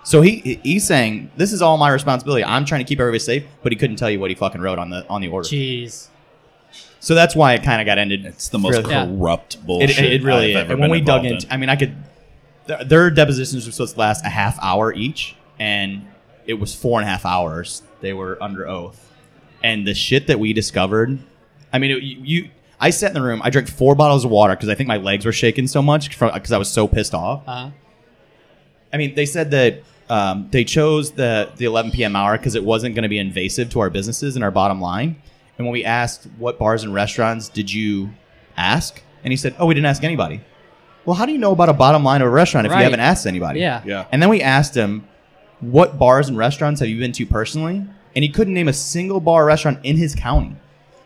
so 0.02 0.22
he 0.22 0.58
he's 0.62 0.86
saying 0.86 1.30
this 1.36 1.52
is 1.52 1.60
all 1.60 1.76
my 1.76 1.90
responsibility. 1.90 2.42
I'm 2.44 2.64
trying 2.64 2.82
to 2.84 2.88
keep 2.88 2.98
everybody 3.00 3.18
safe, 3.18 3.44
but 3.62 3.70
he 3.70 3.76
couldn't 3.76 3.96
tell 3.96 4.10
you 4.10 4.18
what 4.18 4.30
he 4.30 4.34
fucking 4.34 4.60
wrote 4.60 4.78
on 4.78 4.88
the 4.90 5.06
on 5.08 5.20
the 5.20 5.28
order. 5.28 5.46
Jeez. 5.46 6.08
So 7.00 7.14
that's 7.14 7.34
why 7.34 7.54
it 7.54 7.62
kind 7.62 7.80
of 7.80 7.86
got 7.86 7.98
ended. 7.98 8.26
It's 8.26 8.48
the 8.48 8.58
most 8.58 8.74
fairly- 8.74 8.90
Yeah. 8.90 9.06
corrupt 9.06 9.54
It, 9.54 9.66
bullshit. 9.66 9.98
it, 10.04 10.12
it 10.14 10.22
really 10.22 10.44
I've 10.44 10.50
is. 10.50 10.56
ever 10.56 10.72
And 10.72 10.80
when 10.80 10.90
we 10.90 11.00
dug 11.00 11.24
involved 11.24 11.44
into, 11.44 11.54
I 11.54 11.56
mean, 11.56 11.68
I 11.68 11.76
could. 11.76 11.94
Th- 12.66 12.80
Their 12.86 13.10
depositions 13.10 13.64
were 13.66 13.72
supposed 13.72 13.94
to 13.94 14.00
last 14.00 14.24
a 14.24 14.28
half 14.28 14.58
hour 14.62 14.92
each, 14.92 15.34
and 15.58 16.06
it 16.46 16.54
was 16.54 16.74
four 16.74 17.00
and 17.00 17.06
a 17.08 17.10
half 17.10 17.24
hours. 17.24 17.82
They 18.00 18.12
were 18.12 18.36
under 18.42 18.68
oath, 18.68 19.09
and 19.62 19.86
the 19.86 19.94
shit 19.94 20.26
that 20.28 20.38
we 20.38 20.52
discovered. 20.52 21.18
I 21.72 21.78
mean, 21.78 21.90
it, 21.92 22.02
you, 22.02 22.18
you. 22.22 22.50
I 22.80 22.90
sat 22.90 23.08
in 23.08 23.14
the 23.14 23.22
room. 23.22 23.42
I 23.44 23.50
drank 23.50 23.68
four 23.68 23.94
bottles 23.94 24.24
of 24.24 24.30
water 24.30 24.54
because 24.56 24.68
I 24.70 24.74
think 24.74 24.88
my 24.88 24.96
legs 24.96 25.26
were 25.26 25.32
shaking 25.32 25.66
so 25.66 25.82
much 25.82 26.08
because 26.18 26.52
I 26.52 26.56
was 26.58 26.70
so 26.70 26.88
pissed 26.88 27.12
off. 27.14 27.42
Uh, 27.46 27.70
I 28.92 28.96
mean, 28.96 29.14
they 29.14 29.26
said 29.26 29.50
that 29.50 29.82
um, 30.08 30.48
they 30.50 30.64
chose 30.64 31.12
the 31.12 31.50
the 31.56 31.66
11 31.66 31.90
p.m. 31.92 32.16
hour 32.16 32.36
because 32.36 32.54
it 32.54 32.64
wasn't 32.64 32.94
going 32.94 33.02
to 33.04 33.08
be 33.08 33.18
invasive 33.18 33.70
to 33.70 33.80
our 33.80 33.90
businesses 33.90 34.34
and 34.34 34.44
our 34.44 34.50
bottom 34.50 34.80
line. 34.80 35.16
And 35.58 35.66
when 35.66 35.72
we 35.72 35.84
asked 35.84 36.26
what 36.38 36.58
bars 36.58 36.82
and 36.82 36.94
restaurants 36.94 37.48
did 37.50 37.70
you 37.72 38.10
ask, 38.56 39.02
and 39.22 39.32
he 39.32 39.36
said, 39.36 39.54
"Oh, 39.58 39.66
we 39.66 39.74
didn't 39.74 39.86
ask 39.86 40.02
anybody." 40.02 40.40
Well, 41.04 41.16
how 41.16 41.26
do 41.26 41.32
you 41.32 41.38
know 41.38 41.52
about 41.52 41.68
a 41.68 41.72
bottom 41.74 42.02
line 42.04 42.20
of 42.22 42.28
a 42.28 42.30
restaurant 42.30 42.66
if 42.66 42.72
Right. 42.72 42.78
you 42.80 42.84
haven't 42.84 43.00
asked 43.00 43.26
anybody? 43.26 43.60
yeah. 43.60 43.82
Yeah. 43.86 44.06
And 44.12 44.20
then 44.22 44.28
we 44.30 44.42
asked 44.42 44.74
him, 44.74 45.06
"What 45.60 45.98
bars 45.98 46.28
and 46.28 46.36
restaurants 46.38 46.80
have 46.80 46.88
you 46.88 46.98
been 46.98 47.12
to 47.12 47.26
personally?" 47.26 47.84
And 48.14 48.22
he 48.24 48.28
couldn't 48.28 48.54
name 48.54 48.68
a 48.68 48.72
single 48.72 49.20
bar 49.20 49.44
or 49.44 49.46
restaurant 49.46 49.78
in 49.84 49.96
his 49.96 50.14
county. 50.14 50.56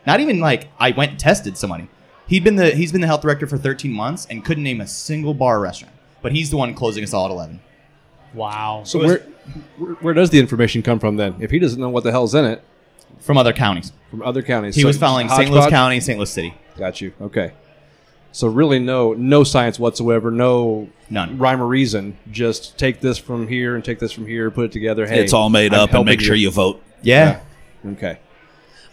Not 0.07 0.21
even 0.21 0.41
like 0.41 0.69
I 0.79 0.91
went 0.93 1.13
and 1.13 1.21
tested 1.21 1.57
somebody. 1.57 1.89
He'd 2.27 2.45
been 2.45 2.57
the 2.57 2.71
he's 2.71 2.93
been 2.93 3.01
the 3.03 3.07
health 3.07 3.23
director 3.23 3.47
for 3.47 3.59
13 3.59 3.93
months 3.93 4.27
and 4.31 4.45
couldn't 4.45 4.65
name 4.65 4.81
a 4.81 4.87
single 4.87 5.35
bar 5.35 5.57
or 5.59 5.61
restaurant. 5.61 5.95
But 6.23 6.33
he's 6.33 6.51
the 6.51 6.57
one 6.57 6.75
closing 6.75 7.05
us 7.05 7.13
all 7.13 7.27
at 7.27 7.31
11. 7.31 7.61
Wow. 8.33 8.83
So 8.85 8.99
where, 8.99 9.19
where 9.79 9.93
where 9.95 10.15
does 10.15 10.31
the 10.31 10.39
information 10.41 10.83
come 10.83 10.99
from 10.99 11.17
then? 11.17 11.37
If 11.41 11.51
he 11.51 11.59
doesn't 11.59 11.81
know 11.81 11.91
what 11.91 12.05
the 12.05 12.11
hell's 12.11 12.35
in 12.35 12.45
it 12.45 12.63
from 13.21 13.37
other 13.39 13.53
counties. 13.53 13.93
from 14.11 14.23
other 14.23 14.43
counties, 14.43 14.75
He 14.75 14.81
So 14.83 14.89
was 14.89 14.99
following 14.99 15.29
St. 15.29 15.51
Louis 15.51 15.61
hodgepodge? 15.61 15.71
County, 15.71 16.01
St. 16.01 16.19
Louis 16.19 16.31
City. 16.31 16.55
Got 16.77 17.01
you. 17.01 17.13
Okay. 17.21 17.53
So 18.33 18.49
really, 18.49 18.81
no 18.81 19.13
no 19.13 19.45
science 19.45 19.79
whatsoever, 19.79 20.31
no 20.33 20.89
None. 21.09 21.39
rhyme 21.39 21.63
or 21.63 21.67
reason. 21.67 22.17
Just 22.33 22.77
take 22.77 23.01
this 23.01 23.17
from 23.17 23.47
here 23.47 23.77
and 23.77 23.85
take 23.85 24.01
this 24.01 24.11
from 24.11 24.27
here, 24.27 24.51
put 24.51 24.67
it 24.67 24.73
together. 24.73 25.07
Hey, 25.07 25.23
it's 25.23 25.33
all 25.33 25.51
made 25.51 25.73
I'm 25.73 25.81
up, 25.81 25.91
and 25.91 25.93
helping 25.93 26.07
make 26.07 26.21
sure 26.21 26.35
you 26.35 26.51
vote. 26.51 26.83
Yeah. 27.05 27.41
Okay. 27.87 28.19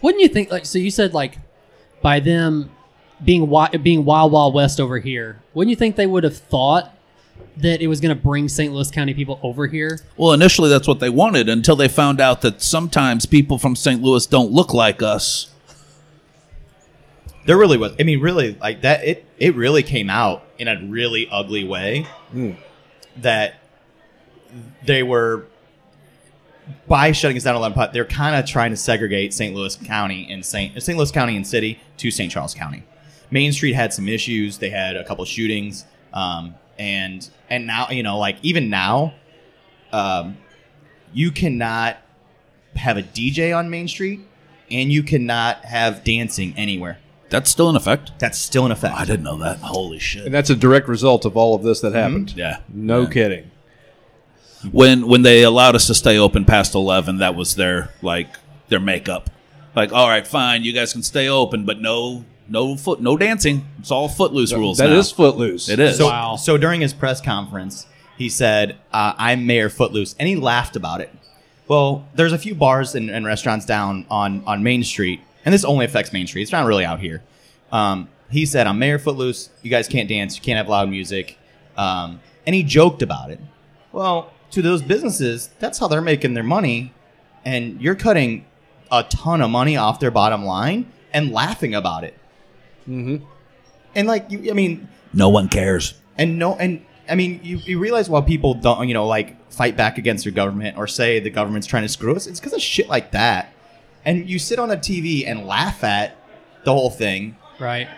Wouldn't 0.00 0.22
you 0.22 0.28
think 0.28 0.50
like 0.50 0.66
so? 0.66 0.78
You 0.78 0.90
said 0.90 1.14
like 1.14 1.38
by 2.02 2.20
them 2.20 2.70
being 3.24 3.42
wi- 3.42 3.70
being 3.78 4.04
wild 4.04 4.32
wild 4.32 4.54
west 4.54 4.80
over 4.80 4.98
here. 4.98 5.40
Wouldn't 5.54 5.70
you 5.70 5.76
think 5.76 5.96
they 5.96 6.06
would 6.06 6.24
have 6.24 6.36
thought 6.36 6.94
that 7.56 7.80
it 7.80 7.86
was 7.86 8.00
going 8.00 8.14
to 8.14 8.20
bring 8.20 8.48
St. 8.48 8.72
Louis 8.72 8.90
County 8.90 9.14
people 9.14 9.38
over 9.42 9.66
here? 9.66 10.00
Well, 10.16 10.32
initially 10.32 10.68
that's 10.68 10.88
what 10.88 11.00
they 11.00 11.10
wanted 11.10 11.48
until 11.48 11.76
they 11.76 11.88
found 11.88 12.20
out 12.20 12.40
that 12.42 12.62
sometimes 12.62 13.26
people 13.26 13.58
from 13.58 13.76
St. 13.76 14.02
Louis 14.02 14.26
don't 14.26 14.50
look 14.50 14.72
like 14.72 15.02
us. 15.02 15.48
There 17.44 17.58
really 17.58 17.76
was. 17.76 17.92
I 17.98 18.04
mean, 18.04 18.20
really, 18.20 18.54
like 18.60 18.82
that. 18.82 19.04
It 19.04 19.24
it 19.38 19.54
really 19.56 19.82
came 19.82 20.08
out 20.08 20.44
in 20.58 20.68
a 20.68 20.80
really 20.84 21.28
ugly 21.30 21.64
way. 21.64 22.06
Hmm. 22.30 22.52
That 23.16 23.54
they 24.84 25.02
were 25.02 25.46
by 26.88 27.12
shutting 27.12 27.36
us 27.36 27.44
down 27.44 27.54
at 27.54 27.58
eleven 27.58 27.74
pot. 27.74 27.92
They're 27.92 28.04
kind 28.04 28.36
of 28.36 28.46
trying 28.46 28.70
to 28.70 28.76
segregate 28.76 29.32
St. 29.34 29.54
Louis 29.54 29.76
County 29.76 30.28
and 30.30 30.44
St. 30.44 30.80
St. 30.82 30.96
Louis 30.96 31.10
County 31.10 31.36
and 31.36 31.46
City 31.46 31.80
to 31.98 32.10
St. 32.10 32.30
Charles 32.30 32.54
County. 32.54 32.82
Main 33.30 33.52
Street 33.52 33.72
had 33.74 33.92
some 33.92 34.08
issues. 34.08 34.58
They 34.58 34.70
had 34.70 34.96
a 34.96 35.04
couple 35.04 35.24
shootings, 35.24 35.84
um, 36.12 36.54
and 36.78 37.28
and 37.50 37.66
now 37.66 37.88
you 37.90 38.02
know, 38.02 38.18
like 38.18 38.36
even 38.42 38.68
now, 38.70 39.14
um, 39.92 40.36
you 41.12 41.30
cannot 41.30 41.96
have 42.76 42.96
a 42.96 43.02
DJ 43.02 43.56
on 43.56 43.70
Main 43.70 43.88
Street, 43.88 44.20
and 44.70 44.92
you 44.92 45.02
cannot 45.02 45.64
have 45.64 46.04
dancing 46.04 46.54
anywhere. 46.56 46.98
That's 47.30 47.48
still 47.50 47.70
in 47.70 47.76
effect. 47.76 48.12
That's 48.18 48.36
still 48.38 48.66
in 48.66 48.72
effect. 48.72 48.94
I 48.94 49.04
didn't 49.06 49.24
know 49.24 49.38
that. 49.38 49.58
Holy 49.58 49.98
shit! 49.98 50.26
And 50.26 50.34
that's 50.34 50.50
a 50.50 50.56
direct 50.56 50.86
result 50.88 51.24
of 51.24 51.36
all 51.36 51.54
of 51.54 51.62
this 51.62 51.80
that 51.80 51.94
happened. 51.94 52.34
Yeah. 52.36 52.58
No 52.68 53.02
Yeah. 53.02 53.08
kidding. 53.10 53.50
When 54.70 55.06
when 55.08 55.22
they 55.22 55.42
allowed 55.42 55.74
us 55.74 55.86
to 55.88 55.94
stay 55.94 56.18
open 56.18 56.44
past 56.44 56.74
11 56.74 57.18
that 57.18 57.34
was 57.34 57.56
their 57.56 57.90
like 58.02 58.28
their 58.68 58.80
makeup 58.80 59.28
like 59.74 59.92
all 59.92 60.08
right 60.08 60.26
fine 60.26 60.62
you 60.62 60.72
guys 60.72 60.92
can 60.92 61.02
stay 61.02 61.28
open 61.28 61.64
but 61.64 61.80
no 61.80 62.24
no 62.48 62.76
foot 62.76 63.00
no 63.00 63.16
dancing 63.16 63.66
it's 63.78 63.90
all 63.90 64.08
footloose 64.08 64.52
rules 64.52 64.78
That 64.78 64.90
now. 64.90 64.96
is 64.96 65.10
footloose. 65.10 65.68
it 65.68 65.80
is 65.80 65.96
So, 65.96 66.06
Wow. 66.06 66.36
so 66.36 66.56
during 66.58 66.80
his 66.80 66.92
press 66.92 67.20
conference, 67.20 67.86
he 68.18 68.28
said, 68.28 68.76
uh, 68.92 69.14
"I'm 69.16 69.46
Mayor 69.46 69.68
Footloose," 69.70 70.14
and 70.18 70.28
he 70.28 70.36
laughed 70.36 70.76
about 70.76 71.00
it. 71.00 71.10
Well, 71.66 72.06
there's 72.14 72.32
a 72.32 72.38
few 72.38 72.54
bars 72.54 72.94
and, 72.94 73.10
and 73.10 73.24
restaurants 73.24 73.64
down 73.66 74.04
on 74.10 74.42
on 74.46 74.62
Main 74.62 74.84
Street, 74.84 75.20
and 75.44 75.52
this 75.54 75.64
only 75.64 75.84
affects 75.86 76.12
Main 76.12 76.26
Street. 76.26 76.42
It's 76.42 76.52
not 76.52 76.66
really 76.66 76.84
out 76.84 77.00
here. 77.00 77.22
Um, 77.72 78.08
he 78.30 78.44
said, 78.44 78.66
"I'm 78.66 78.78
Mayor 78.78 78.98
Footloose. 78.98 79.48
You 79.62 79.70
guys 79.70 79.88
can't 79.88 80.08
dance. 80.08 80.36
You 80.36 80.42
can't 80.42 80.56
have 80.58 80.68
loud 80.68 80.88
music," 80.90 81.38
um, 81.76 82.20
and 82.46 82.54
he 82.54 82.62
joked 82.62 83.02
about 83.02 83.30
it. 83.30 83.40
Well, 83.92 84.30
to 84.52 84.62
those 84.62 84.82
businesses, 84.82 85.50
that's 85.58 85.78
how 85.78 85.88
they're 85.88 86.00
making 86.00 86.34
their 86.34 86.44
money, 86.44 86.92
and 87.44 87.80
you're 87.80 87.94
cutting 87.94 88.46
a 88.90 89.02
ton 89.04 89.40
of 89.40 89.50
money 89.50 89.76
off 89.76 90.00
their 90.00 90.10
bottom 90.10 90.44
line 90.44 90.90
and 91.12 91.32
laughing 91.32 91.74
about 91.74 92.04
it. 92.04 92.16
Mm-hmm. 92.88 93.24
And 93.94 94.08
like, 94.08 94.30
you, 94.30 94.50
I 94.50 94.54
mean, 94.54 94.88
no 95.12 95.28
one 95.28 95.48
cares 95.48 95.94
and 96.18 96.38
no 96.38 96.54
and 96.56 96.84
i 97.08 97.14
mean 97.14 97.40
you, 97.42 97.58
you 97.58 97.78
realize 97.78 98.08
why 98.08 98.20
people 98.20 98.54
don't 98.54 98.88
you 98.88 98.94
know 98.94 99.06
like 99.06 99.36
fight 99.52 99.76
back 99.76 99.98
against 99.98 100.24
your 100.24 100.32
government 100.32 100.76
or 100.76 100.86
say 100.86 101.20
the 101.20 101.30
government's 101.30 101.66
trying 101.66 101.82
to 101.82 101.88
screw 101.88 102.14
us 102.14 102.26
it's 102.26 102.40
because 102.40 102.52
of 102.52 102.60
shit 102.60 102.88
like 102.88 103.10
that 103.12 103.52
and 104.04 104.28
you 104.28 104.38
sit 104.38 104.58
on 104.58 104.70
a 104.70 104.76
tv 104.76 105.26
and 105.26 105.46
laugh 105.46 105.84
at 105.84 106.16
the 106.64 106.72
whole 106.72 106.90
thing 106.90 107.36
Right. 107.58 107.88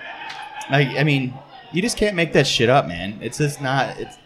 Like, 0.71 0.88
I 0.88 1.05
mean 1.05 1.35
you 1.73 1.83
just 1.83 1.97
can't 1.97 2.17
make 2.17 2.33
that 2.33 2.47
shit 2.47 2.69
up 2.69 2.87
man 2.87 3.19
it's 3.21 3.38
just 3.38 3.61
not 3.61 3.99
it's 3.99 4.17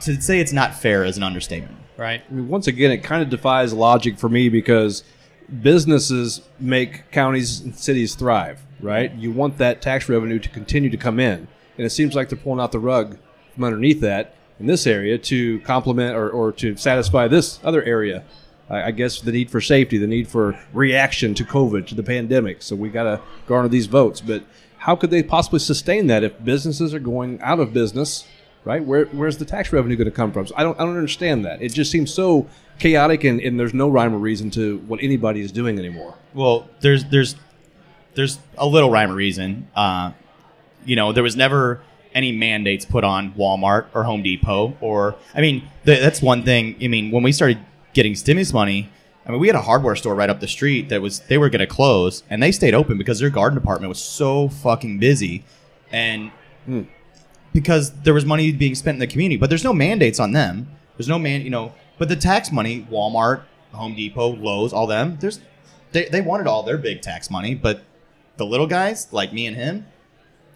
to 0.00 0.20
say 0.20 0.40
it's 0.40 0.52
not 0.52 0.74
fair 0.74 1.04
is 1.04 1.16
an 1.16 1.22
understatement 1.22 1.78
Right. 1.98 2.22
I 2.30 2.32
mean, 2.32 2.48
once 2.48 2.68
again, 2.68 2.92
it 2.92 2.98
kind 2.98 3.22
of 3.22 3.28
defies 3.28 3.72
logic 3.72 4.18
for 4.18 4.28
me 4.28 4.48
because 4.48 5.02
businesses 5.62 6.40
make 6.60 7.10
counties 7.10 7.60
and 7.60 7.74
cities 7.74 8.14
thrive, 8.14 8.64
right? 8.80 9.12
You 9.14 9.32
want 9.32 9.58
that 9.58 9.82
tax 9.82 10.08
revenue 10.08 10.38
to 10.38 10.48
continue 10.48 10.90
to 10.90 10.96
come 10.96 11.18
in. 11.18 11.48
And 11.76 11.84
it 11.84 11.90
seems 11.90 12.14
like 12.14 12.28
they're 12.28 12.38
pulling 12.38 12.60
out 12.60 12.70
the 12.70 12.78
rug 12.78 13.18
from 13.52 13.64
underneath 13.64 14.00
that 14.02 14.36
in 14.60 14.66
this 14.66 14.86
area 14.86 15.18
to 15.18 15.58
complement 15.60 16.16
or, 16.16 16.30
or 16.30 16.52
to 16.52 16.76
satisfy 16.76 17.26
this 17.26 17.58
other 17.64 17.82
area. 17.82 18.22
I, 18.70 18.84
I 18.84 18.90
guess 18.92 19.20
the 19.20 19.32
need 19.32 19.50
for 19.50 19.60
safety, 19.60 19.98
the 19.98 20.06
need 20.06 20.28
for 20.28 20.56
reaction 20.72 21.34
to 21.34 21.44
COVID, 21.44 21.88
to 21.88 21.96
the 21.96 22.04
pandemic. 22.04 22.62
So 22.62 22.76
we 22.76 22.90
got 22.90 23.04
to 23.04 23.20
garner 23.48 23.68
these 23.68 23.86
votes. 23.86 24.20
But 24.20 24.44
how 24.76 24.94
could 24.94 25.10
they 25.10 25.24
possibly 25.24 25.58
sustain 25.58 26.06
that 26.06 26.22
if 26.22 26.44
businesses 26.44 26.94
are 26.94 27.00
going 27.00 27.40
out 27.40 27.58
of 27.58 27.72
business? 27.72 28.24
Right? 28.68 28.84
Where, 28.84 29.06
where's 29.06 29.38
the 29.38 29.44
tax 29.44 29.72
revenue 29.72 29.96
going 29.96 30.04
to 30.10 30.14
come 30.14 30.30
from? 30.30 30.46
So 30.46 30.54
I 30.56 30.62
don't, 30.62 30.78
I 30.78 30.84
don't 30.84 30.96
understand 30.96 31.44
that. 31.46 31.60
It 31.62 31.72
just 31.72 31.90
seems 31.90 32.12
so 32.14 32.46
chaotic, 32.78 33.24
and, 33.24 33.40
and 33.40 33.58
there's 33.58 33.74
no 33.74 33.88
rhyme 33.88 34.14
or 34.14 34.18
reason 34.18 34.50
to 34.52 34.78
what 34.86 35.02
anybody 35.02 35.40
is 35.40 35.50
doing 35.50 35.78
anymore. 35.78 36.14
well 36.34 36.68
there's 36.80 37.04
there's 37.06 37.34
there's 38.14 38.38
a 38.56 38.66
little 38.66 38.90
rhyme 38.90 39.10
or 39.10 39.14
reason 39.14 39.66
uh, 39.74 40.12
you 40.84 40.94
know 40.94 41.12
there 41.12 41.22
was 41.24 41.34
never 41.34 41.80
any 42.14 42.30
mandates 42.32 42.84
put 42.84 43.04
on 43.04 43.32
walmart 43.34 43.86
or 43.94 44.04
home 44.04 44.22
depot 44.22 44.76
or 44.80 45.14
i 45.34 45.40
mean 45.40 45.60
th- 45.84 46.00
that's 46.00 46.20
one 46.22 46.42
thing 46.42 46.74
i 46.82 46.88
mean 46.88 47.10
when 47.10 47.22
we 47.22 47.32
started 47.32 47.58
getting 47.94 48.14
stimulus 48.14 48.52
money 48.52 48.88
i 49.26 49.30
mean 49.30 49.40
we 49.40 49.46
had 49.46 49.56
a 49.56 49.60
hardware 49.62 49.94
store 49.96 50.14
right 50.14 50.30
up 50.30 50.40
the 50.40 50.48
street 50.48 50.88
that 50.88 51.00
was 51.02 51.20
they 51.28 51.38
were 51.38 51.48
going 51.50 51.60
to 51.60 51.66
close 51.66 52.22
and 52.30 52.42
they 52.42 52.50
stayed 52.52 52.74
open 52.74 52.96
because 52.98 53.18
their 53.20 53.30
garden 53.30 53.58
department 53.58 53.88
was 53.88 54.00
so 54.00 54.48
fucking 54.48 54.98
busy 54.98 55.44
and 55.92 56.30
because 57.60 57.92
there 58.02 58.14
was 58.14 58.24
money 58.24 58.52
being 58.52 58.74
spent 58.74 58.96
in 58.96 59.00
the 59.00 59.06
community 59.06 59.36
but 59.36 59.48
there's 59.48 59.64
no 59.64 59.72
mandates 59.72 60.20
on 60.20 60.32
them 60.32 60.68
there's 60.96 61.08
no 61.08 61.18
man 61.18 61.42
you 61.42 61.50
know 61.50 61.72
but 61.98 62.08
the 62.08 62.16
tax 62.16 62.52
money 62.52 62.86
walmart 62.90 63.42
home 63.72 63.94
depot 63.94 64.28
lowes 64.36 64.72
all 64.72 64.86
them 64.86 65.16
there's 65.20 65.40
they, 65.92 66.06
they 66.06 66.20
wanted 66.20 66.46
all 66.46 66.62
their 66.62 66.78
big 66.78 67.00
tax 67.02 67.30
money 67.30 67.54
but 67.54 67.82
the 68.36 68.46
little 68.46 68.66
guys 68.66 69.12
like 69.12 69.32
me 69.32 69.46
and 69.46 69.56
him 69.56 69.86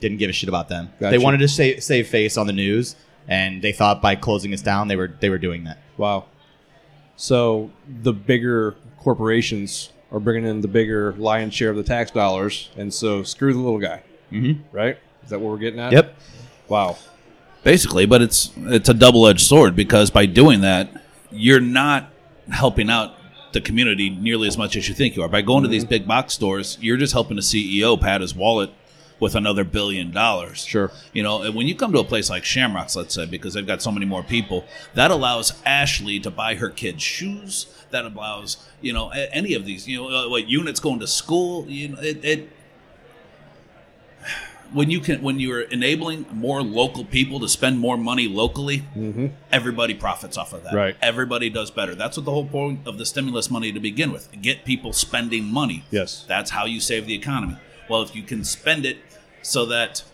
didn't 0.00 0.18
give 0.18 0.28
a 0.30 0.32
shit 0.32 0.48
about 0.48 0.68
them 0.68 0.90
Gotcha. 0.98 1.16
they 1.16 1.22
wanted 1.22 1.38
to 1.38 1.48
save, 1.48 1.82
save 1.82 2.08
face 2.08 2.36
on 2.36 2.46
the 2.46 2.52
news 2.52 2.96
and 3.28 3.62
they 3.62 3.72
thought 3.72 4.02
by 4.02 4.16
closing 4.16 4.52
us 4.52 4.62
down 4.62 4.88
they 4.88 4.96
were 4.96 5.14
they 5.20 5.30
were 5.30 5.38
doing 5.38 5.64
that 5.64 5.78
Wow. 5.96 6.26
So 7.16 7.70
the 8.02 8.12
bigger 8.12 8.74
corporations 8.98 9.92
are 10.10 10.20
bringing 10.20 10.48
in 10.48 10.60
the 10.60 10.68
bigger 10.68 11.12
lion's 11.14 11.54
share 11.54 11.70
of 11.70 11.76
the 11.76 11.82
tax 11.82 12.10
dollars, 12.10 12.70
and 12.76 12.92
so 12.92 13.22
screw 13.22 13.52
the 13.52 13.58
little 13.58 13.78
guy, 13.78 14.02
mm-hmm. 14.30 14.60
right? 14.76 14.98
Is 15.22 15.30
that 15.30 15.40
what 15.40 15.52
we're 15.52 15.58
getting 15.58 15.80
at? 15.80 15.92
yep 15.92 16.16
Wow. 16.72 16.96
basically 17.62 18.06
but 18.06 18.22
it's 18.22 18.50
it's 18.56 18.88
a 18.88 18.94
double-edged 18.94 19.46
sword 19.46 19.76
because 19.76 20.11
by 20.11 20.24
doing 20.24 20.62
that 20.62 20.88
you're 21.30 21.61
not 21.61 22.11
helping 22.50 22.88
out 22.88 23.14
the 23.52 23.61
community 23.61 24.08
nearly 24.08 24.48
as 24.48 24.56
much 24.56 24.74
as 24.74 24.88
you 24.88 24.94
think 24.94 25.14
you 25.14 25.22
are 25.22 25.28
by 25.28 25.42
going 25.42 25.64
to 25.64 25.68
these 25.68 25.85
big 25.85 26.08
box 26.08 26.32
stores 26.32 26.78
you're 26.80 26.96
just 26.96 27.12
helping 27.12 27.37
the 27.37 27.42
ceo 27.42 28.00
pad 28.00 28.22
his 28.22 28.35
wallet 28.35 28.70
with 29.20 29.35
another 29.35 29.64
billion 29.64 30.11
dollars 30.12 30.64
Sure. 30.64 30.90
you 31.12 31.22
know 31.22 31.42
and 31.42 31.54
when 31.54 31.66
you 31.68 31.74
come 31.74 31.92
to 31.92 31.98
a 31.98 32.04
place 32.04 32.30
like 32.30 32.42
shamrocks 32.42 32.96
let's 32.96 33.14
say 33.14 33.26
because 33.26 33.52
they've 33.52 33.66
got 33.66 33.82
so 33.82 33.92
many 33.92 34.06
more 34.06 34.22
people 34.22 34.64
that 34.94 35.11
allows 35.11 35.52
ashley 35.66 36.18
to 36.20 36.30
buy 36.30 36.54
her 36.54 36.70
kids 36.70 37.02
shoes 37.02 37.66
that 37.90 38.06
allows 38.06 38.56
you 38.80 38.94
know 38.94 39.11
any 39.11 39.52
of 39.52 39.66
these 39.66 39.87
you 39.87 39.98
know 39.98 40.08
uh, 40.08 40.26
what 40.30 40.48
units 40.48 40.80
going 40.80 41.00
to 41.00 41.06
school 41.06 41.66
you 41.68 41.90
know 41.90 42.00
it, 42.00 42.24
it 42.24 42.48
when 44.72 44.90
you 44.90 45.00
can 45.00 45.22
when 45.22 45.38
you're 45.40 45.61
enabling 45.62 46.26
more 46.32 46.62
local 46.62 47.04
people 47.04 47.40
to 47.40 47.48
spend 47.48 47.78
more 47.78 47.96
money 47.96 48.28
locally, 48.28 48.85
everybody 49.50 49.94
profits 49.94 50.37
off 50.37 50.52
of 50.52 50.64
that. 50.64 50.74
Right. 50.74 50.96
Everybody 51.02 51.50
does 51.50 51.70
better. 51.70 51.94
That's 51.94 52.16
what 52.16 52.24
the 52.26 52.32
whole 52.32 52.46
point 52.46 52.80
of 52.87 52.98
the 52.98 53.06
stimulus 53.06 53.50
money 53.50 53.72
to 53.72 53.80
begin 53.80 54.12
with. 54.12 54.28
Get 54.40 54.64
people 54.64 54.92
spending 54.92 55.44
money. 55.44 55.85
Yes. 55.90 56.24
That's 56.28 56.50
how 56.50 56.64
you 56.66 56.80
save 56.80 57.06
the 57.06 57.14
economy. 57.14 57.56
Well, 57.88 58.02
if 58.02 58.14
you 58.16 58.22
can 58.22 58.44
spend 58.44 58.87
it 58.87 58.98
so 59.42 59.66
that 59.66 60.04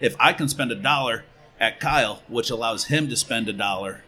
if 0.00 0.14
I 0.18 0.32
can 0.32 0.48
spend 0.48 0.70
a 0.72 0.76
dollar 0.76 1.24
at 1.60 1.80
Kyle, 1.80 2.22
which 2.28 2.50
allows 2.50 2.84
him 2.86 3.08
to 3.08 3.16
spend 3.16 3.48
a 3.48 3.52
dollar 3.52 4.02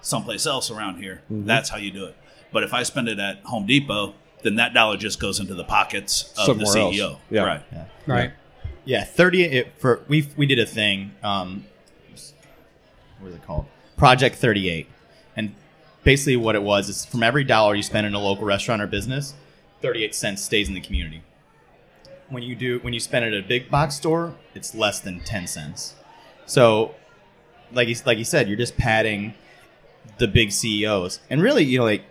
someplace 0.00 0.46
else 0.46 0.70
around 0.70 0.96
here, 1.02 1.22
Mm-hmm. 1.30 1.46
that's 1.46 1.68
how 1.70 1.76
you 1.78 1.90
do 1.90 2.06
it. 2.06 2.16
But 2.52 2.62
if 2.62 2.72
I 2.72 2.82
spend 2.84 3.08
it 3.08 3.18
at 3.18 3.40
Home 3.44 3.66
Depot, 3.66 4.14
then 4.42 4.56
that 4.56 4.72
dollar 4.72 4.96
just 4.96 5.20
goes 5.20 5.38
into 5.40 5.54
the 5.54 5.64
pockets 5.64 6.32
of 6.38 6.46
Somewhere 6.46 6.72
the 6.72 6.80
else. 6.80 6.96
CEO. 6.96 7.18
Yeah. 7.30 7.42
Right. 7.44 7.62
Right. 8.06 8.32
Yeah, 8.90 9.04
thirty. 9.04 9.44
It, 9.44 9.72
for 9.78 10.02
we 10.08 10.28
we 10.36 10.46
did 10.46 10.58
a 10.58 10.66
thing. 10.66 11.12
Um, 11.22 11.64
what 13.20 13.28
is 13.28 13.36
it 13.36 13.46
called? 13.46 13.66
Project 13.96 14.34
Thirty 14.34 14.68
Eight, 14.68 14.88
and 15.36 15.54
basically 16.02 16.34
what 16.34 16.56
it 16.56 16.62
was 16.64 16.88
is 16.88 17.04
from 17.04 17.22
every 17.22 17.44
dollar 17.44 17.76
you 17.76 17.84
spend 17.84 18.04
in 18.04 18.14
a 18.14 18.18
local 18.18 18.46
restaurant 18.46 18.82
or 18.82 18.88
business, 18.88 19.34
thirty 19.80 20.02
eight 20.02 20.12
cents 20.12 20.42
stays 20.42 20.66
in 20.66 20.74
the 20.74 20.80
community. 20.80 21.22
When 22.30 22.42
you 22.42 22.56
do 22.56 22.80
when 22.80 22.92
you 22.92 22.98
spend 22.98 23.24
it 23.24 23.32
at 23.32 23.44
a 23.44 23.46
big 23.46 23.70
box 23.70 23.94
store, 23.94 24.34
it's 24.56 24.74
less 24.74 24.98
than 24.98 25.20
ten 25.20 25.46
cents. 25.46 25.94
So, 26.46 26.96
like 27.70 27.86
you, 27.86 27.94
like 28.04 28.18
you 28.18 28.24
said, 28.24 28.48
you're 28.48 28.58
just 28.58 28.76
padding 28.76 29.34
the 30.18 30.26
big 30.26 30.50
CEOs, 30.50 31.20
and 31.30 31.40
really, 31.40 31.62
you 31.62 31.78
know, 31.78 31.84
like 31.84 32.02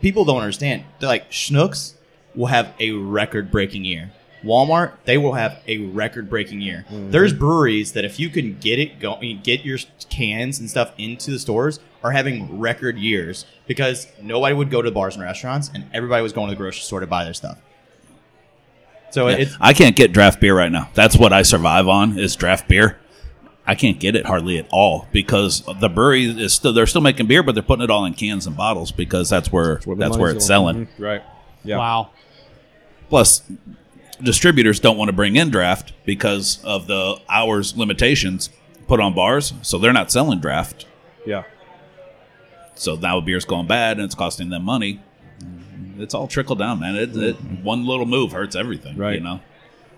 people 0.00 0.24
don't 0.24 0.42
understand. 0.42 0.84
They're 1.00 1.08
like 1.08 1.28
Schnucks 1.32 1.94
will 2.36 2.46
have 2.46 2.72
a 2.78 2.92
record 2.92 3.50
breaking 3.50 3.84
year. 3.84 4.12
Walmart, 4.44 4.92
they 5.04 5.18
will 5.18 5.34
have 5.34 5.60
a 5.68 5.78
record 5.78 6.30
breaking 6.30 6.60
year. 6.60 6.84
There's 6.90 7.32
breweries 7.32 7.92
that 7.92 8.04
if 8.04 8.18
you 8.18 8.28
can 8.30 8.58
get 8.58 8.78
it 8.78 8.98
going, 9.00 9.40
get 9.42 9.64
your 9.64 9.78
cans 10.08 10.58
and 10.58 10.68
stuff 10.70 10.92
into 10.98 11.30
the 11.30 11.38
stores, 11.38 11.78
are 12.02 12.12
having 12.12 12.58
record 12.58 12.96
years 12.98 13.44
because 13.66 14.06
nobody 14.22 14.54
would 14.54 14.70
go 14.70 14.80
to 14.80 14.90
bars 14.90 15.14
and 15.16 15.22
restaurants, 15.22 15.70
and 15.74 15.84
everybody 15.92 16.22
was 16.22 16.32
going 16.32 16.48
to 16.48 16.54
the 16.54 16.56
grocery 16.58 16.80
store 16.80 17.00
to 17.00 17.06
buy 17.06 17.24
their 17.24 17.34
stuff. 17.34 17.58
So 19.10 19.28
Yeah. 19.28 19.36
it's 19.36 19.56
I 19.60 19.72
can't 19.72 19.96
get 19.96 20.12
draft 20.12 20.40
beer 20.40 20.56
right 20.56 20.70
now. 20.72 20.88
That's 20.94 21.16
what 21.16 21.32
I 21.32 21.42
survive 21.42 21.88
on 21.88 22.18
is 22.18 22.36
draft 22.36 22.68
beer. 22.68 22.96
I 23.66 23.74
can't 23.74 24.00
get 24.00 24.16
it 24.16 24.24
hardly 24.26 24.56
at 24.58 24.66
all 24.72 25.06
because 25.12 25.62
the 25.80 25.88
brewery 25.88 26.24
is 26.24 26.54
still 26.54 26.72
they're 26.72 26.86
still 26.86 27.00
making 27.02 27.26
beer, 27.26 27.42
but 27.42 27.54
they're 27.54 27.62
putting 27.62 27.84
it 27.84 27.90
all 27.90 28.04
in 28.04 28.14
cans 28.14 28.46
and 28.46 28.56
bottles 28.56 28.90
because 28.92 29.28
that's 29.28 29.52
where 29.52 29.80
Where 29.84 29.96
that's 29.96 30.16
where 30.16 30.30
it's 30.30 30.48
going. 30.48 30.64
selling. 30.74 30.86
Mhm. 30.86 30.88
Right. 30.98 31.22
Yeah. 31.64 31.76
Wow. 31.76 32.10
Plus, 33.08 33.42
distributors 34.22 34.80
don't 34.80 34.96
want 34.96 35.08
to 35.08 35.12
bring 35.12 35.36
in 35.36 35.50
draft 35.50 35.92
because 36.04 36.62
of 36.64 36.86
the 36.86 37.20
hours 37.28 37.76
limitations 37.76 38.50
put 38.86 39.00
on 39.00 39.14
bars, 39.14 39.54
so 39.62 39.78
they're 39.78 39.92
not 39.92 40.10
selling 40.10 40.40
draft. 40.40 40.86
Yeah. 41.26 41.44
So 42.74 42.96
now 42.96 43.20
beer's 43.20 43.44
going 43.44 43.66
bad 43.66 43.98
and 43.98 44.04
it's 44.04 44.14
costing 44.14 44.48
them 44.48 44.64
money. 44.64 45.00
It's 45.98 46.14
all 46.14 46.26
trickle 46.26 46.56
down, 46.56 46.80
man. 46.80 46.96
It, 46.96 47.16
it, 47.16 47.34
one 47.62 47.86
little 47.86 48.06
move 48.06 48.32
hurts 48.32 48.56
everything. 48.56 48.96
Right. 48.96 49.16
You 49.16 49.20
know. 49.20 49.40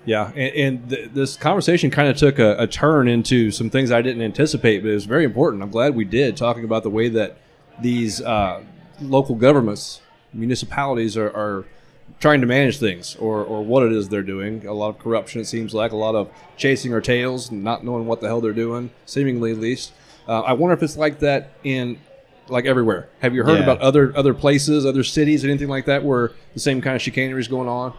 Yeah, 0.04 0.32
and, 0.34 0.54
and 0.56 0.90
th- 0.90 1.10
this 1.12 1.36
conversation 1.36 1.90
kind 1.90 2.08
of 2.08 2.16
took 2.16 2.40
a, 2.40 2.56
a 2.58 2.66
turn 2.66 3.06
into 3.06 3.52
some 3.52 3.70
things 3.70 3.92
I 3.92 4.02
didn't 4.02 4.22
anticipate, 4.22 4.80
but 4.80 4.90
it 4.90 4.94
was 4.94 5.04
very 5.04 5.24
important. 5.24 5.62
I'm 5.62 5.70
glad 5.70 5.94
we 5.94 6.04
did, 6.04 6.36
talking 6.36 6.64
about 6.64 6.82
the 6.82 6.90
way 6.90 7.08
that 7.10 7.38
these 7.80 8.20
uh, 8.20 8.64
local 9.00 9.36
governments, 9.36 10.00
municipalities 10.32 11.16
are, 11.16 11.30
are 11.30 11.66
trying 12.22 12.40
to 12.40 12.46
manage 12.46 12.78
things 12.78 13.16
or, 13.16 13.42
or 13.44 13.62
what 13.64 13.82
it 13.82 13.92
is 13.92 14.08
they're 14.08 14.22
doing. 14.22 14.64
A 14.66 14.72
lot 14.72 14.90
of 14.90 14.98
corruption, 15.00 15.40
it 15.40 15.46
seems 15.46 15.74
like, 15.74 15.90
a 15.92 15.96
lot 15.96 16.14
of 16.14 16.30
chasing 16.56 16.94
our 16.94 17.00
tails, 17.00 17.50
and 17.50 17.62
not 17.64 17.84
knowing 17.84 18.06
what 18.06 18.20
the 18.20 18.28
hell 18.28 18.40
they're 18.40 18.52
doing, 18.52 18.90
seemingly 19.04 19.50
at 19.52 19.58
least. 19.58 19.92
Uh, 20.28 20.40
I 20.40 20.52
wonder 20.52 20.72
if 20.72 20.82
it's 20.82 20.96
like 20.96 21.18
that 21.18 21.50
in 21.64 21.98
like 22.48 22.64
everywhere. 22.64 23.08
Have 23.20 23.34
you 23.34 23.42
heard 23.44 23.58
Yeah. 23.58 23.64
about 23.64 23.80
other 23.80 24.12
other 24.16 24.34
places, 24.34 24.86
other 24.86 25.02
cities, 25.02 25.44
anything 25.44 25.68
like 25.68 25.84
that, 25.86 26.04
where 26.04 26.30
the 26.54 26.60
same 26.60 26.80
kind 26.80 26.94
of 26.96 27.02
chicanery 27.02 27.40
is 27.40 27.48
going 27.48 27.68
on? 27.68 27.92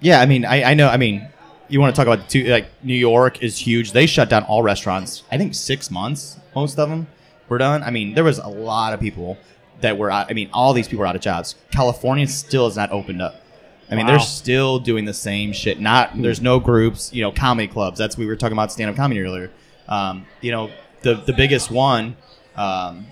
Yeah, 0.00 0.20
I 0.20 0.26
mean, 0.26 0.44
I, 0.44 0.64
I 0.70 0.74
know. 0.74 0.88
I 0.88 0.96
mean, 0.96 1.28
you 1.68 1.80
want 1.80 1.94
to 1.94 1.96
talk 2.04 2.06
about 2.12 2.26
the 2.26 2.30
two, 2.32 2.44
like 2.50 2.66
New 2.82 2.94
York 2.94 3.42
is 3.42 3.56
huge. 3.58 3.92
They 3.92 4.06
shut 4.06 4.28
down 4.28 4.42
all 4.44 4.62
restaurants. 4.62 5.22
I 5.30 5.38
think 5.38 5.54
six 5.54 5.88
months, 5.90 6.38
most 6.56 6.78
of 6.78 6.88
them 6.88 7.06
were 7.48 7.58
done. 7.58 7.82
I 7.84 7.90
mean, 7.90 8.14
there 8.14 8.24
was 8.24 8.38
a 8.38 8.48
lot 8.48 8.92
of 8.92 8.98
people 9.00 9.36
that 9.82 9.98
were. 9.98 10.10
Out, 10.10 10.30
I 10.30 10.34
mean, 10.34 10.50
all 10.52 10.72
these 10.72 10.88
people 10.88 11.04
are 11.04 11.06
out 11.06 11.16
of 11.16 11.22
jobs. 11.22 11.54
California 11.70 12.26
still 12.26 12.66
has 12.66 12.76
not 12.76 12.90
opened 12.92 13.22
up. 13.22 13.42
I 13.90 13.96
mean, 13.96 14.06
Wow. 14.06 14.12
they're 14.12 14.20
still 14.20 14.78
doing 14.78 15.04
the 15.04 15.14
same 15.14 15.52
shit. 15.52 15.80
Not 15.80 16.10
there's 16.20 16.40
no 16.40 16.60
groups. 16.60 17.12
You 17.12 17.22
know, 17.22 17.32
comedy 17.32 17.66
clubs. 17.68 17.98
That's 17.98 18.16
we 18.16 18.26
were 18.26 18.36
talking 18.36 18.52
about 18.52 18.70
stand 18.72 18.90
up 18.90 18.96
comedy 18.96 19.20
earlier. 19.20 19.50
Um, 19.88 20.26
you 20.40 20.52
know, 20.52 20.70
the 21.02 21.14
the 21.14 21.32
biggest 21.32 21.70
one 21.70 22.16
um, 22.56 23.06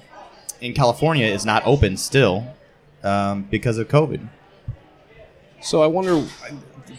in 0.61 0.75
California 0.75 1.27
is 1.27 1.45
not 1.45 1.63
open 1.67 1.97
still 1.97 2.45
um, 3.03 3.43
because 3.51 3.79
of 3.79 3.89
COVID. 3.89 4.29
So 5.61 5.83
I 5.83 5.87
wonder, 5.89 6.25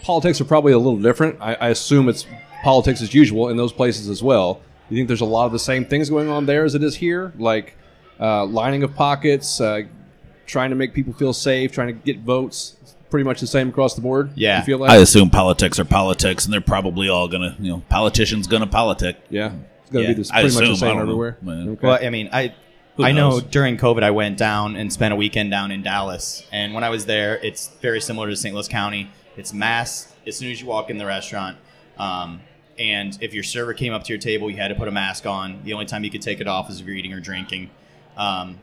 politics 0.04 0.42
are 0.42 0.46
probably 0.46 0.74
a 0.74 0.78
little 0.78 1.00
different. 1.00 1.38
I, 1.40 1.54
I 1.56 1.70
assume 1.70 2.10
it's 2.10 2.26
politics 2.64 3.02
as 3.02 3.14
usual 3.14 3.48
in 3.50 3.56
those 3.58 3.72
places 3.72 4.10
as 4.10 4.22
well. 4.22 4.62
You 4.90 4.98
think 4.98 5.08
there's 5.08 5.22
a 5.22 5.26
lot 5.26 5.46
of 5.46 5.52
the 5.54 5.60
same 5.60 5.86
things 5.86 6.10
going 6.10 6.28
on 6.30 6.46
there 6.46 6.66
as 6.66 6.76
it 6.76 6.84
is 6.84 6.96
here, 6.96 7.32
like 7.38 7.78
uh, 8.20 8.46
lining 8.46 8.84
of 8.84 8.96
pockets, 8.96 9.60
uh, 9.62 9.82
trying 10.46 10.70
to 10.72 10.76
make 10.76 10.94
people 10.94 11.14
feel 11.14 11.34
safe, 11.34 11.72
trying 11.72 11.88
to 11.88 11.94
get 11.94 12.20
votes. 12.20 12.76
It's 12.82 12.96
pretty 13.10 13.24
much 13.24 13.40
the 13.40 13.48
same 13.48 13.70
across 13.70 13.96
the 13.96 14.02
board. 14.02 14.32
Yeah. 14.36 14.60
you 14.60 14.66
feel 14.66 14.84
I 14.84 14.98
assume 14.98 15.30
politics 15.30 15.80
are 15.80 15.86
politics, 15.86 16.46
and 16.46 16.54
they're 16.54 16.62
probably 16.62 17.08
all 17.10 17.28
gonna, 17.28 17.56
you 17.60 17.72
know, 17.72 17.84
politicians 17.90 18.48
gonna 18.48 18.68
politic. 18.68 19.18
yeah, 19.30 19.54
it's 19.82 19.92
going 19.92 20.04
to 20.06 20.10
Yeah, 20.10 20.16
be 20.16 20.22
this, 20.22 20.32
I 20.32 20.42
pretty 20.42 20.56
much 20.56 20.64
the 20.66 20.72
assume, 20.72 20.88
I 20.88 20.92
same 20.92 21.00
everywhere. 21.00 21.38
Okay. 21.48 21.88
Well, 21.88 22.00
I 22.02 22.10
mean, 22.10 22.30
I 22.32 22.54
Who 22.98 23.04
I 23.06 23.12
know 23.12 23.40
during 23.40 23.78
COVID 23.78 24.04
I 24.04 24.12
went 24.12 24.38
down 24.38 24.76
and 24.76 24.92
spent 24.92 25.14
a 25.14 25.16
weekend 25.16 25.52
down 25.52 25.72
in 25.72 25.82
Dallas, 25.84 26.44
and 26.52 26.74
when 26.74 26.84
I 26.84 26.90
was 26.90 27.06
there, 27.06 27.38
it's 27.44 27.70
very 27.82 28.02
similar 28.02 28.30
to 28.30 28.36
St. 28.36 28.54
Louis 28.54 28.68
County. 28.68 29.10
It's 29.38 29.54
mask 29.54 30.12
as 30.28 30.36
soon 30.38 30.52
as 30.52 30.60
you 30.62 30.68
walk 30.68 30.90
in 30.90 30.98
the 30.98 31.06
restaurant, 31.06 31.58
um, 31.98 32.42
and 32.78 33.18
if 33.22 33.34
your 33.34 33.44
server 33.44 33.74
came 33.74 33.94
up 33.94 34.04
to 34.06 34.10
your 34.14 34.20
table, 34.20 34.50
you 34.52 34.58
had 34.58 34.68
to 34.70 34.76
put 34.76 34.88
a 34.88 34.92
mask 34.92 35.26
on. 35.26 35.62
The 35.64 35.74
only 35.74 35.86
time 35.86 36.04
you 36.04 36.10
could 36.12 36.22
take 36.22 36.40
it 36.42 36.48
off 36.48 36.70
is 36.70 36.80
if 36.82 36.86
you're 36.86 36.96
eating 36.96 37.14
or 37.14 37.20
drinking. 37.20 37.70
Um, 38.20 38.60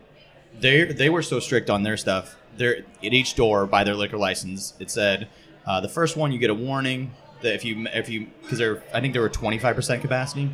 they 0.61 0.85
they 0.85 1.11
were 1.11 1.23
so 1.23 1.41
strict 1.41 1.69
on 1.71 1.83
their 1.83 1.97
stuff. 1.97 2.37
There 2.57 2.77
at 3.03 3.13
each 3.13 3.35
door 3.35 3.67
by 3.67 3.83
their 3.83 3.95
liquor 3.95 4.19
license, 4.19 4.75
it 4.79 4.91
said 4.91 5.29
uh, 5.67 5.81
the 5.81 5.89
first 5.89 6.17
one 6.17 6.31
you 6.31 6.39
get 6.39 6.51
a 6.51 6.55
warning 6.55 7.13
that 7.43 7.55
if 7.55 7.65
you 7.65 7.87
if 7.93 8.09
you 8.09 8.29
because 8.43 8.59
there 8.59 8.83
I 8.95 9.01
think 9.01 9.13
there 9.13 9.23
were 9.23 9.29
25 9.29 9.75
percent 9.75 10.03
capacity 10.03 10.51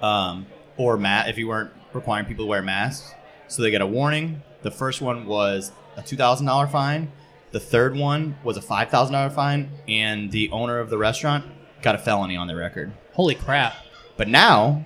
um, 0.00 0.46
or 0.76 0.96
mat 0.96 1.28
if 1.28 1.38
you 1.38 1.48
weren't 1.48 1.70
requiring 1.92 2.26
people 2.26 2.44
to 2.44 2.48
wear 2.48 2.62
masks. 2.62 3.12
So 3.48 3.62
they 3.62 3.70
get 3.70 3.82
a 3.82 3.86
warning. 3.86 4.42
The 4.62 4.70
first 4.70 5.02
one 5.02 5.26
was 5.26 5.72
a 5.96 6.02
two 6.02 6.16
thousand 6.16 6.46
dollar 6.46 6.66
fine. 6.66 7.12
The 7.50 7.60
third 7.60 7.96
one 7.96 8.36
was 8.44 8.56
a 8.56 8.62
five 8.62 8.90
thousand 8.90 9.12
dollar 9.12 9.30
fine, 9.30 9.70
and 9.88 10.30
the 10.30 10.50
owner 10.50 10.78
of 10.78 10.88
the 10.88 10.98
restaurant 10.98 11.44
got 11.82 11.94
a 11.94 11.98
felony 11.98 12.36
on 12.36 12.46
their 12.46 12.56
record. 12.56 12.92
Holy 13.12 13.34
crap. 13.34 13.74
But 14.16 14.28
now, 14.28 14.84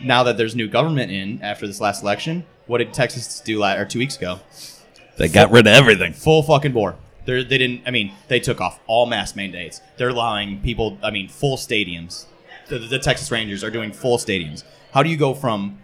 now 0.00 0.22
that 0.24 0.36
there's 0.36 0.54
new 0.54 0.68
government 0.68 1.10
in 1.10 1.40
after 1.42 1.66
this 1.66 1.80
last 1.80 2.02
election, 2.02 2.44
what 2.66 2.78
did 2.78 2.92
Texas 2.92 3.40
do 3.40 3.58
la- 3.58 3.74
or 3.74 3.84
two 3.84 3.98
weeks 3.98 4.16
ago? 4.16 4.40
They 5.16 5.28
got 5.28 5.50
rid 5.50 5.66
of 5.66 5.72
everything. 5.72 6.12
Full 6.12 6.42
fucking 6.42 6.72
bore. 6.72 6.96
They're, 7.24 7.44
they 7.44 7.58
didn't. 7.58 7.82
I 7.86 7.90
mean, 7.90 8.12
they 8.28 8.40
took 8.40 8.60
off 8.60 8.80
all 8.86 9.06
mask 9.06 9.36
mandates. 9.36 9.80
They're 9.96 10.10
allowing 10.10 10.60
people. 10.60 10.98
I 11.02 11.10
mean, 11.10 11.28
full 11.28 11.56
stadiums. 11.56 12.26
The, 12.68 12.78
the 12.78 12.98
Texas 12.98 13.30
Rangers 13.30 13.62
are 13.62 13.70
doing 13.70 13.92
full 13.92 14.18
stadiums. 14.18 14.64
How 14.92 15.02
do 15.02 15.08
you 15.10 15.16
go 15.16 15.34
from 15.34 15.78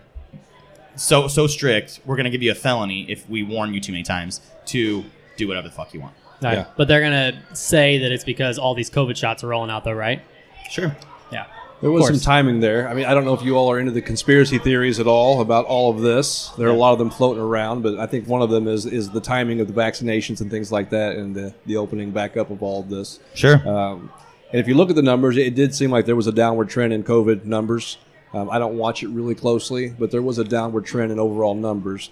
so 0.97 1.29
so 1.29 1.47
strict? 1.47 2.01
We're 2.05 2.17
gonna 2.17 2.31
give 2.31 2.43
you 2.43 2.51
a 2.51 2.55
felony 2.57 3.11
if 3.11 3.29
we 3.29 3.43
warn 3.43 3.73
you 3.73 3.81
too 3.81 3.93
many 3.93 4.05
times. 4.05 4.41
To 4.67 5.05
do 5.37 5.49
whatever 5.49 5.69
the 5.69 5.75
fuck 5.75 5.93
you 5.95 6.01
want. 6.01 6.15
Right. 6.43 6.59
Yeah. 6.59 6.67
But 6.77 6.89
they're 6.89 7.01
going 7.01 7.13
to 7.33 7.57
say 7.57 7.99
that 7.99 8.13
it's 8.13 8.25
because 8.25 8.59
all 8.59 8.75
these 8.75 8.91
COVID 8.91 9.17
shots 9.17 9.43
are 9.45 9.49
rolling 9.49 9.71
out, 9.71 9.85
though, 9.85 9.93
right? 9.93 10.23
Sure. 10.71 10.95
Yeah. 11.33 11.47
There 11.81 11.91
was 11.91 12.07
some 12.07 12.19
timing 12.19 12.61
there. 12.61 12.89
I 12.89 12.95
mean, 12.95 13.07
I 13.07 13.15
don't 13.15 13.25
know 13.25 13.33
if 13.33 13.43
you 13.43 13.57
all 13.57 13.71
are 13.71 13.79
into 13.79 13.93
the 13.93 14.03
conspiracy 14.03 14.59
theories 14.59 15.01
at 15.01 15.07
all 15.07 15.41
about 15.41 15.65
all 15.65 15.91
of 15.91 16.01
this. 16.01 16.49
There 16.59 16.69
are 16.69 16.73
a 16.73 16.77
lot 16.77 16.93
of 16.93 16.99
them 16.99 17.11
floating 17.11 17.43
around, 17.43 17.83
but 17.83 17.99
I 17.99 18.07
think 18.07 18.29
one 18.29 18.43
of 18.43 18.51
them 18.51 18.69
is 18.69 18.85
is 18.85 19.11
the 19.11 19.21
timing 19.21 19.61
of 19.61 19.67
the 19.67 19.73
vaccinations 19.73 20.41
and 20.41 20.51
things 20.51 20.71
like 20.71 20.91
that, 20.91 21.17
and 21.17 21.35
the, 21.35 21.55
the 21.67 21.77
opening 21.77 22.11
back 22.11 22.37
up 22.37 22.51
of 22.51 22.63
all 22.63 22.81
of 22.81 22.91
this. 22.91 23.19
Sure. 23.35 23.57
Um, 23.67 24.13
and 24.53 24.61
if 24.61 24.69
you 24.69 24.75
look 24.75 24.91
at 24.91 24.97
the 24.97 25.03
numbers, 25.03 25.37
it 25.37 25.55
did 25.55 25.75
seem 25.75 25.91
like 25.91 26.07
there 26.07 26.17
was 26.17 26.27
a 26.27 26.33
downward 26.33 26.69
trend 26.69 26.93
in 26.93 27.03
COVID 27.03 27.45
numbers. 27.45 27.97
Um, 28.35 28.51
I 28.51 28.59
don't 28.59 28.77
watch 28.77 29.03
it 29.03 29.09
really 29.09 29.35
closely, 29.35 29.89
but 29.89 30.11
there 30.11 30.23
was 30.23 30.39
a 30.39 30.45
downward 30.45 30.85
trend 30.85 31.13
in 31.13 31.19
overall 31.19 31.55
numbers 31.55 32.11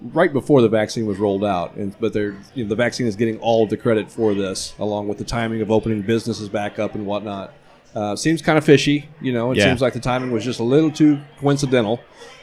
right 0.00 0.32
before 0.32 0.62
the 0.62 0.68
vaccine 0.68 1.06
was 1.06 1.18
rolled 1.18 1.44
out. 1.44 1.74
And 1.74 1.98
but 1.98 2.12
they're, 2.12 2.36
you 2.54 2.64
know, 2.64 2.68
the 2.68 2.76
vaccine 2.76 3.06
is 3.06 3.16
getting 3.16 3.38
all 3.40 3.64
of 3.64 3.70
the 3.70 3.76
credit 3.76 4.10
for 4.10 4.34
this, 4.34 4.74
along 4.78 5.08
with 5.08 5.18
the 5.18 5.24
timing 5.24 5.60
of 5.60 5.70
opening 5.70 6.02
businesses 6.02 6.48
back 6.48 6.78
up 6.78 6.94
and 6.94 7.06
whatnot. 7.06 7.52
Uh, 7.98 8.14
seems 8.16 8.40
kind 8.42 8.56
of 8.58 8.64
fishy, 8.64 9.08
you 9.20 9.32
know. 9.32 9.50
It 9.52 9.58
Yeah. 9.58 9.64
seems 9.64 9.80
like 9.80 9.92
the 9.92 9.98
timing 10.00 10.30
was 10.30 10.44
just 10.44 10.60
a 10.60 10.64
little 10.74 10.90
too 10.90 11.18
coincidental. 11.40 12.00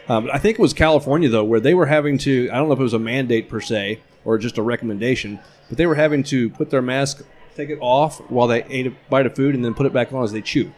Um, 0.10 0.30
I 0.32 0.38
think 0.38 0.60
it 0.60 0.62
was 0.62 0.74
California 0.74 1.30
though, 1.30 1.44
where 1.46 1.60
they 1.62 1.74
were 1.74 1.86
having 1.86 2.18
to. 2.20 2.50
I 2.52 2.58
don't 2.58 2.68
know 2.68 2.74
if 2.74 2.80
it 2.80 2.84
was 2.84 2.94
a 2.94 3.00
mandate 3.00 3.48
per 3.50 3.62
se 3.62 4.00
or 4.26 4.38
just 4.38 4.58
a 4.58 4.62
recommendation, 4.62 5.40
but 5.70 5.78
they 5.78 5.86
were 5.88 5.96
having 5.96 6.24
to 6.24 6.50
put 6.50 6.70
their 6.72 6.82
mask 6.82 7.24
take 7.56 7.70
it 7.70 7.78
off 7.82 8.20
while 8.30 8.48
they 8.48 8.64
ate 8.70 8.86
a 8.88 8.92
bite 9.10 9.26
of 9.26 9.34
food 9.34 9.56
and 9.56 9.64
then 9.64 9.74
put 9.74 9.86
it 9.86 9.94
back 9.94 10.12
on 10.12 10.22
as 10.24 10.34
they 10.34 10.42
chew. 10.42 10.72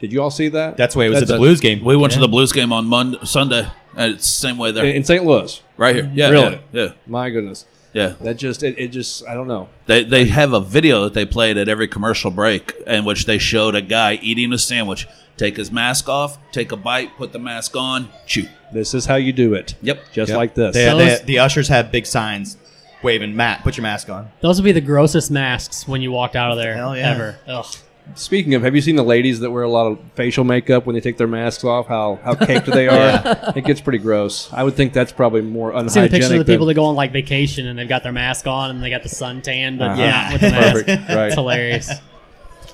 Did 0.00 0.12
you 0.12 0.22
all 0.22 0.30
see 0.30 0.48
that? 0.48 0.76
That's 0.76 0.94
why 0.94 1.06
it 1.06 1.08
was 1.08 1.18
That's 1.20 1.30
at 1.32 1.34
the 1.34 1.42
a- 1.42 1.44
Blues 1.44 1.60
game. 1.60 1.84
We 1.84 1.96
went 1.96 2.12
to 2.12 2.20
the 2.20 2.28
Blues 2.28 2.52
game 2.52 2.72
on 2.72 2.86
Monday, 2.86 3.18
Sunday, 3.24 3.66
and 3.96 4.14
it's 4.14 4.24
the 4.24 4.46
same 4.48 4.56
way 4.56 4.70
there. 4.70 4.84
in, 4.84 4.96
in 4.96 5.04
St. 5.04 5.24
Louis. 5.24 5.60
right 5.76 5.94
here. 5.96 6.10
Yeah. 6.14 6.30
Really? 6.30 6.60
Yeah. 6.72 6.82
Yeah. 6.84 6.88
My 7.08 7.28
goodness. 7.30 7.66
Yeah. 7.92 8.14
That 8.20 8.34
just 8.36 8.62
it, 8.62 8.78
it 8.78 8.88
just 8.88 9.26
I 9.26 9.34
don't 9.34 9.48
know. 9.48 9.68
They, 9.86 10.04
they 10.04 10.26
have 10.26 10.52
a 10.52 10.60
video 10.60 11.04
that 11.04 11.14
they 11.14 11.24
played 11.26 11.56
at 11.56 11.68
every 11.68 11.88
commercial 11.88 12.30
break 12.30 12.72
in 12.86 13.04
which 13.04 13.26
they 13.26 13.38
showed 13.38 13.74
a 13.74 13.82
guy 13.82 14.14
eating 14.22 14.52
a 14.52 14.58
sandwich, 14.58 15.06
take 15.36 15.56
his 15.56 15.70
mask 15.72 16.08
off, 16.08 16.38
take 16.52 16.72
a 16.72 16.76
bite, 16.76 17.16
put 17.16 17.32
the 17.32 17.38
mask 17.38 17.76
on, 17.76 18.08
chew. 18.26 18.46
This 18.72 18.94
is 18.94 19.06
how 19.06 19.16
you 19.16 19.32
do 19.32 19.54
it. 19.54 19.74
Yep. 19.82 20.00
Just 20.12 20.28
Yep. 20.30 20.36
like 20.36 20.54
this. 20.54 20.74
They, 20.74 20.84
they- 20.96 21.22
the 21.24 21.38
ushers 21.40 21.68
have 21.68 21.90
big 21.90 22.06
signs 22.06 22.56
waving, 23.02 23.34
Matt, 23.34 23.62
put 23.64 23.76
your 23.76 23.82
mask 23.82 24.08
on. 24.10 24.30
Those 24.42 24.60
would 24.60 24.64
be 24.64 24.72
the 24.72 24.80
grossest 24.80 25.30
masks 25.30 25.88
when 25.88 26.02
you 26.02 26.12
walked 26.12 26.36
out 26.36 26.50
of 26.52 26.58
there 26.58 26.74
Hell 26.76 26.96
yeah. 26.96 27.10
ever. 27.10 27.38
Ugh. 27.48 27.66
Speaking 28.14 28.54
of, 28.54 28.62
have 28.62 28.74
you 28.74 28.80
seen 28.80 28.96
the 28.96 29.02
ladies 29.02 29.40
that 29.40 29.50
wear 29.50 29.62
a 29.62 29.68
lot 29.68 29.86
of 29.86 29.98
facial 30.14 30.44
makeup 30.44 30.86
when 30.86 30.94
they 30.94 31.00
take 31.00 31.16
their 31.16 31.26
masks 31.28 31.64
off? 31.64 31.86
How 31.86 32.18
how 32.22 32.34
caked 32.34 32.66
they 32.66 32.88
are. 32.88 33.52
It 33.56 33.64
gets 33.64 33.80
pretty 33.80 33.98
gross. 33.98 34.52
I 34.52 34.62
would 34.64 34.74
think 34.74 34.92
that's 34.92 35.12
probably 35.12 35.40
more 35.42 35.74
I've 35.74 35.90
seen 35.90 36.02
the 36.02 36.06
unhygienic. 36.06 36.10
pictures 36.12 36.40
of 36.40 36.46
the 36.46 36.52
people 36.52 36.66
that 36.66 36.74
go 36.74 36.84
on 36.86 36.96
like 36.96 37.12
vacation 37.12 37.66
and 37.66 37.78
they've 37.78 37.88
got 37.88 38.02
their 38.02 38.12
mask 38.12 38.46
on 38.46 38.70
and 38.70 38.82
they 38.82 38.90
got 38.90 39.02
the 39.02 39.08
sun 39.08 39.42
tan, 39.42 39.78
but 39.78 39.90
Uh-huh. 39.90 40.06
not 40.06 40.32
with 40.32 40.40
the 40.40 40.50
mask. 40.50 40.72
Perfect. 40.86 41.02
Right. 41.10 41.26
It's 41.26 41.34
hilarious. 41.34 41.90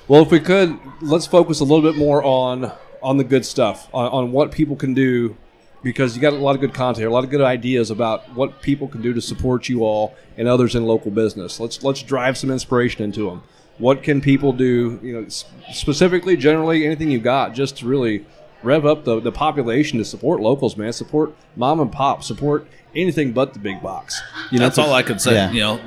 Well, 0.07 0.21
if 0.21 0.31
we 0.31 0.39
could, 0.39 0.79
let's 1.01 1.27
focus 1.27 1.59
a 1.59 1.63
little 1.63 1.81
bit 1.81 1.97
more 1.97 2.23
on 2.23 2.71
on 3.03 3.17
the 3.17 3.23
good 3.23 3.45
stuff, 3.45 3.87
on, 3.93 4.07
on 4.11 4.31
what 4.31 4.51
people 4.51 4.75
can 4.75 4.93
do, 4.93 5.35
because 5.83 6.15
you 6.15 6.21
got 6.21 6.33
a 6.33 6.37
lot 6.37 6.55
of 6.55 6.61
good 6.61 6.73
content, 6.73 6.97
here, 6.99 7.09
a 7.09 7.13
lot 7.13 7.23
of 7.23 7.29
good 7.29 7.41
ideas 7.41 7.91
about 7.91 8.27
what 8.33 8.61
people 8.61 8.87
can 8.87 9.01
do 9.01 9.13
to 9.13 9.21
support 9.21 9.69
you 9.69 9.83
all 9.83 10.15
and 10.35 10.47
others 10.47 10.75
in 10.75 10.85
local 10.85 11.11
business. 11.11 11.59
Let's 11.59 11.83
let's 11.83 12.01
drive 12.01 12.37
some 12.37 12.49
inspiration 12.49 13.03
into 13.03 13.29
them. 13.29 13.43
What 13.77 14.03
can 14.03 14.21
people 14.21 14.53
do? 14.53 14.99
You 15.03 15.13
know, 15.13 15.27
specifically, 15.71 16.35
generally, 16.35 16.85
anything 16.85 17.11
you've 17.11 17.23
got, 17.23 17.53
just 17.53 17.77
to 17.77 17.87
really 17.87 18.25
rev 18.63 18.85
up 18.85 19.03
the, 19.03 19.19
the 19.19 19.31
population 19.31 19.99
to 19.99 20.05
support 20.05 20.41
locals, 20.41 20.77
man. 20.77 20.91
Support 20.93 21.35
mom 21.55 21.79
and 21.79 21.91
pop. 21.91 22.23
Support 22.23 22.67
anything 22.95 23.33
but 23.33 23.53
the 23.53 23.59
big 23.59 23.81
box. 23.81 24.19
You 24.51 24.59
know, 24.59 24.65
That's 24.65 24.77
all 24.77 24.93
I 24.93 25.03
can 25.03 25.19
say. 25.19 25.33
Yeah. 25.33 25.51
You 25.51 25.59
know, 25.59 25.79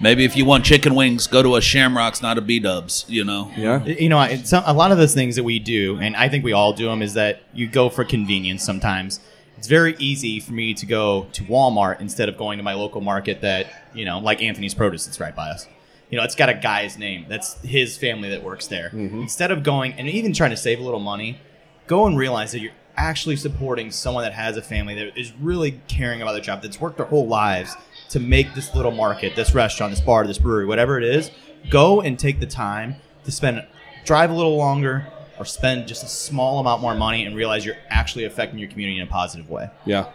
maybe 0.00 0.24
if 0.24 0.36
you 0.36 0.44
want 0.44 0.64
chicken 0.64 0.94
wings, 0.94 1.26
go 1.26 1.42
to 1.42 1.56
a 1.56 1.60
Shamrocks, 1.60 2.22
not 2.22 2.38
a 2.38 2.40
B 2.40 2.58
Dubs. 2.58 3.04
You 3.08 3.24
know. 3.24 3.50
Yeah. 3.56 3.84
You 3.84 4.08
know, 4.08 4.20
it's 4.22 4.52
a 4.52 4.72
lot 4.72 4.92
of 4.92 4.98
those 4.98 5.14
things 5.14 5.36
that 5.36 5.44
we 5.44 5.58
do, 5.58 5.98
and 5.98 6.16
I 6.16 6.28
think 6.28 6.44
we 6.44 6.52
all 6.52 6.72
do 6.72 6.86
them, 6.86 7.02
is 7.02 7.14
that 7.14 7.42
you 7.52 7.66
go 7.66 7.90
for 7.90 8.04
convenience 8.04 8.64
sometimes. 8.64 9.20
It's 9.58 9.68
very 9.68 9.96
easy 9.98 10.38
for 10.38 10.52
me 10.52 10.74
to 10.74 10.84
go 10.84 11.28
to 11.32 11.42
Walmart 11.44 12.00
instead 12.00 12.28
of 12.28 12.36
going 12.36 12.58
to 12.58 12.62
my 12.62 12.74
local 12.74 13.00
market 13.00 13.40
that, 13.40 13.66
you 13.94 14.04
know, 14.04 14.18
like 14.18 14.42
Anthony's 14.42 14.74
Produce 14.74 15.06
that's 15.06 15.18
right 15.18 15.34
by 15.34 15.48
us. 15.48 15.66
You 16.10 16.18
know, 16.18 16.24
it's 16.24 16.34
got 16.36 16.48
a 16.48 16.54
guy's 16.54 16.98
name. 16.98 17.26
That's 17.28 17.54
his 17.62 17.96
family 17.98 18.28
that 18.30 18.42
works 18.42 18.68
there. 18.68 18.90
Mm-hmm. 18.92 19.22
Instead 19.22 19.50
of 19.50 19.62
going 19.62 19.92
and 19.94 20.08
even 20.08 20.32
trying 20.32 20.50
to 20.50 20.56
save 20.56 20.78
a 20.78 20.82
little 20.82 21.00
money, 21.00 21.38
go 21.86 22.06
and 22.06 22.16
realize 22.16 22.52
that 22.52 22.60
you're 22.60 22.72
actually 22.96 23.36
supporting 23.36 23.90
someone 23.90 24.22
that 24.24 24.32
has 24.32 24.56
a 24.56 24.62
family 24.62 24.94
that 24.94 25.18
is 25.18 25.32
really 25.40 25.80
caring 25.88 26.22
about 26.22 26.32
their 26.32 26.40
job, 26.40 26.62
that's 26.62 26.80
worked 26.80 26.96
their 26.96 27.06
whole 27.06 27.26
lives 27.26 27.74
to 28.10 28.20
make 28.20 28.54
this 28.54 28.74
little 28.74 28.92
market, 28.92 29.34
this 29.36 29.52
restaurant, 29.54 29.90
this 29.92 30.00
bar, 30.00 30.26
this 30.26 30.38
brewery, 30.38 30.64
whatever 30.64 30.96
it 30.96 31.04
is. 31.04 31.30
Go 31.70 32.00
and 32.00 32.16
take 32.18 32.38
the 32.40 32.46
time 32.46 32.96
to 33.24 33.32
spend, 33.32 33.66
drive 34.04 34.30
a 34.30 34.34
little 34.34 34.56
longer, 34.56 35.06
or 35.38 35.44
spend 35.44 35.86
just 35.88 36.04
a 36.04 36.08
small 36.08 36.60
amount 36.60 36.80
more 36.80 36.94
money 36.94 37.26
and 37.26 37.34
realize 37.36 37.66
you're 37.66 37.76
actually 37.90 38.24
affecting 38.24 38.58
your 38.58 38.70
community 38.70 38.98
in 38.98 39.06
a 39.06 39.10
positive 39.10 39.50
way. 39.50 39.68
Yeah. 39.84 40.10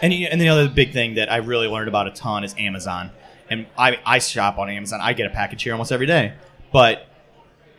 And, 0.00 0.12
you- 0.12 0.26
and 0.26 0.40
the 0.40 0.48
other 0.48 0.68
big 0.68 0.92
thing 0.92 1.14
that 1.14 1.32
I 1.32 1.36
really 1.38 1.66
learned 1.66 1.88
about 1.88 2.06
a 2.06 2.10
ton 2.10 2.44
is 2.44 2.54
Amazon. 2.58 3.10
And 3.52 3.66
I, 3.76 3.98
I 4.06 4.18
shop 4.18 4.56
on 4.56 4.70
Amazon. 4.70 5.00
I 5.02 5.12
get 5.12 5.26
a 5.26 5.30
package 5.30 5.62
here 5.62 5.74
almost 5.74 5.92
every 5.92 6.06
day. 6.06 6.32
But 6.72 7.06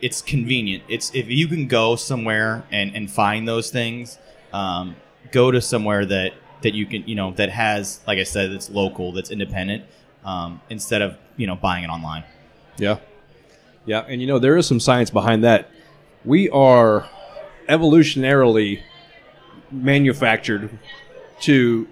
it's 0.00 0.22
convenient. 0.22 0.84
It's 0.88 1.12
if 1.14 1.28
you 1.28 1.48
can 1.48 1.66
go 1.66 1.96
somewhere 1.96 2.64
and, 2.70 2.94
and 2.94 3.10
find 3.10 3.48
those 3.48 3.70
things, 3.70 4.18
um, 4.52 4.94
go 5.32 5.50
to 5.50 5.60
somewhere 5.60 6.06
that, 6.06 6.34
that 6.62 6.74
you 6.74 6.86
can 6.86 7.06
you 7.08 7.14
know 7.14 7.32
that 7.32 7.50
has 7.50 8.00
like 8.06 8.18
I 8.18 8.22
said 8.22 8.52
that's 8.52 8.70
local, 8.70 9.12
that's 9.12 9.30
independent, 9.30 9.84
um, 10.24 10.60
instead 10.70 11.02
of 11.02 11.18
you 11.36 11.46
know 11.46 11.56
buying 11.56 11.82
it 11.82 11.88
online. 11.88 12.22
Yeah. 12.76 12.98
Yeah, 13.84 14.04
and 14.08 14.20
you 14.20 14.26
know 14.26 14.38
there 14.38 14.56
is 14.56 14.66
some 14.66 14.80
science 14.80 15.10
behind 15.10 15.42
that. 15.42 15.70
We 16.24 16.48
are 16.50 17.08
evolutionarily 17.68 18.82
manufactured 19.70 20.78
to 21.40 21.88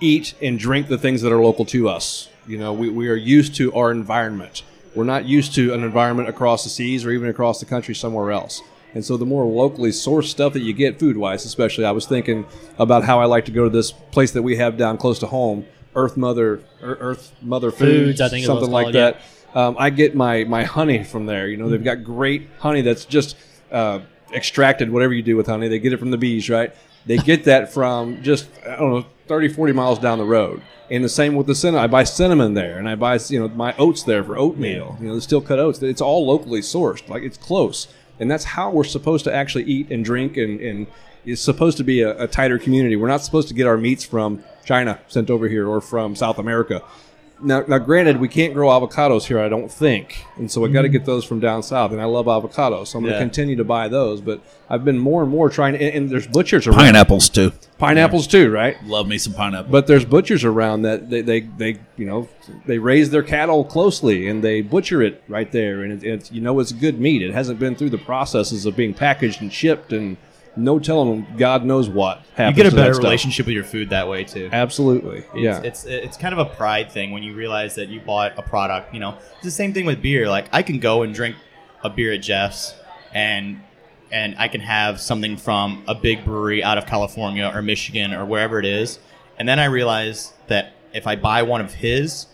eat 0.00 0.34
and 0.42 0.58
drink 0.58 0.88
the 0.88 0.98
things 0.98 1.22
that 1.22 1.32
are 1.32 1.40
local 1.40 1.64
to 1.66 1.88
us. 1.88 2.29
You 2.46 2.58
know, 2.58 2.72
we, 2.72 2.88
we 2.88 3.08
are 3.08 3.16
used 3.16 3.54
to 3.56 3.72
our 3.74 3.90
environment. 3.90 4.62
We're 4.94 5.04
not 5.04 5.24
used 5.24 5.54
to 5.54 5.72
an 5.72 5.84
environment 5.84 6.28
across 6.28 6.64
the 6.64 6.70
seas 6.70 7.04
or 7.04 7.10
even 7.10 7.28
across 7.28 7.60
the 7.60 7.66
country 7.66 7.94
somewhere 7.94 8.32
else. 8.32 8.62
And 8.92 9.04
so 9.04 9.16
the 9.16 9.26
more 9.26 9.44
locally 9.44 9.90
sourced 9.90 10.24
stuff 10.24 10.52
that 10.54 10.60
you 10.60 10.72
get 10.72 10.98
food 10.98 11.16
wise, 11.16 11.44
especially, 11.44 11.84
I 11.84 11.92
was 11.92 12.06
thinking 12.06 12.44
about 12.78 13.04
how 13.04 13.20
I 13.20 13.26
like 13.26 13.44
to 13.44 13.52
go 13.52 13.64
to 13.64 13.70
this 13.70 13.92
place 13.92 14.32
that 14.32 14.42
we 14.42 14.56
have 14.56 14.76
down 14.76 14.98
close 14.98 15.20
to 15.20 15.26
home, 15.26 15.64
Earth 15.94 16.16
Mother, 16.16 16.60
Earth 16.82 17.32
Mother 17.40 17.70
Foods, 17.70 18.18
Foods, 18.18 18.20
I 18.20 18.28
think 18.28 18.42
is 18.42 18.48
what 18.48 18.54
it's 18.56 18.60
something 18.62 18.72
like 18.72 18.84
called, 18.86 18.94
yeah. 18.94 19.10
that. 19.12 19.58
Um, 19.58 19.76
I 19.78 19.90
get 19.90 20.14
my 20.14 20.44
my 20.44 20.64
honey 20.64 21.04
from 21.04 21.26
there. 21.26 21.48
You 21.48 21.56
know, 21.56 21.68
they've 21.68 21.82
got 21.82 22.04
great 22.04 22.48
honey 22.58 22.82
that's 22.82 23.04
just 23.04 23.36
uh, 23.70 24.00
extracted. 24.32 24.90
Whatever 24.90 25.12
you 25.12 25.22
do 25.22 25.36
with 25.36 25.46
honey, 25.46 25.68
they 25.68 25.78
get 25.78 25.92
it 25.92 25.98
from 25.98 26.10
the 26.10 26.18
bees, 26.18 26.48
right? 26.48 26.74
They 27.06 27.16
get 27.16 27.44
that 27.44 27.72
from 27.72 28.22
just 28.22 28.48
I 28.66 28.76
don't 28.76 28.90
know 28.90 29.06
30, 29.26 29.48
40 29.48 29.72
miles 29.72 29.98
down 29.98 30.18
the 30.18 30.24
road. 30.24 30.60
And 30.90 31.04
the 31.04 31.08
same 31.08 31.36
with 31.36 31.46
the 31.46 31.54
cinnamon. 31.54 31.84
I 31.84 31.86
buy 31.86 32.02
cinnamon 32.02 32.54
there, 32.54 32.76
and 32.76 32.88
I 32.88 32.96
buy 32.96 33.18
you 33.28 33.38
know 33.38 33.48
my 33.48 33.76
oats 33.76 34.02
there 34.02 34.24
for 34.24 34.36
oatmeal. 34.36 34.96
You 35.00 35.06
know, 35.06 35.14
the 35.14 35.20
steel 35.20 35.40
cut 35.40 35.60
oats. 35.60 35.80
It's 35.82 36.00
all 36.00 36.26
locally 36.26 36.62
sourced. 36.62 37.08
Like 37.08 37.22
it's 37.22 37.36
close, 37.36 37.86
and 38.18 38.28
that's 38.28 38.42
how 38.42 38.70
we're 38.70 38.82
supposed 38.82 39.24
to 39.26 39.34
actually 39.34 39.64
eat 39.64 39.92
and 39.92 40.04
drink, 40.04 40.36
and 40.36 40.60
and 40.60 40.88
it's 41.24 41.40
supposed 41.40 41.76
to 41.76 41.84
be 41.84 42.00
a, 42.02 42.24
a 42.24 42.26
tighter 42.26 42.58
community. 42.58 42.96
We're 42.96 43.06
not 43.06 43.22
supposed 43.22 43.46
to 43.48 43.54
get 43.54 43.68
our 43.68 43.76
meats 43.76 44.02
from 44.02 44.42
China 44.64 44.98
sent 45.06 45.30
over 45.30 45.46
here 45.46 45.68
or 45.68 45.80
from 45.80 46.16
South 46.16 46.38
America. 46.38 46.82
Now, 47.42 47.64
now, 47.66 47.78
granted, 47.78 48.18
we 48.20 48.28
can't 48.28 48.52
grow 48.54 48.68
avocados 48.68 49.24
here, 49.24 49.38
I 49.38 49.48
don't 49.48 49.70
think, 49.70 50.24
and 50.36 50.50
so 50.50 50.64
I 50.64 50.68
got 50.68 50.82
to 50.82 50.88
get 50.88 51.04
those 51.06 51.24
from 51.24 51.40
down 51.40 51.62
south. 51.62 51.92
And 51.92 52.00
I 52.00 52.04
love 52.04 52.26
avocados, 52.26 52.88
so 52.88 52.98
I'm 52.98 53.04
going 53.04 53.12
to 53.14 53.18
Yeah. 53.18 53.24
continue 53.24 53.56
to 53.56 53.64
buy 53.64 53.88
those. 53.88 54.20
But 54.20 54.40
I've 54.68 54.84
been 54.84 54.98
more 54.98 55.22
and 55.22 55.30
more 55.30 55.48
trying, 55.48 55.74
and, 55.74 55.82
and 55.94 56.10
there's 56.10 56.26
butchers 56.26 56.66
around 56.66 56.78
Pineapples 56.78 57.28
too. 57.30 57.52
pineapples 57.78 58.26
too, 58.26 58.50
right? 58.50 58.76
Love 58.84 59.08
me 59.08 59.16
some 59.18 59.32
pineapple. 59.32 59.70
But 59.72 59.86
there's 59.86 60.04
butchers 60.04 60.44
around 60.44 60.82
that 60.82 61.08
they, 61.10 61.22
they, 61.22 61.40
they 61.40 61.78
you 61.96 62.04
know 62.06 62.28
they 62.66 62.78
raise 62.78 63.10
their 63.10 63.22
cattle 63.22 63.64
closely 63.64 64.28
and 64.28 64.44
they 64.44 64.60
butcher 64.60 65.00
it 65.02 65.22
right 65.28 65.50
there, 65.50 65.82
and 65.82 65.92
it, 65.92 66.06
it's 66.06 66.30
you 66.32 66.40
know 66.40 66.60
it's 66.60 66.72
good 66.72 67.00
meat. 67.00 67.22
It 67.22 67.32
hasn't 67.32 67.58
been 67.58 67.74
through 67.74 67.90
the 67.90 67.98
processes 67.98 68.66
of 68.66 68.76
being 68.76 68.92
packaged 68.94 69.40
and 69.40 69.52
shipped, 69.52 69.92
and 69.92 70.16
no 70.56 70.78
telling 70.78 71.26
God 71.36 71.64
knows 71.64 71.88
what 71.88 72.22
You 72.38 72.52
get 72.52 72.72
a 72.72 72.74
better 72.74 72.94
relationship 72.94 73.46
with 73.46 73.54
your 73.54 73.64
food 73.64 73.90
that 73.90 74.08
way 74.08 74.24
too. 74.24 74.48
Absolutely, 74.52 75.18
It's, 75.18 75.34
yeah. 75.34 75.60
it's 75.62 75.84
it's 75.84 76.16
kind 76.16 76.32
of 76.32 76.38
a 76.38 76.44
pride 76.54 76.90
thing 76.90 77.12
when 77.12 77.22
you 77.22 77.34
realize 77.34 77.74
that 77.76 77.88
you 77.88 78.00
bought 78.00 78.38
a 78.38 78.42
product. 78.42 78.92
You 78.92 79.00
know, 79.00 79.16
it's 79.34 79.44
the 79.44 79.50
same 79.50 79.72
thing 79.72 79.86
with 79.86 80.02
beer. 80.02 80.28
Like 80.28 80.46
I 80.52 80.62
can 80.62 80.78
go 80.78 81.02
and 81.02 81.14
drink 81.14 81.36
a 81.82 81.90
beer 81.90 82.12
at 82.12 82.22
Jeff's, 82.22 82.74
and 83.14 83.60
and 84.10 84.34
I 84.38 84.48
can 84.48 84.60
have 84.60 85.00
something 85.00 85.36
from 85.36 85.84
a 85.86 85.94
big 85.94 86.24
brewery 86.24 86.64
out 86.64 86.78
of 86.78 86.86
California 86.86 87.50
or 87.54 87.62
Michigan 87.62 88.12
or 88.12 88.24
wherever 88.24 88.58
it 88.58 88.66
is, 88.66 88.98
and 89.38 89.48
then 89.48 89.58
I 89.58 89.66
realize 89.66 90.32
that 90.48 90.72
if 90.92 91.06
I 91.06 91.16
buy 91.16 91.42
one 91.42 91.60
of 91.60 91.74
his, 91.74 92.26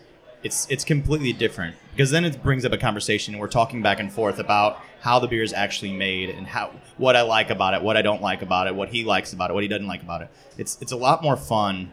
it's 0.43 0.67
it's 0.71 0.85
completely 0.85 1.33
different 1.33 1.77
because 1.93 2.11
then 2.11 2.25
it 2.25 2.43
brings 2.43 2.65
up 2.65 2.73
a 2.73 2.79
conversation 2.79 3.35
and 3.35 3.41
we're 3.41 3.49
talking 3.49 3.83
back 3.83 4.01
and 4.01 4.13
forth 4.13 4.39
about 4.39 4.81
how 5.07 5.21
the 5.21 5.29
beer 5.29 5.45
is 5.45 5.53
actually 5.53 5.93
made 5.93 6.31
and 6.31 6.49
how 6.49 6.73
what 6.97 7.15
I 7.15 7.23
like 7.23 7.51
about 7.51 7.75
it, 7.75 7.83
what 7.83 7.97
I 7.97 8.03
don't 8.03 8.21
like 8.21 8.43
about 8.43 8.67
it, 8.67 8.75
what 8.75 8.89
he 8.89 9.05
likes 9.05 9.33
about 9.33 9.51
it, 9.51 9.55
what 9.55 9.63
he 9.63 9.69
doesn't 9.69 9.87
like 9.87 10.03
about 10.03 10.21
it. 10.23 10.31
It's 10.59 10.77
it's 10.81 10.91
a 10.91 10.97
lot 10.97 11.23
more 11.23 11.37
fun 11.37 11.93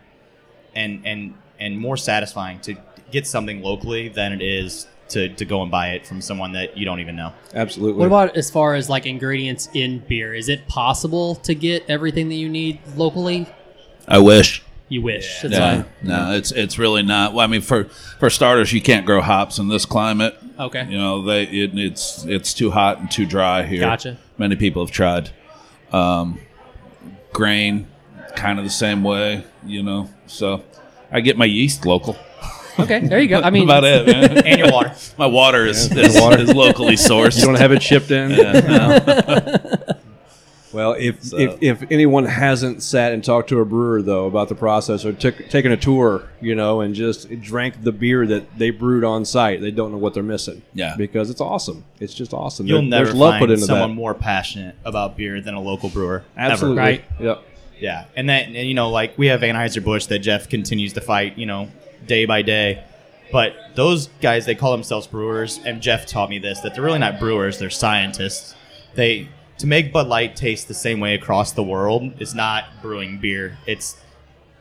and 0.74 1.06
and 1.06 1.36
and 1.60 1.78
more 1.78 1.96
satisfying 1.96 2.60
to 2.62 2.76
get 3.12 3.28
something 3.28 3.62
locally 3.62 4.10
than 4.10 4.34
it 4.34 4.42
is 4.42 4.88
to, 5.10 5.30
to 5.30 5.46
go 5.46 5.62
and 5.62 5.70
buy 5.70 5.90
it 5.90 6.08
from 6.08 6.22
someone 6.22 6.54
that 6.54 6.76
you 6.76 6.86
don't 6.86 7.02
even 7.02 7.16
know. 7.16 7.32
Absolutely. 7.54 8.00
What 8.00 8.08
about 8.08 8.36
as 8.36 8.50
far 8.50 8.74
as 8.74 8.90
like 8.90 9.06
ingredients 9.06 9.70
in 9.76 10.00
beer? 10.00 10.34
Is 10.34 10.50
it 10.50 10.68
possible 10.68 11.36
to 11.36 11.54
get 11.54 11.88
everything 11.88 12.30
that 12.30 12.36
you 12.36 12.50
need 12.50 12.80
locally? 12.96 13.46
I 14.08 14.18
wish. 14.18 14.64
You 14.90 15.02
wish. 15.02 15.42
That's 15.42 15.54
No, 15.54 15.60
why- 15.60 15.86
no, 16.04 16.34
it's 16.36 16.52
it's 16.52 16.78
really 16.78 17.02
not. 17.04 17.34
Well, 17.34 17.44
I 17.44 17.48
mean, 17.48 17.62
for 17.62 17.86
for 18.20 18.30
starters, 18.30 18.72
you 18.74 18.82
can't 18.82 19.06
grow 19.06 19.22
hops 19.22 19.58
in 19.58 19.68
this 19.70 19.86
climate. 19.86 20.38
Okay. 20.60 20.86
You 20.90 20.98
know, 20.98 21.24
they 21.24 21.44
it, 21.44 21.72
it's 21.78 22.26
it's 22.26 22.54
too 22.54 22.70
hot 22.72 23.00
and 23.00 23.10
too 23.10 23.26
dry 23.26 23.64
here. 23.64 23.80
Gotcha. 23.80 24.18
Many 24.38 24.56
people 24.56 24.86
have 24.86 24.92
tried. 24.94 25.32
Um, 25.92 26.40
grain, 27.32 27.88
kind 28.36 28.60
of 28.60 28.66
the 28.66 28.72
same 28.72 29.04
way. 29.04 29.44
You 29.66 29.82
know, 29.84 30.10
so 30.28 30.64
I 31.12 31.22
get 31.22 31.38
my 31.38 31.46
yeast 31.46 31.86
local. 31.86 32.16
Okay. 32.80 33.00
There 33.08 33.20
you 33.20 33.28
go. 33.30 33.40
I 33.42 33.50
mean, 33.52 33.64
about 33.64 33.84
it, 33.84 34.06
man. 34.08 34.38
And 34.46 34.60
your 34.60 34.72
water. 34.72 34.94
my 35.18 35.28
water 35.28 35.66
is, 35.66 35.92
is, 35.96 36.16
is 36.16 36.54
locally 36.54 36.96
sourced. 36.96 37.40
you 37.40 37.46
don't 37.46 37.60
have 37.60 37.72
it 37.72 37.82
shipped 37.84 38.10
in? 38.12 38.32
Yeah, 38.32 38.52
no. 38.60 39.96
Well, 40.74 40.94
if, 40.98 41.24
So- 41.24 41.38
if 41.38 41.62
if 41.62 41.84
anyone 41.92 42.26
hasn't 42.26 42.82
sat 42.84 43.14
and 43.14 43.24
talked 43.24 43.50
to 43.50 43.60
a 43.60 43.66
brewer 43.66 44.02
though 44.02 44.26
about 44.26 44.50
the 44.50 44.56
process 44.56 45.06
or 45.06 45.14
took 45.14 45.50
taken 45.50 45.72
a 45.72 45.78
tour, 45.78 46.24
you 46.42 46.56
know, 46.56 46.82
and 46.82 46.96
just 46.96 47.30
drank 47.42 47.84
the 47.84 47.92
beer 47.92 48.26
that 48.28 48.58
they 48.58 48.70
brewed 48.72 49.04
on 49.04 49.24
site, 49.26 49.62
they 49.62 49.72
don't 49.72 49.92
know 49.92 49.98
what 49.98 50.14
they're 50.14 50.24
missing. 50.24 50.62
Yeah. 50.74 50.96
because 50.98 51.30
it's 51.30 51.42
awesome. 51.42 51.84
It's 52.00 52.14
just 52.14 52.34
awesome. 52.34 52.66
You'll 52.68 52.80
There- 52.82 52.90
never 52.90 53.06
there's 53.06 53.16
love 53.18 53.32
find 53.34 53.42
put 53.42 53.52
into 53.52 53.66
someone 53.66 53.90
that. 53.92 53.96
more 53.96 54.14
passionate 54.14 54.76
about 54.84 55.16
beer 55.16 55.40
than 55.42 55.54
a 55.54 55.62
local 55.62 55.90
brewer. 55.90 56.24
ever. 56.38 56.52
Absolutely. 56.54 56.78
Right. 56.82 57.06
Yep. 57.20 57.44
Yeah, 57.80 58.06
and 58.16 58.30
that 58.30 58.46
and, 58.48 58.56
you 58.56 58.74
know, 58.74 58.90
like 58.90 59.18
we 59.18 59.28
have 59.28 59.42
Anheuser 59.42 59.84
Busch 59.84 60.06
that 60.06 60.20
Jeff 60.20 60.48
continues 60.50 60.94
to 60.94 61.02
fight, 61.02 61.38
you 61.38 61.46
know, 61.46 61.68
day 62.08 62.26
by 62.26 62.42
day. 62.42 62.84
But 63.32 63.54
those 63.76 64.08
guys, 64.22 64.46
they 64.46 64.54
call 64.56 64.72
themselves 64.72 65.08
brewers, 65.08 65.60
and 65.66 65.82
Jeff 65.82 66.06
taught 66.06 66.30
me 66.30 66.38
this 66.40 66.60
that 66.62 66.76
they're 66.76 66.84
really 66.84 67.00
not 67.00 67.20
brewers; 67.20 67.58
they're 67.58 67.70
scientists. 67.72 68.54
They 68.96 69.28
to 69.60 69.68
make 69.68 69.94
Bud 69.94 70.08
Light 70.08 70.36
taste 70.36 70.68
the 70.68 70.74
same 70.74 71.00
way 71.00 71.14
across 71.16 71.52
the 71.52 71.64
world 71.64 72.14
is 72.22 72.34
not 72.36 72.66
brewing 72.82 73.20
beer. 73.20 73.58
It's 73.66 73.98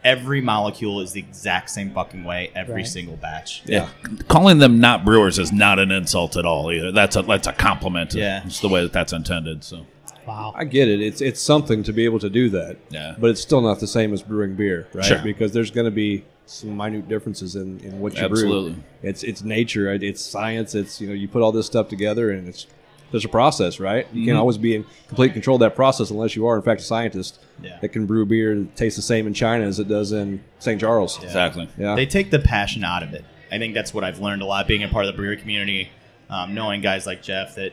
every 0.04 0.40
molecule 0.40 1.00
is 1.00 1.12
the 1.12 1.20
exact 1.20 1.70
same 1.70 1.90
fucking 1.92 2.24
way 2.24 2.50
every 2.56 2.74
Right. 2.76 2.86
single 2.86 3.16
batch. 3.16 3.62
Yeah. 3.66 3.88
Calling 4.28 4.58
them 4.58 4.80
not 4.80 5.04
brewers 5.04 5.38
is 5.38 5.52
not 5.52 5.78
an 5.78 5.90
insult 5.92 6.36
at 6.36 6.44
all 6.44 6.70
either. 6.72 6.90
That's 6.92 7.16
a 7.16 7.22
that's 7.22 7.46
a 7.46 7.52
compliment. 7.52 8.12
Yeah. 8.14 8.42
It's 8.44 8.60
the 8.60 8.68
way 8.68 8.82
that 8.82 8.92
that's 8.92 9.12
intended. 9.12 9.62
So 9.64 9.86
Wow. 10.26 10.52
I 10.56 10.64
get 10.64 10.88
it. 10.88 11.00
It's 11.00 11.20
it's 11.20 11.40
something 11.40 11.82
to 11.84 11.92
be 11.92 12.04
able 12.04 12.18
to 12.20 12.30
do 12.30 12.48
that. 12.50 12.76
Yeah. 12.90 13.14
But 13.18 13.30
it's 13.30 13.40
still 13.40 13.60
not 13.60 13.80
the 13.80 13.86
same 13.86 14.12
as 14.12 14.22
brewing 14.22 14.54
beer, 14.56 14.86
right? 14.92 15.04
Sure. 15.04 15.18
Because 15.22 15.52
there's 15.52 15.70
going 15.70 15.84
to 15.86 15.90
be 15.92 16.24
some 16.46 16.76
minute 16.76 17.08
differences 17.08 17.54
in, 17.56 17.78
in 17.80 17.98
what 18.00 18.14
you 18.16 18.22
Absolutely. 18.22 18.72
brew. 18.72 18.82
Absolutely. 18.82 19.08
It's 19.08 19.22
it's 19.22 19.42
nature. 19.42 19.92
It's 19.92 20.20
science. 20.20 20.74
It's 20.74 21.00
you 21.00 21.06
know 21.08 21.14
you 21.14 21.28
put 21.28 21.42
all 21.42 21.52
this 21.52 21.66
stuff 21.66 21.88
together 21.88 22.30
and 22.30 22.48
it's 22.48 22.66
there's 23.12 23.24
a 23.24 23.28
process, 23.28 23.78
right? 23.78 24.06
You 24.12 24.20
Mm-hmm. 24.22 24.26
can't 24.26 24.38
always 24.38 24.58
be 24.58 24.74
in 24.74 24.84
complete 25.06 25.32
control 25.34 25.54
of 25.56 25.60
that 25.60 25.76
process 25.76 26.10
unless 26.10 26.34
you 26.34 26.46
are 26.46 26.56
in 26.56 26.62
fact 26.62 26.80
a 26.80 26.84
scientist 26.84 27.38
Yeah. 27.62 27.78
that 27.80 27.90
can 27.90 28.06
brew 28.06 28.26
beer 28.26 28.54
that 28.56 28.74
tastes 28.74 28.96
the 28.96 29.02
same 29.02 29.26
in 29.28 29.34
China 29.34 29.64
as 29.64 29.78
it 29.78 29.86
does 29.88 30.10
in 30.12 30.42
St. 30.58 30.80
Charles. 30.80 31.22
exactly. 31.22 31.68
Yeah. 31.78 31.94
They 31.94 32.06
take 32.06 32.30
the 32.32 32.40
passion 32.40 32.82
out 32.82 33.02
of 33.04 33.12
it. 33.14 33.24
I 33.52 33.58
think 33.58 33.74
that's 33.74 33.92
what 33.94 34.02
I've 34.02 34.18
learned 34.18 34.42
a 34.42 34.46
lot 34.46 34.66
being 34.66 34.82
a 34.82 34.88
part 34.88 35.04
of 35.06 35.12
the 35.12 35.16
brewery 35.16 35.36
community, 35.36 35.90
um, 36.30 36.54
knowing 36.54 36.80
guys 36.80 37.06
like 37.06 37.22
Jeff 37.22 37.54
that 37.56 37.72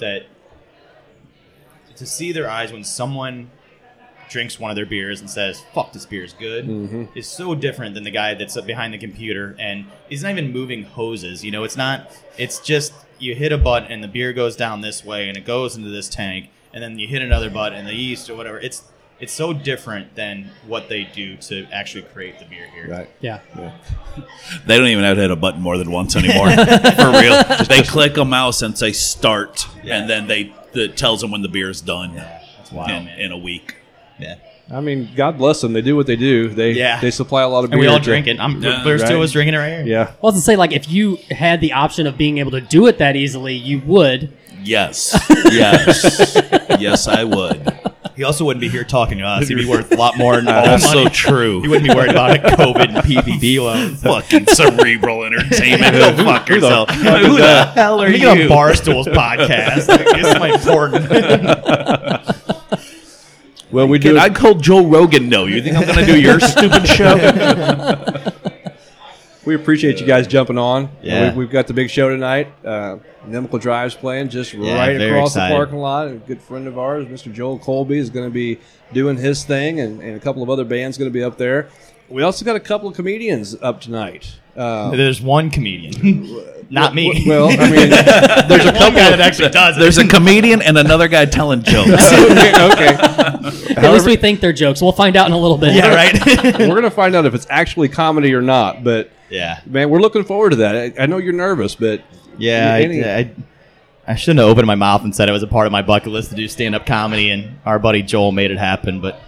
that 0.00 0.26
to 1.96 2.06
see 2.06 2.32
their 2.32 2.50
eyes 2.50 2.72
when 2.72 2.82
someone 2.84 3.50
drinks 4.28 4.58
one 4.58 4.70
of 4.70 4.74
their 4.74 4.86
beers 4.86 5.20
and 5.20 5.30
says 5.30 5.62
"fuck, 5.72 5.92
this 5.92 6.06
beer 6.06 6.24
is 6.24 6.32
good" 6.32 6.66
Mm-hmm. 6.66 7.04
is 7.16 7.28
so 7.28 7.54
different 7.54 7.94
than 7.94 8.02
the 8.02 8.10
guy 8.10 8.34
that's 8.34 8.60
behind 8.62 8.92
the 8.92 8.98
computer 8.98 9.54
and 9.60 9.84
he's 10.08 10.22
not 10.24 10.32
even 10.32 10.50
moving 10.52 10.82
hoses. 10.82 11.44
You 11.44 11.52
know, 11.52 11.62
it's 11.62 11.76
not. 11.76 12.10
It's 12.36 12.58
just 12.58 12.92
you 13.18 13.34
hit 13.34 13.52
a 13.52 13.58
button 13.58 13.90
and 13.90 14.02
the 14.02 14.08
beer 14.08 14.32
goes 14.32 14.56
down 14.56 14.80
this 14.80 15.04
way 15.04 15.28
and 15.28 15.36
it 15.36 15.44
goes 15.44 15.76
into 15.76 15.90
this 15.90 16.08
tank, 16.08 16.50
and 16.72 16.82
then 16.82 16.98
you 16.98 17.06
hit 17.08 17.22
another 17.22 17.50
button 17.50 17.78
and 17.78 17.86
the 17.88 17.94
yeast 17.94 18.28
or 18.30 18.36
whatever. 18.36 18.58
It's 18.58 18.82
it's 19.20 19.32
so 19.32 19.52
different 19.52 20.16
than 20.16 20.50
what 20.66 20.88
they 20.88 21.04
do 21.04 21.36
to 21.36 21.66
actually 21.72 22.02
create 22.02 22.38
the 22.40 22.44
beer 22.46 22.66
here. 22.74 22.88
Right. 22.90 23.08
Yeah. 23.20 23.40
They 24.66 24.76
don't 24.76 24.88
even 24.88 25.04
have 25.04 25.16
to 25.16 25.22
hit 25.22 25.30
a 25.30 25.36
button 25.36 25.60
more 25.60 25.78
than 25.78 25.90
once 25.90 26.16
anymore. 26.16 26.50
For 26.56 27.10
real. 27.12 27.42
They 27.68 27.82
click 27.82 28.16
a 28.16 28.24
mouse 28.24 28.60
and 28.62 28.76
say 28.76 28.92
start, 28.92 29.66
and 29.84 30.10
then 30.10 30.26
they 30.26 30.52
it 30.74 30.96
tells 30.96 31.20
them 31.20 31.30
when 31.30 31.42
the 31.42 31.48
beer 31.48 31.70
is 31.70 31.80
done 31.80 32.14
That's 32.14 32.72
wild, 32.72 32.90
in, 32.90 33.04
man. 33.04 33.20
in 33.20 33.32
a 33.32 33.38
week. 33.38 33.76
yeah. 34.18 34.34
I 34.72 34.80
mean, 34.80 35.10
God 35.14 35.36
bless 35.38 35.60
them. 35.60 35.72
They 35.74 35.82
do 35.82 35.94
what 35.94 36.06
they 36.06 36.16
do. 36.16 36.48
They 36.48 36.72
Yeah. 36.72 36.98
they 37.00 37.10
supply 37.10 37.42
a 37.42 37.48
lot 37.48 37.64
of 37.64 37.70
beer. 37.70 37.74
And 37.78 37.80
we 37.80 37.86
all 37.86 37.98
to- 37.98 38.04
drink 38.04 38.26
it. 38.26 38.38
I'm 38.40 38.62
Yeah. 38.62 38.82
Blair 38.82 38.98
still 38.98 39.10
Right. 39.12 39.18
was 39.18 39.32
drinking 39.32 39.54
it 39.54 39.58
right 39.58 39.68
here. 39.68 39.84
Yeah. 39.86 40.10
Well, 40.22 40.32
to 40.32 40.38
say 40.40 40.56
like 40.56 40.72
if 40.72 40.90
you 40.90 41.18
had 41.30 41.60
the 41.60 41.72
option 41.74 42.06
of 42.06 42.16
being 42.16 42.38
able 42.38 42.50
to 42.52 42.60
do 42.62 42.86
it 42.86 42.98
that 42.98 43.14
easily, 43.16 43.54
you 43.54 43.82
would. 43.86 44.30
Yes. 44.64 45.18
Yes. 45.52 46.36
yes, 46.80 47.06
I 47.06 47.22
would. 47.24 47.72
He 48.16 48.24
also 48.24 48.44
wouldn't 48.44 48.60
be 48.60 48.68
here 48.68 48.82
talking 48.84 49.18
to 49.18 49.24
us. 49.24 49.46
He'd 49.48 49.56
be 49.56 49.66
worth 49.68 49.92
a 49.92 49.96
lot 49.96 50.16
more 50.16 50.36
than 50.36 50.48
all 50.54 50.64
the 50.64 50.70
Also 50.72 50.94
money. 51.04 51.10
true. 51.10 51.60
He 51.62 51.68
wouldn't 51.68 51.88
be 51.88 51.94
worried 51.94 52.10
about 52.12 52.36
a 52.36 52.40
COVID 52.56 52.88
and 52.88 52.96
PPP 52.98 53.60
loans. 53.60 54.02
Fucking 54.04 54.46
cerebral 54.46 55.24
entertainment. 55.24 55.92
Go 55.92 56.24
fuck 56.24 56.48
yourself. 56.48 56.90
Who 56.90 57.36
the 57.36 57.64
hell 57.74 58.00
are 58.00 58.08
Let 58.08 58.12
me 58.12 58.16
you? 58.18 58.22
get 58.34 58.42
on 58.42 58.48
Barstool's 58.48 59.06
podcast. 59.08 59.88
Like, 59.88 60.04
this 60.06 60.26
is 60.26 60.38
my 60.38 60.48
important. 60.50 61.08
Well, 63.74 63.88
we 63.88 63.98
Kid, 63.98 64.12
do. 64.12 64.18
I 64.18 64.30
called 64.30 64.62
Joe 64.62 64.86
Rogan. 64.86 65.28
No, 65.28 65.46
you 65.46 65.60
think 65.60 65.76
I'm 65.76 65.84
going 65.84 65.98
to 65.98 66.06
do 66.06 66.20
your 66.20 66.38
stupid 66.40 66.86
show? 66.86 68.30
We 69.46 69.54
appreciate 69.54 70.00
you 70.00 70.06
guys 70.06 70.26
jumping 70.26 70.56
on. 70.56 70.88
Yeah. 71.02 71.32
we, 71.32 71.40
we've 71.40 71.50
got 71.50 71.66
the 71.66 71.74
big 71.74 71.90
show 71.90 72.08
tonight. 72.08 72.48
Uh, 72.64 72.96
Inimical 73.26 73.58
Drive's 73.60 73.94
playing 73.94 74.30
just 74.30 74.54
Yeah, 74.54 74.74
right 74.74 74.98
across 74.98 75.32
excited. 75.32 75.52
the 75.52 75.56
parking 75.58 75.78
lot. 75.80 76.08
A 76.08 76.14
good 76.14 76.40
friend 76.40 76.66
of 76.66 76.78
ours, 76.78 77.06
Mr. 77.08 77.30
Joel 77.30 77.58
Colby, 77.58 77.98
is 77.98 78.08
going 78.08 78.24
to 78.26 78.32
be 78.32 78.58
doing 78.94 79.18
his 79.18 79.44
thing, 79.44 79.80
and, 79.80 80.00
and 80.00 80.16
a 80.16 80.18
couple 80.20 80.42
of 80.42 80.48
other 80.48 80.64
bands 80.64 80.96
going 80.96 81.10
to 81.10 81.12
be 81.12 81.22
up 81.22 81.36
there. 81.36 81.68
We 82.08 82.22
also 82.22 82.42
got 82.42 82.56
a 82.56 82.60
couple 82.60 82.88
of 82.88 82.94
comedians 82.96 83.54
up 83.60 83.82
tonight. 83.82 84.38
Uh, 84.56 84.90
There's 84.90 85.20
one 85.20 85.50
comedian, 85.50 86.44
not 86.70 86.94
me. 86.94 87.24
well, 87.26 87.48
I 87.50 87.70
mean, 87.70 87.90
there's 88.48 88.64
a 88.66 88.72
couple. 88.72 88.90
guy 88.92 89.10
that 89.10 89.20
actually 89.20 89.48
does. 89.50 89.76
it. 89.76 89.80
There's 89.80 89.98
a 89.98 90.06
comedian 90.06 90.62
and 90.62 90.78
another 90.78 91.08
guy 91.08 91.24
telling 91.24 91.62
jokes. 91.64 91.90
okay, 91.90 92.52
okay. 92.72 93.74
At 93.76 93.92
least 93.92 94.06
we 94.06 94.14
think 94.16 94.40
they're 94.40 94.52
jokes. 94.52 94.80
We'll 94.80 94.92
find 94.92 95.16
out 95.16 95.26
in 95.26 95.32
a 95.32 95.38
little 95.38 95.58
bit. 95.58 95.74
yeah, 95.74 95.92
right. 95.94 96.58
we're 96.58 96.68
going 96.68 96.82
to 96.82 96.90
find 96.90 97.16
out 97.16 97.26
if 97.26 97.34
it's 97.34 97.46
actually 97.50 97.88
comedy 97.88 98.32
or 98.32 98.42
not. 98.42 98.84
But 98.84 99.10
yeah, 99.28 99.60
man, 99.66 99.90
we're 99.90 100.00
looking 100.00 100.22
forward 100.24 100.50
to 100.50 100.56
that. 100.56 100.76
I, 100.98 101.02
I 101.02 101.06
know 101.06 101.18
you're 101.18 101.32
nervous, 101.32 101.74
but 101.74 102.02
yeah. 102.38 102.74
I, 102.74 103.18
I, 103.18 103.30
I 104.06 104.14
shouldn't 104.14 104.38
have 104.40 104.48
opened 104.48 104.66
my 104.66 104.74
mouth 104.76 105.02
and 105.02 105.14
said 105.14 105.28
it 105.28 105.32
was 105.32 105.42
a 105.42 105.48
part 105.48 105.66
of 105.66 105.72
my 105.72 105.82
bucket 105.82 106.12
list 106.12 106.30
to 106.30 106.36
do 106.36 106.46
stand-up 106.46 106.86
comedy, 106.86 107.30
and 107.30 107.58
our 107.66 107.78
buddy 107.78 108.02
Joel 108.02 108.32
made 108.32 108.50
it 108.50 108.58
happen. 108.58 109.00
But 109.00 109.20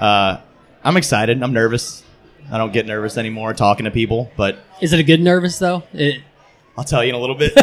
uh, 0.00 0.38
I'm 0.84 0.96
excited. 0.96 1.42
I'm 1.42 1.52
nervous. 1.52 2.02
I 2.50 2.58
don't 2.58 2.72
get 2.72 2.86
nervous 2.86 3.16
anymore 3.18 3.54
talking 3.54 3.84
to 3.84 3.90
people, 3.90 4.30
but 4.36 4.58
Is 4.80 4.92
it 4.92 5.00
a 5.00 5.02
good 5.02 5.20
nervous 5.20 5.58
though? 5.58 5.82
It, 5.92 6.22
I'll 6.78 6.84
tell 6.84 7.02
you 7.02 7.08
in 7.10 7.14
a 7.14 7.18
little 7.18 7.34
bit. 7.36 7.52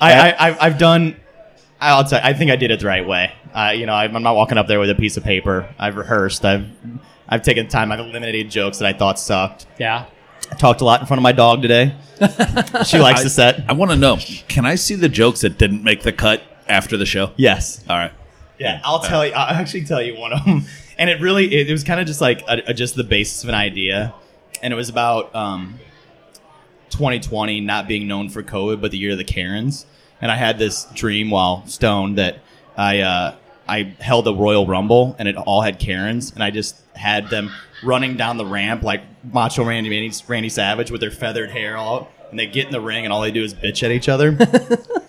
I, 0.00 0.36
I've, 0.38 0.56
I've 0.60 0.78
done. 0.78 1.16
I'll 1.80 2.04
tell. 2.04 2.20
I 2.22 2.32
think 2.32 2.50
I 2.50 2.56
did 2.56 2.70
it 2.70 2.80
the 2.80 2.86
right 2.86 3.06
way. 3.06 3.32
Uh, 3.54 3.72
you 3.76 3.86
know, 3.86 3.94
I'm 3.94 4.14
I'm 4.16 4.22
not 4.22 4.36
walking 4.36 4.58
up 4.58 4.66
there 4.66 4.80
with 4.80 4.90
a 4.90 4.94
piece 4.94 5.16
of 5.16 5.24
paper. 5.24 5.72
I've 5.78 5.96
rehearsed. 5.96 6.44
I've 6.44 6.68
I've 7.28 7.42
taken 7.42 7.68
time. 7.68 7.92
I've 7.92 8.00
eliminated 8.00 8.50
jokes 8.50 8.78
that 8.78 8.86
I 8.86 8.96
thought 8.96 9.18
sucked. 9.18 9.66
yeah. 9.78 10.06
I 10.50 10.56
talked 10.56 10.80
a 10.80 10.84
lot 10.84 11.00
in 11.00 11.06
front 11.06 11.18
of 11.18 11.22
my 11.22 11.30
dog 11.30 11.62
today. 11.62 11.94
she 12.84 12.98
likes 12.98 13.22
the 13.22 13.30
set. 13.30 13.64
I 13.68 13.72
want 13.72 13.92
to 13.92 13.96
know 13.96 14.18
can 14.48 14.66
I 14.66 14.74
see 14.74 14.96
the 14.96 15.08
jokes 15.08 15.42
that 15.42 15.58
didn't 15.58 15.84
make 15.84 16.02
the 16.02 16.12
cut 16.12 16.42
after 16.68 16.96
the 16.96 17.06
show? 17.06 17.30
Yes. 17.36 17.84
All 17.88 17.96
right. 17.96 18.12
Yeah, 18.58 18.80
I'll 18.82 18.98
tell 19.00 19.24
you. 19.24 19.32
I'll 19.32 19.54
actually 19.54 19.84
tell 19.84 20.02
you 20.02 20.18
one 20.18 20.32
of 20.32 20.44
them, 20.44 20.64
and 21.00 21.10
it 21.10 21.20
really 21.20 21.52
it, 21.52 21.68
it 21.68 21.72
was 21.72 21.82
kind 21.82 21.98
of 21.98 22.06
just 22.06 22.20
like 22.20 22.42
a, 22.42 22.62
a- 22.68 22.74
just 22.74 22.94
the 22.94 23.02
basis 23.02 23.42
of 23.42 23.48
an 23.48 23.56
idea, 23.56 24.14
and 24.62 24.72
it 24.72 24.76
was 24.76 24.88
about 24.88 25.34
um, 25.34 25.80
2020 26.90 27.60
not 27.60 27.88
being 27.88 28.06
known 28.06 28.28
for 28.28 28.42
COVID, 28.42 28.80
but 28.80 28.92
the 28.92 28.98
year 28.98 29.12
of 29.12 29.18
the 29.18 29.24
Karens. 29.24 29.86
And 30.20 30.30
I 30.30 30.36
had 30.36 30.58
this 30.58 30.84
dream 30.94 31.30
while 31.30 31.66
stoned 31.66 32.18
that 32.18 32.38
I 32.76 33.00
uh, 33.00 33.34
I 33.66 33.94
held 33.98 34.28
a 34.28 34.32
Royal 34.34 34.66
Rumble, 34.66 35.16
and 35.18 35.26
it 35.26 35.36
all 35.36 35.62
had 35.62 35.80
Karens, 35.80 36.32
and 36.32 36.44
I 36.44 36.50
just 36.50 36.76
had 36.94 37.30
them 37.30 37.50
running 37.82 38.16
down 38.16 38.36
the 38.36 38.44
ramp 38.44 38.82
like 38.82 39.00
Macho 39.24 39.64
Randy 39.64 39.88
Randy, 39.90 40.14
Randy 40.28 40.50
Savage 40.50 40.90
with 40.90 41.00
their 41.00 41.10
feathered 41.10 41.50
hair 41.50 41.76
all. 41.76 42.10
And 42.28 42.38
they 42.38 42.46
get 42.46 42.66
in 42.66 42.72
the 42.72 42.80
ring, 42.80 43.04
and 43.04 43.12
all 43.12 43.22
they 43.22 43.32
do 43.32 43.42
is 43.42 43.54
bitch 43.54 43.82
at 43.82 43.90
each 43.90 44.08
other. 44.08 44.36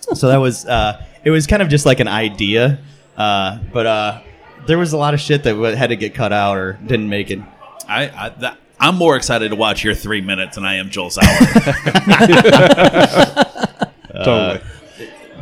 so 0.14 0.26
that 0.28 0.38
was 0.38 0.66
uh, 0.66 1.04
it 1.22 1.30
was 1.30 1.46
kind 1.46 1.62
of 1.62 1.68
just 1.68 1.86
like 1.86 2.00
an 2.00 2.08
idea 2.08 2.80
uh, 3.16 3.58
but 3.72 3.86
uh, 3.86 4.22
there 4.66 4.78
was 4.78 4.92
a 4.92 4.96
lot 4.96 5.14
of 5.14 5.20
shit 5.20 5.42
that 5.44 5.56
had 5.76 5.88
to 5.90 5.96
get 5.96 6.14
cut 6.14 6.32
out 6.32 6.56
or 6.56 6.74
didn't 6.86 7.08
make 7.08 7.30
it 7.30 7.40
I, 7.88 8.08
I 8.08 8.28
that, 8.40 8.58
I'm 8.80 8.96
more 8.96 9.16
excited 9.16 9.50
to 9.50 9.56
watch 9.56 9.84
your 9.84 9.94
three 9.94 10.20
minutes 10.20 10.56
than 10.56 10.64
I 10.64 10.76
am 10.76 10.90
Joel 10.90 11.10
Sauer. 11.10 11.22
totally. 14.24 14.60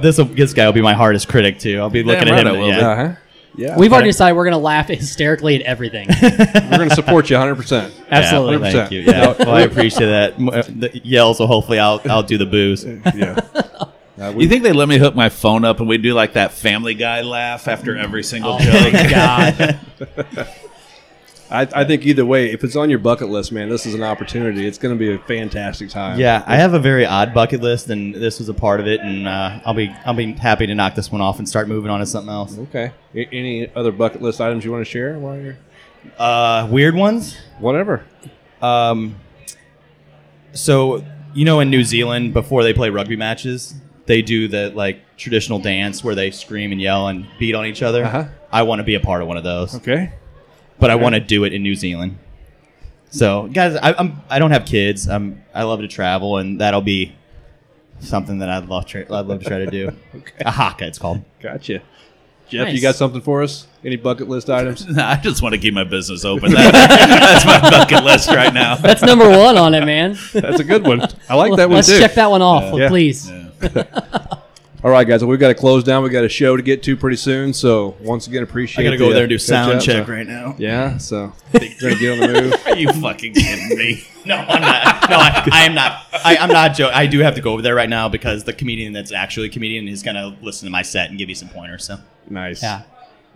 this 0.00 0.16
this 0.16 0.54
guy 0.54 0.66
will 0.66 0.72
be 0.72 0.82
my 0.82 0.94
hardest 0.94 1.28
critic 1.28 1.58
too 1.58 1.78
i'll 1.80 1.90
be 1.90 2.02
looking 2.02 2.26
Damn 2.26 2.34
at 2.38 2.44
right 2.44 2.46
him 2.46 2.54
I 2.54 2.58
will 2.58 2.68
yeah. 2.68 2.88
Uh-huh. 2.90 3.14
Yeah, 3.56 3.76
We've 3.76 3.92
already 3.92 4.10
decided 4.10 4.36
we're 4.36 4.44
going 4.44 4.52
to 4.52 4.58
laugh 4.58 4.86
hysterically 4.86 5.56
at 5.56 5.62
everything. 5.62 6.06
we're 6.22 6.76
going 6.76 6.88
to 6.88 6.94
support 6.94 7.28
you 7.28 7.34
100. 7.36 7.56
percent 7.56 7.92
Absolutely. 8.08 8.68
Yeah, 8.68 8.72
thank 8.86 8.90
100%. 8.90 8.92
you 8.92 9.00
yeah 9.00 9.34
well, 9.40 9.50
i 9.50 9.62
appreciate 9.62 10.06
that 10.06 10.34
M- 10.38 10.48
uh, 10.50 10.62
the 10.62 11.00
yells 11.02 11.38
so 11.38 11.46
hopefully 11.48 11.80
i'll 11.80 12.00
i'll 12.08 12.22
do 12.22 12.38
the 12.38 12.46
booze 12.46 12.84
Yeah. 12.84 13.40
Uh, 14.20 14.32
we- 14.36 14.44
you 14.44 14.48
think 14.50 14.62
they 14.62 14.72
let 14.72 14.88
me 14.88 14.98
hook 14.98 15.14
my 15.14 15.28
phone 15.30 15.64
up 15.64 15.80
and 15.80 15.88
we 15.88 15.96
do 15.98 16.12
like 16.14 16.34
that 16.34 16.52
Family 16.52 16.94
Guy 16.94 17.22
laugh 17.22 17.66
after 17.68 17.96
every 17.96 18.22
single 18.22 18.54
Oh 18.54 18.58
joke? 18.58 18.92
my 18.92 19.08
god. 19.10 19.80
I, 21.52 21.62
I 21.74 21.84
think 21.84 22.06
either 22.06 22.24
way, 22.24 22.52
if 22.52 22.62
it's 22.62 22.76
on 22.76 22.90
your 22.90 23.00
bucket 23.00 23.28
list, 23.28 23.50
man, 23.50 23.68
this 23.68 23.84
is 23.84 23.94
an 23.94 24.04
opportunity. 24.04 24.64
It's 24.68 24.78
going 24.78 24.94
to 24.94 24.98
be 24.98 25.12
a 25.14 25.18
fantastic 25.18 25.88
time. 25.88 26.20
yeah 26.20 26.44
i 26.46 26.54
have 26.56 26.74
a 26.74 26.78
very 26.78 27.04
odd 27.04 27.34
bucket 27.34 27.60
list 27.60 27.88
and 27.90 28.14
this 28.14 28.38
was 28.38 28.48
a 28.48 28.54
part 28.54 28.78
of 28.78 28.86
it 28.86 29.00
and 29.00 29.26
uh, 29.26 29.58
i'll 29.64 29.74
be 29.74 29.92
i'll 30.04 30.14
be 30.14 30.30
happy 30.32 30.66
to 30.68 30.74
knock 30.76 30.94
this 30.94 31.10
one 31.10 31.20
off 31.20 31.38
and 31.40 31.48
start 31.48 31.66
moving 31.66 31.90
on 31.90 31.98
to 31.98 32.06
something 32.06 32.30
else 32.32 32.56
Okay. 32.58 32.92
A- 33.16 33.28
any 33.32 33.68
other 33.74 33.90
bucket 33.90 34.22
list 34.22 34.40
items 34.40 34.64
you 34.64 34.70
want 34.70 34.84
to 34.84 34.90
share 34.90 35.18
while 35.18 35.36
you're 35.40 35.56
uh, 36.18 36.68
weird 36.70 36.94
ones 36.94 37.36
whatever? 37.58 38.04
Um, 38.62 39.16
so 40.52 41.04
you 41.32 41.44
know, 41.44 41.60
in 41.60 41.70
New 41.70 41.84
Zealand, 41.84 42.32
before 42.34 42.62
they 42.64 42.72
play 42.72 42.90
rugby 42.90 43.14
matches, 43.16 43.74
they 44.11 44.22
do 44.22 44.48
the 44.48 44.70
like 44.74 44.98
traditional 45.16 45.61
dance 45.61 46.02
where 46.02 46.16
they 46.16 46.32
scream 46.32 46.72
and 46.72 46.80
yell 46.80 47.06
and 47.06 47.26
beat 47.38 47.54
on 47.54 47.64
each 47.64 47.80
other. 47.80 48.04
Uh-huh. 48.04 48.24
I 48.50 48.62
want 48.62 48.80
to 48.80 48.82
be 48.84 48.96
a 48.96 49.00
part 49.00 49.22
of 49.22 49.28
one 49.28 49.36
of 49.36 49.44
those, 49.44 49.76
Okay. 49.76 50.12
but 50.80 50.90
I 50.90 50.96
want 50.96 51.14
to 51.14 51.20
do 51.20 51.44
it 51.44 51.52
in 51.54 51.62
New 51.62 51.76
Zealand. 51.76 52.18
So, 53.11 53.46
guys, 53.46 53.76
I, 53.76 53.92
I'm 53.92 54.20
I 54.28 54.40
don't 54.40 54.50
have 54.50 54.64
kids. 54.66 55.08
I'm 55.08 55.42
I 55.54 55.62
love 55.62 55.80
to 55.80 55.88
travel, 55.88 56.38
and 56.38 56.61
that'll 56.61 56.80
be 56.80 57.14
something 58.00 58.38
that 58.40 58.48
I'd 58.50 58.68
love 58.68 58.86
tra- 58.86 59.02
I'd 59.02 59.26
love 59.26 59.38
to 59.42 59.46
try 59.46 59.58
to 59.58 59.66
do. 59.70 59.92
A 60.40 60.50
haka, 60.50 60.86
it's 60.88 60.98
called. 60.98 61.22
Gotcha. 61.40 61.82
Jeff, 62.48 62.74
you 62.74 62.80
got 62.82 62.96
something 62.96 63.20
for 63.20 63.44
us? 63.44 63.68
Any 63.84 63.94
bucket 63.94 64.28
list 64.28 64.50
items? 64.50 64.84
I 64.98 65.20
just 65.22 65.40
want 65.40 65.54
to 65.54 65.61
keep 65.61 65.72
my 65.72 65.84
business 65.84 66.24
open. 66.24 66.50
That- 66.56 66.72
that's 66.72 67.44
my 67.46 67.61
bucket 67.70 68.02
list 68.04 68.28
right 68.28 68.52
now. 68.52 68.74
That's 68.74 69.02
number 69.02 69.28
one 69.30 69.56
on 69.56 69.72
it, 69.74 69.84
man. 69.84 70.18
That's 70.32 70.58
a 70.58 70.64
good 70.64 70.84
one. 70.84 71.00
I 71.28 71.36
like 71.36 71.54
that 71.56 71.68
one 71.68 71.76
Let's 71.76 71.86
too. 71.88 71.98
check 72.00 72.14
that 72.14 72.28
one 72.28 72.42
off, 72.42 72.76
Yeah. 72.76 72.88
please. 72.88 73.30
All 74.82 74.90
right, 74.90 75.06
guys. 75.06 75.20
Well, 75.20 75.28
we've 75.28 75.38
got 75.38 75.48
to 75.48 75.54
close 75.54 75.84
down. 75.84 76.02
We've 76.02 76.11
got 76.11 76.24
a 76.24 76.28
show 76.28 76.56
to 76.56 76.62
get 76.62 76.82
to 76.84 76.96
pretty 76.96 77.18
soon. 77.18 77.52
So 77.52 77.96
once 78.00 78.26
again, 78.26 78.42
appreciate. 78.42 78.82
I 78.82 78.84
gotta 78.86 78.96
go 78.96 79.04
the, 79.04 79.06
over 79.08 79.14
there 79.14 79.24
and 79.24 79.28
do 79.30 79.38
sound 79.38 79.72
up. 79.74 79.82
check 79.82 80.06
So- 80.06 80.12
right 80.12 80.26
now. 80.26 80.54
Yeah. 80.58 80.96
So 80.96 81.32
we're 81.52 81.61
gonna 81.80 81.96
get 81.96 82.12
on 82.22 82.32
the 82.32 82.40
move. 82.40 82.66
Are 82.66 82.76
you 82.76 82.90
fucking 82.94 83.34
kidding 83.34 83.76
me? 83.76 84.02
No, 84.24 84.36
I'm 84.36 84.61
not. 84.62 85.11
No, 85.11 85.16
I, 85.16 85.48
I 85.52 85.61
am 85.64 85.74
not. 85.74 86.06
I, 86.12 86.36
I'm 86.38 86.48
not 86.48 86.74
joking. 86.74 86.94
I 86.96 87.06
do 87.06 87.18
have 87.18 87.34
to 87.34 87.42
go 87.42 87.52
over 87.52 87.61
there 87.61 87.74
right 87.74 87.90
now 87.90 88.08
because 88.08 88.44
the 88.44 88.54
comedian 88.54 88.94
that's 88.94 89.12
actually 89.12 89.48
a 89.48 89.50
comedian 89.50 89.86
is 89.86 90.02
gonna 90.02 90.34
listen 90.40 90.66
to 90.66 90.70
my 90.70 90.82
set 90.82 91.11
and 91.11 91.18
give 91.18 91.28
you 91.28 91.34
some 91.34 91.50
pointers. 91.50 91.84
So 91.84 91.98
Nice. 92.30 92.62
Yeah, 92.62 92.82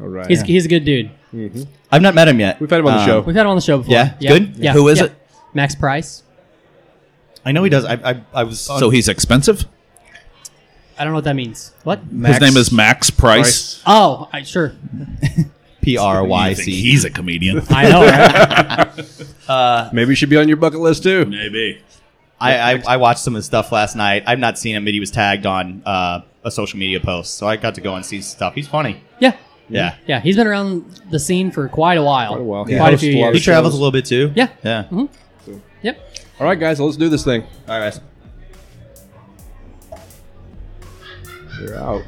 All 0.00 0.06
right. 0.08 0.26
he's, 0.26 0.40
he's 0.42 0.64
a 0.64 0.68
good 0.68 0.84
dude. 0.86 1.10
I've 1.92 2.00
not 2.00 2.14
met 2.14 2.28
him 2.28 2.40
yet. 2.40 2.58
We've 2.60 2.70
had 2.70 2.80
him 2.80 2.86
on 2.86 2.94
the 2.94 3.00
Um, 3.00 3.06
show. 3.06 3.20
We've 3.20 3.36
had 3.36 3.42
him 3.42 3.48
on 3.48 3.56
the 3.56 3.62
show 3.62 3.78
before. 3.78 3.92
Yeah? 3.92 4.14
Good? 4.18 4.56
Yeah. 4.56 4.72
Who 4.72 4.88
is 4.88 4.98
yeah. 5.00 5.06
it? 5.06 5.12
Max 5.52 5.74
Pryce. 5.74 6.22
I 7.44 7.52
know 7.52 7.64
he 7.64 7.70
does. 7.70 7.84
I 7.84 7.94
I, 7.94 8.22
I 8.32 8.44
was 8.44 8.60
So 8.60 8.88
he's 8.88 9.08
expensive. 9.08 9.66
I 10.98 11.04
don't 11.04 11.12
know 11.12 11.16
what 11.18 11.24
that 11.24 11.36
means. 11.36 11.72
What? 11.82 12.00
His 12.00 12.40
name 12.40 12.56
is 12.56 12.70
Max 12.72 13.10
Pryce. 13.10 13.82
Oh, 13.86 14.28
I, 14.32 14.42
sure. 14.42 14.72
P 15.82 15.98
R 15.98 16.24
Y 16.24 16.48
You 16.50 16.54
think 16.54 16.64
C. 16.64 16.80
He's 16.80 17.04
a 17.04 17.10
comedian. 17.10 17.60
I 17.70 17.88
know. 17.90 19.04
Right? 19.48 19.90
Maybe 19.92 20.10
he 20.10 20.14
should 20.14 20.30
be 20.30 20.36
on 20.38 20.48
your 20.48 20.56
bucket 20.56 20.80
list 20.80 21.02
too. 21.02 21.26
Maybe. 21.26 21.82
I, 22.40 22.74
I 22.74 22.82
I 22.88 22.96
watched 22.96 23.20
some 23.20 23.34
of 23.34 23.38
his 23.38 23.46
stuff 23.46 23.70
last 23.72 23.94
night. 23.96 24.24
I've 24.26 24.38
not 24.38 24.58
seen 24.58 24.74
him, 24.76 24.84
but 24.84 24.92
he 24.94 25.00
was 25.00 25.10
tagged 25.10 25.46
on 25.46 25.82
uh, 25.86 26.22
a 26.42 26.50
social 26.50 26.78
media 26.78 27.00
post, 27.00 27.34
so 27.34 27.46
I 27.46 27.56
got 27.56 27.74
to 27.76 27.80
go 27.80 27.94
and 27.94 28.04
see 28.04 28.16
his 28.16 28.26
stuff. 28.26 28.54
He's 28.54 28.66
funny. 28.68 29.02
yeah, 29.18 29.36
Yeah. 29.68 29.94
yeah. 30.06 30.20
He's 30.20 30.36
been 30.36 30.46
around 30.46 30.84
the 31.10 31.18
scene 31.18 31.50
for 31.50 31.68
quite 31.68 31.96
a 31.98 32.02
while. 32.02 32.30
Quite 32.30 32.40
a 32.40 32.44
while. 32.44 32.64
He 32.64 32.76
Quite 32.76 32.88
a 32.88 32.90
hosts 32.92 33.04
few 33.06 33.18
a 33.18 33.20
lot 33.20 33.28
of 33.28 33.34
He 33.34 33.40
travels 33.40 33.74
a 33.74 33.76
little 33.76 33.92
bit 33.92 34.04
too. 34.04 34.32
Yeah. 34.34 34.48
Yeah. 34.62 35.06
Yep. 35.82 36.10
All 36.40 36.46
right, 36.46 36.58
guys. 36.58 36.80
Let's 36.80 36.96
do 36.96 37.08
this 37.08 37.24
thing. 37.24 37.44
All 37.68 37.78
right. 37.78 37.98
You're 41.60 41.76
out. 41.76 42.02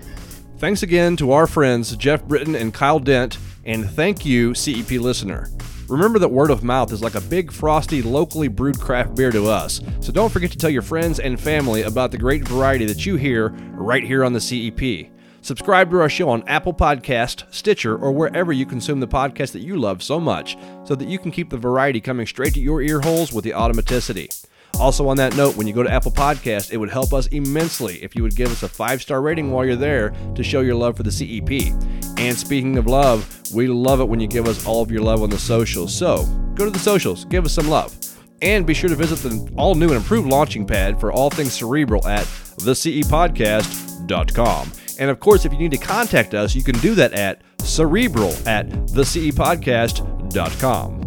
Thanks 0.58 0.82
again 0.82 1.16
to 1.16 1.32
our 1.32 1.46
friends 1.46 1.94
Jeff 1.96 2.24
Britton 2.24 2.54
and 2.54 2.72
Kyle 2.72 2.98
Dent, 2.98 3.38
and 3.64 3.88
thank 3.90 4.24
you, 4.24 4.54
CEP 4.54 4.92
listener. 4.92 5.50
Remember 5.88 6.18
that 6.18 6.30
word 6.30 6.50
of 6.50 6.64
mouth 6.64 6.92
is 6.92 7.02
like 7.02 7.14
a 7.14 7.20
big, 7.20 7.52
frosty, 7.52 8.02
locally 8.02 8.48
brewed 8.48 8.80
craft 8.80 9.14
beer 9.14 9.30
to 9.30 9.46
us, 9.46 9.80
so 10.00 10.10
don't 10.10 10.32
forget 10.32 10.50
to 10.50 10.58
tell 10.58 10.70
your 10.70 10.82
friends 10.82 11.20
and 11.20 11.38
family 11.38 11.82
about 11.82 12.10
the 12.10 12.18
great 12.18 12.46
variety 12.48 12.86
that 12.86 13.06
you 13.06 13.16
hear 13.16 13.50
right 13.74 14.02
here 14.02 14.24
on 14.24 14.32
the 14.32 14.40
CEP. 14.40 15.10
Subscribe 15.42 15.90
to 15.90 16.00
our 16.00 16.08
show 16.08 16.28
on 16.28 16.42
Apple 16.48 16.74
Podcast, 16.74 17.44
Stitcher, 17.54 17.96
or 17.96 18.10
wherever 18.10 18.52
you 18.52 18.66
consume 18.66 18.98
the 18.98 19.06
podcast 19.06 19.52
that 19.52 19.62
you 19.62 19.76
love 19.76 20.02
so 20.02 20.18
much, 20.18 20.56
so 20.84 20.96
that 20.96 21.06
you 21.06 21.20
can 21.20 21.30
keep 21.30 21.50
the 21.50 21.56
variety 21.56 22.00
coming 22.00 22.26
straight 22.26 22.54
to 22.54 22.60
your 22.60 22.82
ear 22.82 23.00
holes 23.00 23.32
with 23.32 23.44
the 23.44 23.52
automaticity. 23.52 24.44
Also, 24.78 25.08
on 25.08 25.16
that 25.16 25.34
note, 25.36 25.56
when 25.56 25.66
you 25.66 25.72
go 25.72 25.82
to 25.82 25.90
Apple 25.90 26.12
Podcast, 26.12 26.70
it 26.70 26.76
would 26.76 26.90
help 26.90 27.14
us 27.14 27.26
immensely 27.28 28.02
if 28.02 28.14
you 28.14 28.22
would 28.22 28.36
give 28.36 28.52
us 28.52 28.62
a 28.62 28.68
five 28.68 29.00
star 29.00 29.22
rating 29.22 29.50
while 29.50 29.64
you're 29.64 29.76
there 29.76 30.10
to 30.34 30.42
show 30.42 30.60
your 30.60 30.74
love 30.74 30.96
for 30.96 31.02
the 31.02 31.10
CEP. 31.10 31.72
And 32.18 32.36
speaking 32.36 32.76
of 32.76 32.86
love, 32.86 33.40
we 33.54 33.66
love 33.66 34.00
it 34.00 34.08
when 34.08 34.20
you 34.20 34.26
give 34.26 34.46
us 34.46 34.66
all 34.66 34.82
of 34.82 34.90
your 34.90 35.02
love 35.02 35.22
on 35.22 35.30
the 35.30 35.38
socials. 35.38 35.94
So 35.94 36.24
go 36.54 36.64
to 36.64 36.70
the 36.70 36.78
socials, 36.78 37.24
give 37.24 37.44
us 37.44 37.52
some 37.52 37.68
love. 37.68 37.94
And 38.42 38.66
be 38.66 38.74
sure 38.74 38.90
to 38.90 38.96
visit 38.96 39.26
the 39.26 39.50
all 39.56 39.74
new 39.74 39.86
and 39.86 39.96
improved 39.96 40.28
launching 40.28 40.66
pad 40.66 41.00
for 41.00 41.10
all 41.10 41.30
things 41.30 41.54
cerebral 41.54 42.06
at 42.06 42.26
thecepodcast.com. 42.58 44.72
And 44.98 45.10
of 45.10 45.20
course, 45.20 45.46
if 45.46 45.52
you 45.52 45.58
need 45.58 45.72
to 45.72 45.78
contact 45.78 46.34
us, 46.34 46.54
you 46.54 46.62
can 46.62 46.78
do 46.78 46.94
that 46.96 47.14
at 47.14 47.40
cerebral 47.60 48.34
at 48.46 48.68
thecepodcast.com. 48.68 51.05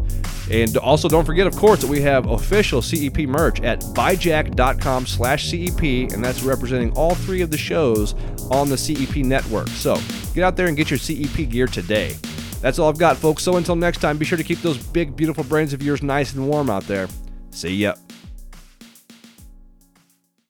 And 0.51 0.75
also 0.77 1.07
don't 1.07 1.25
forget, 1.25 1.45
of 1.47 1.55
course, 1.55 1.81
that 1.81 1.87
we 1.87 2.01
have 2.01 2.25
official 2.27 2.81
CEP 2.81 3.19
merch 3.19 3.61
at 3.61 3.81
buyjack.com 3.81 5.05
slash 5.05 5.49
CEP, 5.49 6.11
and 6.13 6.23
that's 6.23 6.41
representing 6.41 6.91
all 6.93 7.15
three 7.15 7.41
of 7.41 7.51
the 7.51 7.57
shows 7.57 8.15
on 8.49 8.69
the 8.69 8.77
CEP 8.77 9.17
network. 9.17 9.67
So 9.69 9.97
get 10.33 10.43
out 10.43 10.55
there 10.55 10.67
and 10.67 10.75
get 10.75 10.89
your 10.89 10.99
CEP 10.99 11.49
gear 11.49 11.67
today. 11.67 12.15
That's 12.61 12.79
all 12.79 12.89
I've 12.89 12.97
got, 12.97 13.17
folks. 13.17 13.43
So 13.43 13.57
until 13.57 13.75
next 13.75 13.99
time, 13.99 14.17
be 14.17 14.25
sure 14.25 14.37
to 14.37 14.43
keep 14.43 14.61
those 14.61 14.77
big, 14.77 15.15
beautiful 15.15 15.43
brains 15.43 15.73
of 15.73 15.81
yours 15.81 16.03
nice 16.03 16.33
and 16.33 16.47
warm 16.47 16.69
out 16.69 16.83
there. 16.87 17.07
See 17.51 17.75
ya. 17.75 17.93